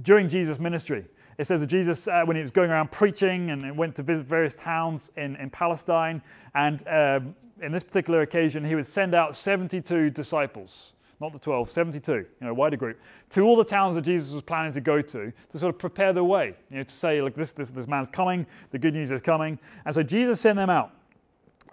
during 0.00 0.28
Jesus' 0.28 0.60
ministry. 0.60 1.04
It 1.38 1.44
says 1.44 1.60
that 1.60 1.66
Jesus, 1.66 2.06
uh, 2.08 2.22
when 2.24 2.36
he 2.36 2.42
was 2.42 2.50
going 2.50 2.70
around 2.70 2.92
preaching 2.92 3.50
and 3.50 3.76
went 3.76 3.94
to 3.96 4.02
visit 4.02 4.26
various 4.26 4.54
towns 4.54 5.10
in, 5.16 5.36
in 5.36 5.50
Palestine, 5.50 6.22
and 6.54 6.86
um, 6.88 7.34
in 7.60 7.72
this 7.72 7.82
particular 7.82 8.22
occasion, 8.22 8.64
he 8.64 8.74
would 8.74 8.86
send 8.86 9.14
out 9.14 9.36
72 9.36 10.10
disciples, 10.10 10.92
not 11.20 11.32
the 11.32 11.38
12, 11.38 11.70
72, 11.70 12.12
you 12.12 12.26
know, 12.40 12.54
wider 12.54 12.76
group, 12.76 13.00
to 13.30 13.42
all 13.42 13.56
the 13.56 13.64
towns 13.64 13.96
that 13.96 14.02
Jesus 14.02 14.30
was 14.30 14.42
planning 14.42 14.72
to 14.72 14.80
go 14.80 15.00
to 15.00 15.32
to 15.50 15.58
sort 15.58 15.74
of 15.74 15.78
prepare 15.78 16.12
the 16.12 16.24
way, 16.24 16.54
you 16.70 16.78
know, 16.78 16.82
to 16.82 16.94
say, 16.94 17.20
like, 17.20 17.34
this, 17.34 17.52
this, 17.52 17.70
this 17.70 17.88
man's 17.88 18.08
coming, 18.08 18.46
the 18.70 18.78
good 18.78 18.94
news 18.94 19.10
is 19.10 19.20
coming. 19.20 19.58
And 19.86 19.94
so 19.94 20.02
Jesus 20.02 20.40
sent 20.40 20.56
them 20.56 20.70
out 20.70 20.92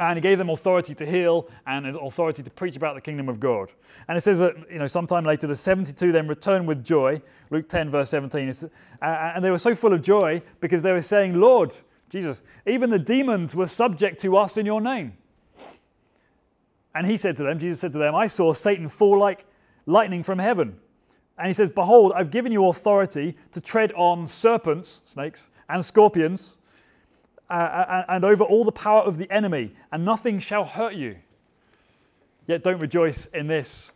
and 0.01 0.17
he 0.17 0.21
gave 0.21 0.39
them 0.39 0.49
authority 0.49 0.95
to 0.95 1.05
heal 1.05 1.47
and 1.67 1.85
authority 1.95 2.41
to 2.41 2.49
preach 2.49 2.75
about 2.75 2.95
the 2.95 3.01
kingdom 3.01 3.29
of 3.29 3.39
God. 3.39 3.71
And 4.07 4.17
it 4.17 4.21
says 4.21 4.39
that, 4.39 4.55
you 4.71 4.79
know, 4.79 4.87
sometime 4.87 5.23
later, 5.23 5.45
the 5.45 5.55
72 5.55 6.11
then 6.11 6.27
returned 6.27 6.67
with 6.67 6.83
joy. 6.83 7.21
Luke 7.51 7.69
10, 7.69 7.91
verse 7.91 8.09
17. 8.09 8.49
Uh, 8.49 9.05
and 9.05 9.45
they 9.45 9.51
were 9.51 9.59
so 9.59 9.75
full 9.75 9.93
of 9.93 10.01
joy 10.01 10.41
because 10.59 10.81
they 10.81 10.91
were 10.91 11.03
saying, 11.03 11.39
Lord, 11.39 11.75
Jesus, 12.09 12.41
even 12.65 12.89
the 12.89 12.97
demons 12.97 13.53
were 13.53 13.67
subject 13.67 14.19
to 14.21 14.37
us 14.37 14.57
in 14.57 14.65
your 14.65 14.81
name. 14.81 15.13
And 16.95 17.05
he 17.05 17.15
said 17.15 17.35
to 17.37 17.43
them, 17.43 17.59
Jesus 17.59 17.79
said 17.79 17.91
to 17.91 17.99
them, 17.99 18.15
I 18.15 18.25
saw 18.25 18.53
Satan 18.53 18.89
fall 18.89 19.19
like 19.19 19.45
lightning 19.85 20.23
from 20.23 20.39
heaven. 20.39 20.77
And 21.37 21.47
he 21.47 21.53
says, 21.53 21.69
Behold, 21.69 22.11
I've 22.15 22.31
given 22.31 22.51
you 22.51 22.67
authority 22.67 23.35
to 23.51 23.61
tread 23.61 23.93
on 23.93 24.25
serpents, 24.25 25.01
snakes, 25.05 25.51
and 25.69 25.85
scorpions 25.85 26.57
uh, 27.51 28.05
and 28.07 28.23
over 28.23 28.43
all 28.43 28.63
the 28.63 28.71
power 28.71 29.01
of 29.01 29.17
the 29.17 29.29
enemy, 29.31 29.73
and 29.91 30.05
nothing 30.05 30.39
shall 30.39 30.63
hurt 30.65 30.93
you. 30.93 31.17
Yet 32.47 32.63
don't 32.63 32.79
rejoice 32.79 33.27
in 33.27 33.47
this, 33.47 33.91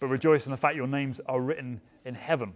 but 0.00 0.08
rejoice 0.08 0.46
in 0.46 0.52
the 0.52 0.56
fact 0.56 0.76
your 0.76 0.86
names 0.86 1.20
are 1.26 1.40
written 1.40 1.80
in 2.04 2.14
heaven. 2.14 2.54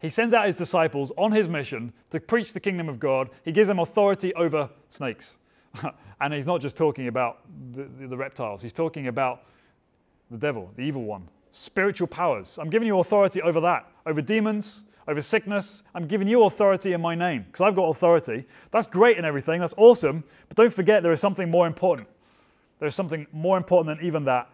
He 0.00 0.10
sends 0.10 0.34
out 0.34 0.46
his 0.46 0.56
disciples 0.56 1.12
on 1.16 1.30
his 1.30 1.48
mission 1.48 1.92
to 2.10 2.18
preach 2.18 2.52
the 2.52 2.60
kingdom 2.60 2.88
of 2.88 2.98
God. 2.98 3.30
He 3.44 3.52
gives 3.52 3.68
them 3.68 3.78
authority 3.78 4.34
over 4.34 4.68
snakes. 4.90 5.36
and 6.20 6.34
he's 6.34 6.46
not 6.46 6.60
just 6.60 6.76
talking 6.76 7.08
about 7.08 7.40
the, 7.72 7.84
the, 7.84 8.08
the, 8.08 8.16
reptiles, 8.16 8.62
he's 8.62 8.72
talking 8.72 9.06
about 9.06 9.44
the 10.30 10.36
devil, 10.36 10.70
the 10.76 10.82
evil 10.82 11.04
one, 11.04 11.28
spiritual 11.52 12.08
powers. 12.08 12.58
I'm 12.60 12.68
giving 12.68 12.88
you 12.88 12.98
authority 12.98 13.40
over 13.42 13.60
that, 13.60 13.88
over 14.04 14.20
demons, 14.20 14.82
over 15.08 15.20
sickness. 15.20 15.82
I'm 15.94 16.06
giving 16.06 16.28
you 16.28 16.44
authority 16.44 16.92
in 16.92 17.00
my 17.00 17.14
name 17.14 17.44
because 17.44 17.60
I've 17.60 17.74
got 17.74 17.88
authority. 17.88 18.44
That's 18.70 18.86
great 18.86 19.16
and 19.16 19.26
everything. 19.26 19.60
That's 19.60 19.74
awesome. 19.76 20.24
But 20.48 20.56
don't 20.56 20.72
forget 20.72 21.02
there 21.02 21.12
is 21.12 21.20
something 21.20 21.50
more 21.50 21.66
important. 21.66 22.08
There 22.78 22.88
is 22.88 22.94
something 22.94 23.26
more 23.32 23.56
important 23.56 23.98
than 23.98 24.06
even 24.06 24.24
that. 24.24 24.50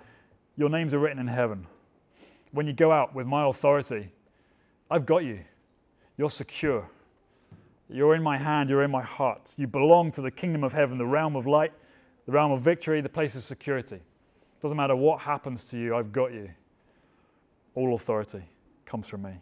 Your 0.57 0.69
names 0.69 0.95
are 0.95 0.99
written 0.99 1.19
in 1.19 1.27
heaven. 1.27 1.67
When 2.53 2.67
you 2.67 2.73
go 2.73 2.91
out 2.91 3.15
with 3.15 3.27
my 3.27 3.47
authority, 3.47 4.11
I've 4.91 5.07
got 5.07 5.25
you. 5.25 5.41
You're 6.17 6.31
secure. 6.31 6.89
You're 7.91 8.15
in 8.15 8.23
my 8.23 8.37
hand, 8.37 8.69
you're 8.69 8.83
in 8.83 8.91
my 8.91 9.03
heart. 9.03 9.55
You 9.57 9.67
belong 9.67 10.11
to 10.13 10.21
the 10.21 10.31
kingdom 10.31 10.63
of 10.63 10.73
heaven, 10.73 10.99
the 10.99 11.07
realm 11.07 11.37
of 11.37 11.47
light, 11.47 11.73
the 12.27 12.33
realm 12.33 12.53
of 12.53 12.61
victory, 12.61 13.01
the 13.01 13.09
place 13.09 13.35
of 13.35 13.43
security. 13.43 14.01
Doesn't 14.61 14.77
matter 14.77 14.97
what 14.97 15.21
happens 15.21 15.65
to 15.67 15.79
you, 15.79 15.97
I've 15.97 16.13
got 16.13 16.33
you. 16.33 16.51
All 17.75 17.95
authority 17.95 18.43
comes 18.85 19.07
from 19.07 19.23
me. 19.23 19.33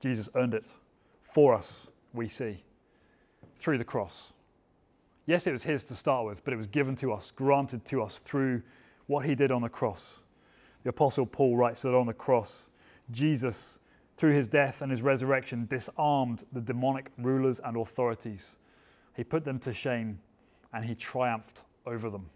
Jesus 0.00 0.28
earned 0.34 0.54
it 0.54 0.68
for 1.22 1.54
us, 1.54 1.86
we 2.12 2.26
see, 2.26 2.62
through 3.58 3.78
the 3.78 3.84
cross. 3.84 4.32
Yes, 5.26 5.46
it 5.46 5.52
was 5.52 5.62
His 5.62 5.84
to 5.84 5.94
start 5.94 6.26
with, 6.26 6.42
but 6.42 6.52
it 6.52 6.56
was 6.56 6.66
given 6.66 6.96
to 6.96 7.12
us, 7.12 7.30
granted 7.30 7.84
to 7.86 8.02
us 8.02 8.18
through 8.18 8.62
what 9.06 9.26
He 9.26 9.34
did 9.34 9.52
on 9.52 9.62
the 9.62 9.68
cross. 9.68 10.20
The 10.82 10.90
Apostle 10.90 11.26
Paul 11.26 11.56
writes 11.56 11.82
that 11.82 11.94
on 11.94 12.06
the 12.06 12.14
cross, 12.14 12.70
Jesus, 13.10 13.78
through 14.16 14.32
His 14.32 14.48
death 14.48 14.82
and 14.82 14.90
His 14.90 15.02
resurrection, 15.02 15.66
disarmed 15.66 16.44
the 16.52 16.60
demonic 16.60 17.10
rulers 17.18 17.60
and 17.60 17.76
authorities. 17.76 18.56
He 19.14 19.22
put 19.22 19.44
them 19.44 19.58
to 19.60 19.72
shame 19.72 20.18
and 20.72 20.84
He 20.84 20.94
triumphed 20.94 21.62
over 21.86 22.08
them. 22.08 22.26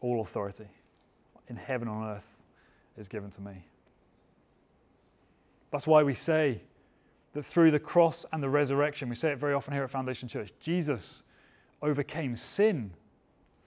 All 0.00 0.22
authority 0.22 0.68
in 1.48 1.56
heaven 1.56 1.88
and 1.88 1.98
on 1.98 2.16
earth 2.16 2.26
is 2.96 3.06
given 3.08 3.30
to 3.32 3.40
me. 3.40 3.64
That's 5.70 5.86
why 5.86 6.02
we 6.02 6.14
say 6.14 6.62
that 7.32 7.44
through 7.44 7.70
the 7.70 7.78
cross 7.78 8.24
and 8.32 8.42
the 8.42 8.48
resurrection, 8.48 9.08
we 9.08 9.14
say 9.14 9.30
it 9.30 9.38
very 9.38 9.52
often 9.52 9.74
here 9.74 9.84
at 9.84 9.90
Foundation 9.90 10.28
Church, 10.28 10.52
Jesus 10.58 11.22
overcame 11.82 12.34
sin. 12.34 12.90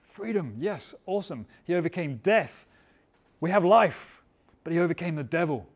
Freedom, 0.02 0.54
yes, 0.58 0.94
awesome. 1.06 1.46
He 1.64 1.74
overcame 1.74 2.16
death. 2.22 2.66
We 3.38 3.50
have 3.50 3.64
life, 3.64 4.22
but 4.64 4.72
he 4.72 4.80
overcame 4.80 5.14
the 5.14 5.22
devil. 5.22 5.68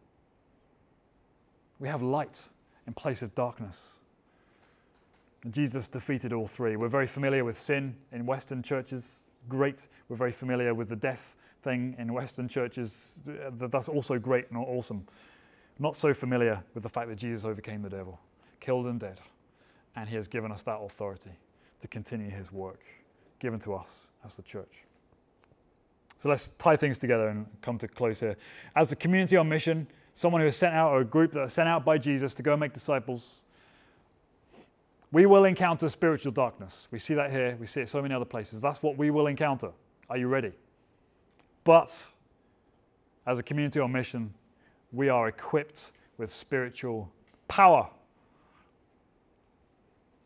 We 1.79 1.89
have 1.89 2.03
light 2.03 2.43
in 2.87 2.95
place 2.95 3.23
of 3.23 3.35
darkness. 3.35 3.95
Jesus 5.51 5.89
defeated 5.89 6.33
all 6.33 6.47
three. 6.47 6.77
We're 6.77 6.89
very 6.89 7.07
familiar 7.07 7.45
with 7.45 7.61
sin 7.61 7.95
in 8.13 8.27
Western 8.27 8.63
churches. 8.63 9.31
Great. 9.49 9.89
We're 10.09 10.17
very 10.17 10.33
familiar 10.33 10.75
with 10.75 10.89
the 10.89 10.97
death 10.97 11.37
thing 11.63 11.95
in 11.99 12.13
Western 12.13 12.49
churches. 12.49 13.15
That's 13.25 13.89
also 13.89 14.19
great 14.19 14.51
and 14.51 14.59
awesome 14.59 15.07
not 15.79 15.97
so 15.97 16.15
familiar 16.15 16.63
with 16.75 16.83
the 16.83 16.89
fact 16.89 17.09
that 17.09 17.17
Jesus 17.17 17.45
overcame 17.45 17.83
the 17.83 17.91
devil, 17.91 18.21
killed 18.61 18.87
and 18.87 19.01
dead, 19.01 19.21
and 19.97 20.09
he 20.09 20.17
has 20.17 20.29
given 20.29 20.53
us 20.53 20.63
that 20.63 20.77
authority 20.77 21.33
to 21.81 21.89
continue 21.89 22.31
his 22.31 22.53
work 22.53 22.81
given 23.39 23.59
to 23.61 23.75
us 23.75 24.09
as 24.25 24.37
the 24.37 24.43
church. 24.43 24.85
So 26.17 26.29
let's 26.29 26.51
tie 26.59 26.77
things 26.77 26.99
together 26.99 27.29
and 27.29 27.47
come 27.61 27.77
to 27.79 27.89
close 27.89 28.21
here. 28.21 28.37
As 28.77 28.91
a 28.93 28.97
community 28.97 29.37
on 29.37 29.49
mission, 29.49 29.87
someone 30.15 30.41
who 30.41 30.47
is 30.47 30.57
sent 30.57 30.75
out, 30.75 30.93
or 30.93 31.01
a 31.01 31.05
group 31.05 31.33
that 31.33 31.41
are 31.41 31.49
sent 31.49 31.69
out 31.69 31.85
by 31.85 31.99
Jesus 31.99 32.33
to 32.35 32.43
go 32.43 32.53
and 32.53 32.61
make 32.61 32.73
disciples, 32.73 33.43
we 35.13 35.27
will 35.27 35.45
encounter 35.45 35.89
spiritual 35.89 36.33
darkness. 36.33 36.89
We 36.91 36.99
see 36.99 37.15
that 37.15 37.31
here, 37.31 37.57
we 37.61 37.67
see 37.67 37.83
it 37.83 37.89
so 37.89 38.01
many 38.01 38.15
other 38.15 38.25
places. 38.25 38.61
That's 38.61 38.83
what 38.83 38.97
we 38.97 39.11
will 39.11 39.27
encounter. 39.27 39.71
Are 40.09 40.17
you 40.17 40.29
ready? 40.29 40.53
But 41.65 42.05
as 43.27 43.39
a 43.39 43.43
community 43.43 43.81
on 43.81 43.93
mission, 43.93 44.35
we 44.95 45.09
are 45.09 45.29
equipped 45.29 45.93
with 46.19 46.31
spiritual 46.31 47.11
power. 47.49 47.89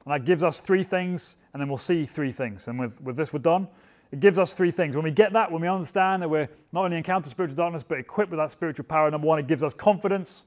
And 0.05 0.15
that 0.15 0.25
gives 0.25 0.43
us 0.43 0.61
three 0.61 0.85
things, 0.85 1.37
and 1.53 1.61
then 1.61 1.69
we'll 1.69 1.79
see 1.79 2.07
three 2.07 2.33
things. 2.33 2.69
And 2.69 2.79
with, 2.79 3.01
with 3.03 3.17
this, 3.17 3.33
we're 3.33 3.41
done. 3.41 3.69
It 4.11 4.21
gives 4.21 4.39
us 4.39 4.55
three 4.55 4.71
things. 4.71 4.97
When 4.97 5.05
we 5.05 5.11
get 5.11 5.33
that, 5.35 5.51
when 5.51 5.61
we 5.61 5.69
understand 5.69 6.23
that 6.23 6.31
we're 6.31 6.49
not 6.73 6.85
only 6.85 6.97
encounter 6.97 7.29
spiritual 7.29 7.57
darkness, 7.57 7.85
but 7.87 7.99
equipped 7.99 8.31
with 8.31 8.39
that 8.39 8.51
spiritual 8.51 8.85
power, 8.85 9.11
number 9.11 9.27
one, 9.27 9.39
it 9.39 9.47
gives 9.47 9.63
us 9.63 9.75
confidence, 9.75 10.45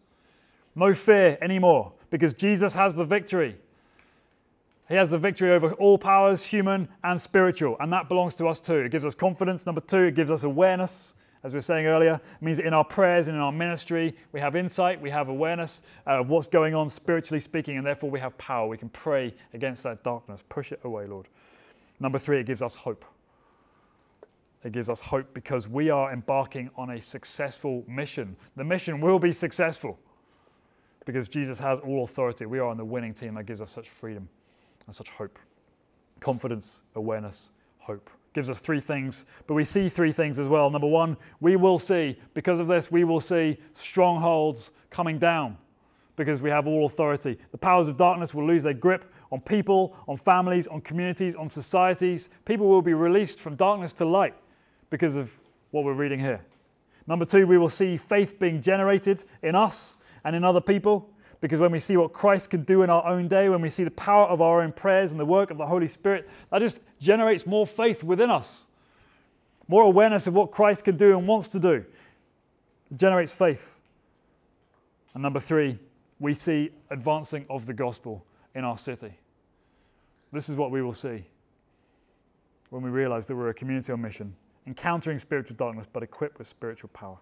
no 0.76 0.94
fear 0.94 1.38
anymore, 1.42 1.94
because 2.10 2.34
Jesus 2.34 2.74
has 2.74 2.96
the 2.96 3.06
victory. 3.06 3.56
He 4.90 4.96
has 4.96 5.10
the 5.10 5.18
victory 5.18 5.52
over 5.52 5.74
all 5.74 5.98
powers, 5.98 6.44
human 6.44 6.90
and 7.04 7.20
spiritual, 7.22 7.78
and 7.80 7.94
that 7.94 8.10
belongs 8.10 8.36
to 8.36 8.48
us 8.48 8.60
too. 8.60 8.78
It 8.78 8.92
gives 8.92 9.06
us 9.06 9.16
confidence. 9.16 9.66
Number 9.66 9.82
two, 9.82 10.06
it 10.06 10.16
gives 10.16 10.32
us 10.32 10.44
awareness 10.44 11.14
as 11.44 11.54
we 11.54 11.58
were 11.58 11.62
saying 11.62 11.88
earlier. 11.88 12.20
Means 12.40 12.58
that 12.58 12.66
in 12.66 12.74
our 12.74 12.84
prayers 12.84 13.28
and 13.28 13.36
in 13.36 13.42
our 13.42 13.52
ministry, 13.52 14.16
we 14.32 14.40
have 14.40 14.56
insight, 14.56 15.02
we 15.02 15.10
have 15.10 15.30
awareness 15.30 15.82
of 16.06 16.30
what's 16.30 16.48
going 16.48 16.76
on 16.76 16.88
spiritually 16.90 17.40
speaking, 17.40 17.78
and 17.78 17.86
therefore 17.86 18.10
we 18.10 18.20
have 18.20 18.38
power. 18.38 18.68
We 18.68 18.78
can 18.78 18.90
pray 18.90 19.34
against 19.54 19.84
that 19.84 20.04
darkness. 20.04 20.44
Push 20.50 20.72
it 20.72 20.80
away, 20.84 21.08
Lord. 21.08 21.28
Number 22.00 22.18
three, 22.18 22.40
it 22.40 22.46
gives 22.46 22.62
us 22.62 22.76
hope. 22.76 23.06
It 24.64 24.72
gives 24.72 24.90
us 24.90 25.02
hope 25.02 25.34
because 25.34 25.68
we 25.68 25.90
are 25.90 26.14
embarking 26.14 26.70
on 26.76 26.92
a 26.92 27.02
successful 27.02 27.84
mission. 27.88 28.36
The 28.56 28.64
mission 28.64 29.02
will 29.02 29.18
be 29.18 29.32
successful 29.32 30.00
because 31.06 31.28
Jesus 31.28 31.58
has 31.60 31.80
all 31.80 32.04
authority. 32.04 32.46
We 32.46 32.60
are 32.60 32.68
on 32.68 32.78
the 32.78 32.86
winning 32.86 33.16
team 33.16 33.34
that 33.36 33.48
gives 33.48 33.60
us 33.60 33.72
such 33.72 33.90
freedom 33.90 34.30
and 34.86 34.96
such 34.96 35.10
hope. 35.10 35.40
Confidence, 36.20 36.84
awareness, 36.94 37.50
hope 37.80 38.08
gives 38.34 38.50
us 38.50 38.60
three 38.60 38.80
things, 38.80 39.26
but 39.46 39.54
we 39.54 39.64
see 39.64 39.90
three 39.90 40.12
things 40.12 40.40
as 40.40 40.48
well. 40.48 40.70
Number 40.70 40.88
one, 40.88 41.18
we 41.42 41.56
will 41.56 41.80
see, 41.80 42.18
because 42.34 42.60
of 42.60 42.68
this, 42.68 42.92
we 42.92 43.04
will 43.04 43.20
see 43.20 43.58
strongholds 43.74 44.72
coming 44.90 45.20
down 45.20 45.58
because 46.16 46.42
we 46.42 46.50
have 46.50 46.68
all 46.68 46.86
authority. 46.86 47.38
The 47.52 47.58
powers 47.58 47.88
of 47.88 47.98
darkness 47.98 48.34
will 48.34 48.46
lose 48.46 48.64
their 48.64 48.74
grip 48.74 49.12
on 49.32 49.42
people, 49.42 49.96
on 50.08 50.18
families, 50.18 50.68
on 50.68 50.82
communities, 50.82 51.36
on 51.36 51.50
societies. 51.50 52.30
People 52.46 52.68
will 52.68 52.82
be 52.82 52.94
released 52.94 53.40
from 53.40 53.56
darkness 53.56 53.94
to 53.94 54.06
light 54.06 54.36
because 54.90 55.16
of 55.16 55.32
what 55.72 55.84
we're 55.84 55.94
reading 55.94 56.20
here. 56.20 56.42
Number 57.08 57.26
two, 57.26 57.48
we 57.48 57.58
will 57.58 57.70
see 57.70 57.98
faith 57.98 58.40
being 58.40 58.62
generated 58.62 59.24
in 59.42 59.56
us 59.56 59.96
and 60.24 60.36
in 60.36 60.44
other 60.44 60.62
people 60.62 61.10
because 61.42 61.60
when 61.60 61.72
we 61.72 61.80
see 61.80 61.98
what 61.98 62.14
Christ 62.14 62.52
can 62.52 62.64
do 62.64 62.84
in 62.84 62.90
our 62.92 63.06
own 63.06 63.28
day, 63.28 63.50
when 63.50 63.62
we 63.62 63.70
see 63.70 63.84
the 63.84 63.92
power 63.92 64.28
of 64.28 64.42
our 64.42 64.62
own 64.62 64.72
prayers 64.72 65.12
and 65.12 65.20
the 65.20 65.26
work 65.26 65.50
of 65.50 65.58
the 65.58 65.66
Holy 65.66 65.88
Spirit, 65.88 66.30
that 66.52 66.60
just 66.60 66.80
generates 67.00 67.48
more 67.48 67.66
faith 67.66 68.04
within 68.04 68.30
us, 68.30 68.66
more 69.68 69.84
awareness 69.84 70.28
of 70.28 70.36
what 70.36 70.52
Christ 70.52 70.84
can 70.84 70.98
do 70.98 71.18
and 71.18 71.28
wants 71.28 71.48
to 71.50 71.60
do. 71.60 71.84
It 72.92 72.98
generates 72.98 73.32
faith. 73.32 73.80
And 75.16 75.24
number 75.24 75.40
three, 75.40 75.80
we 76.20 76.36
see 76.36 76.70
advancing 76.92 77.48
of 77.50 77.66
the 77.66 77.74
gospel 77.74 78.24
in 78.54 78.64
our 78.64 78.78
city. 78.78 79.12
This 80.32 80.48
is 80.48 80.56
what 80.56 80.70
we 80.70 80.84
will 80.84 80.94
see 80.94 81.26
when 82.70 82.84
we 82.84 82.90
realize 82.90 83.26
that 83.28 83.36
we're 83.36 83.50
a 83.50 83.54
community 83.54 83.92
on 83.92 84.02
mission, 84.02 84.34
encountering 84.68 85.18
spiritual 85.18 85.58
darkness, 85.58 85.88
but 85.92 86.04
equipped 86.04 86.38
with 86.38 86.48
spiritual 86.48 86.90
power. 86.94 87.18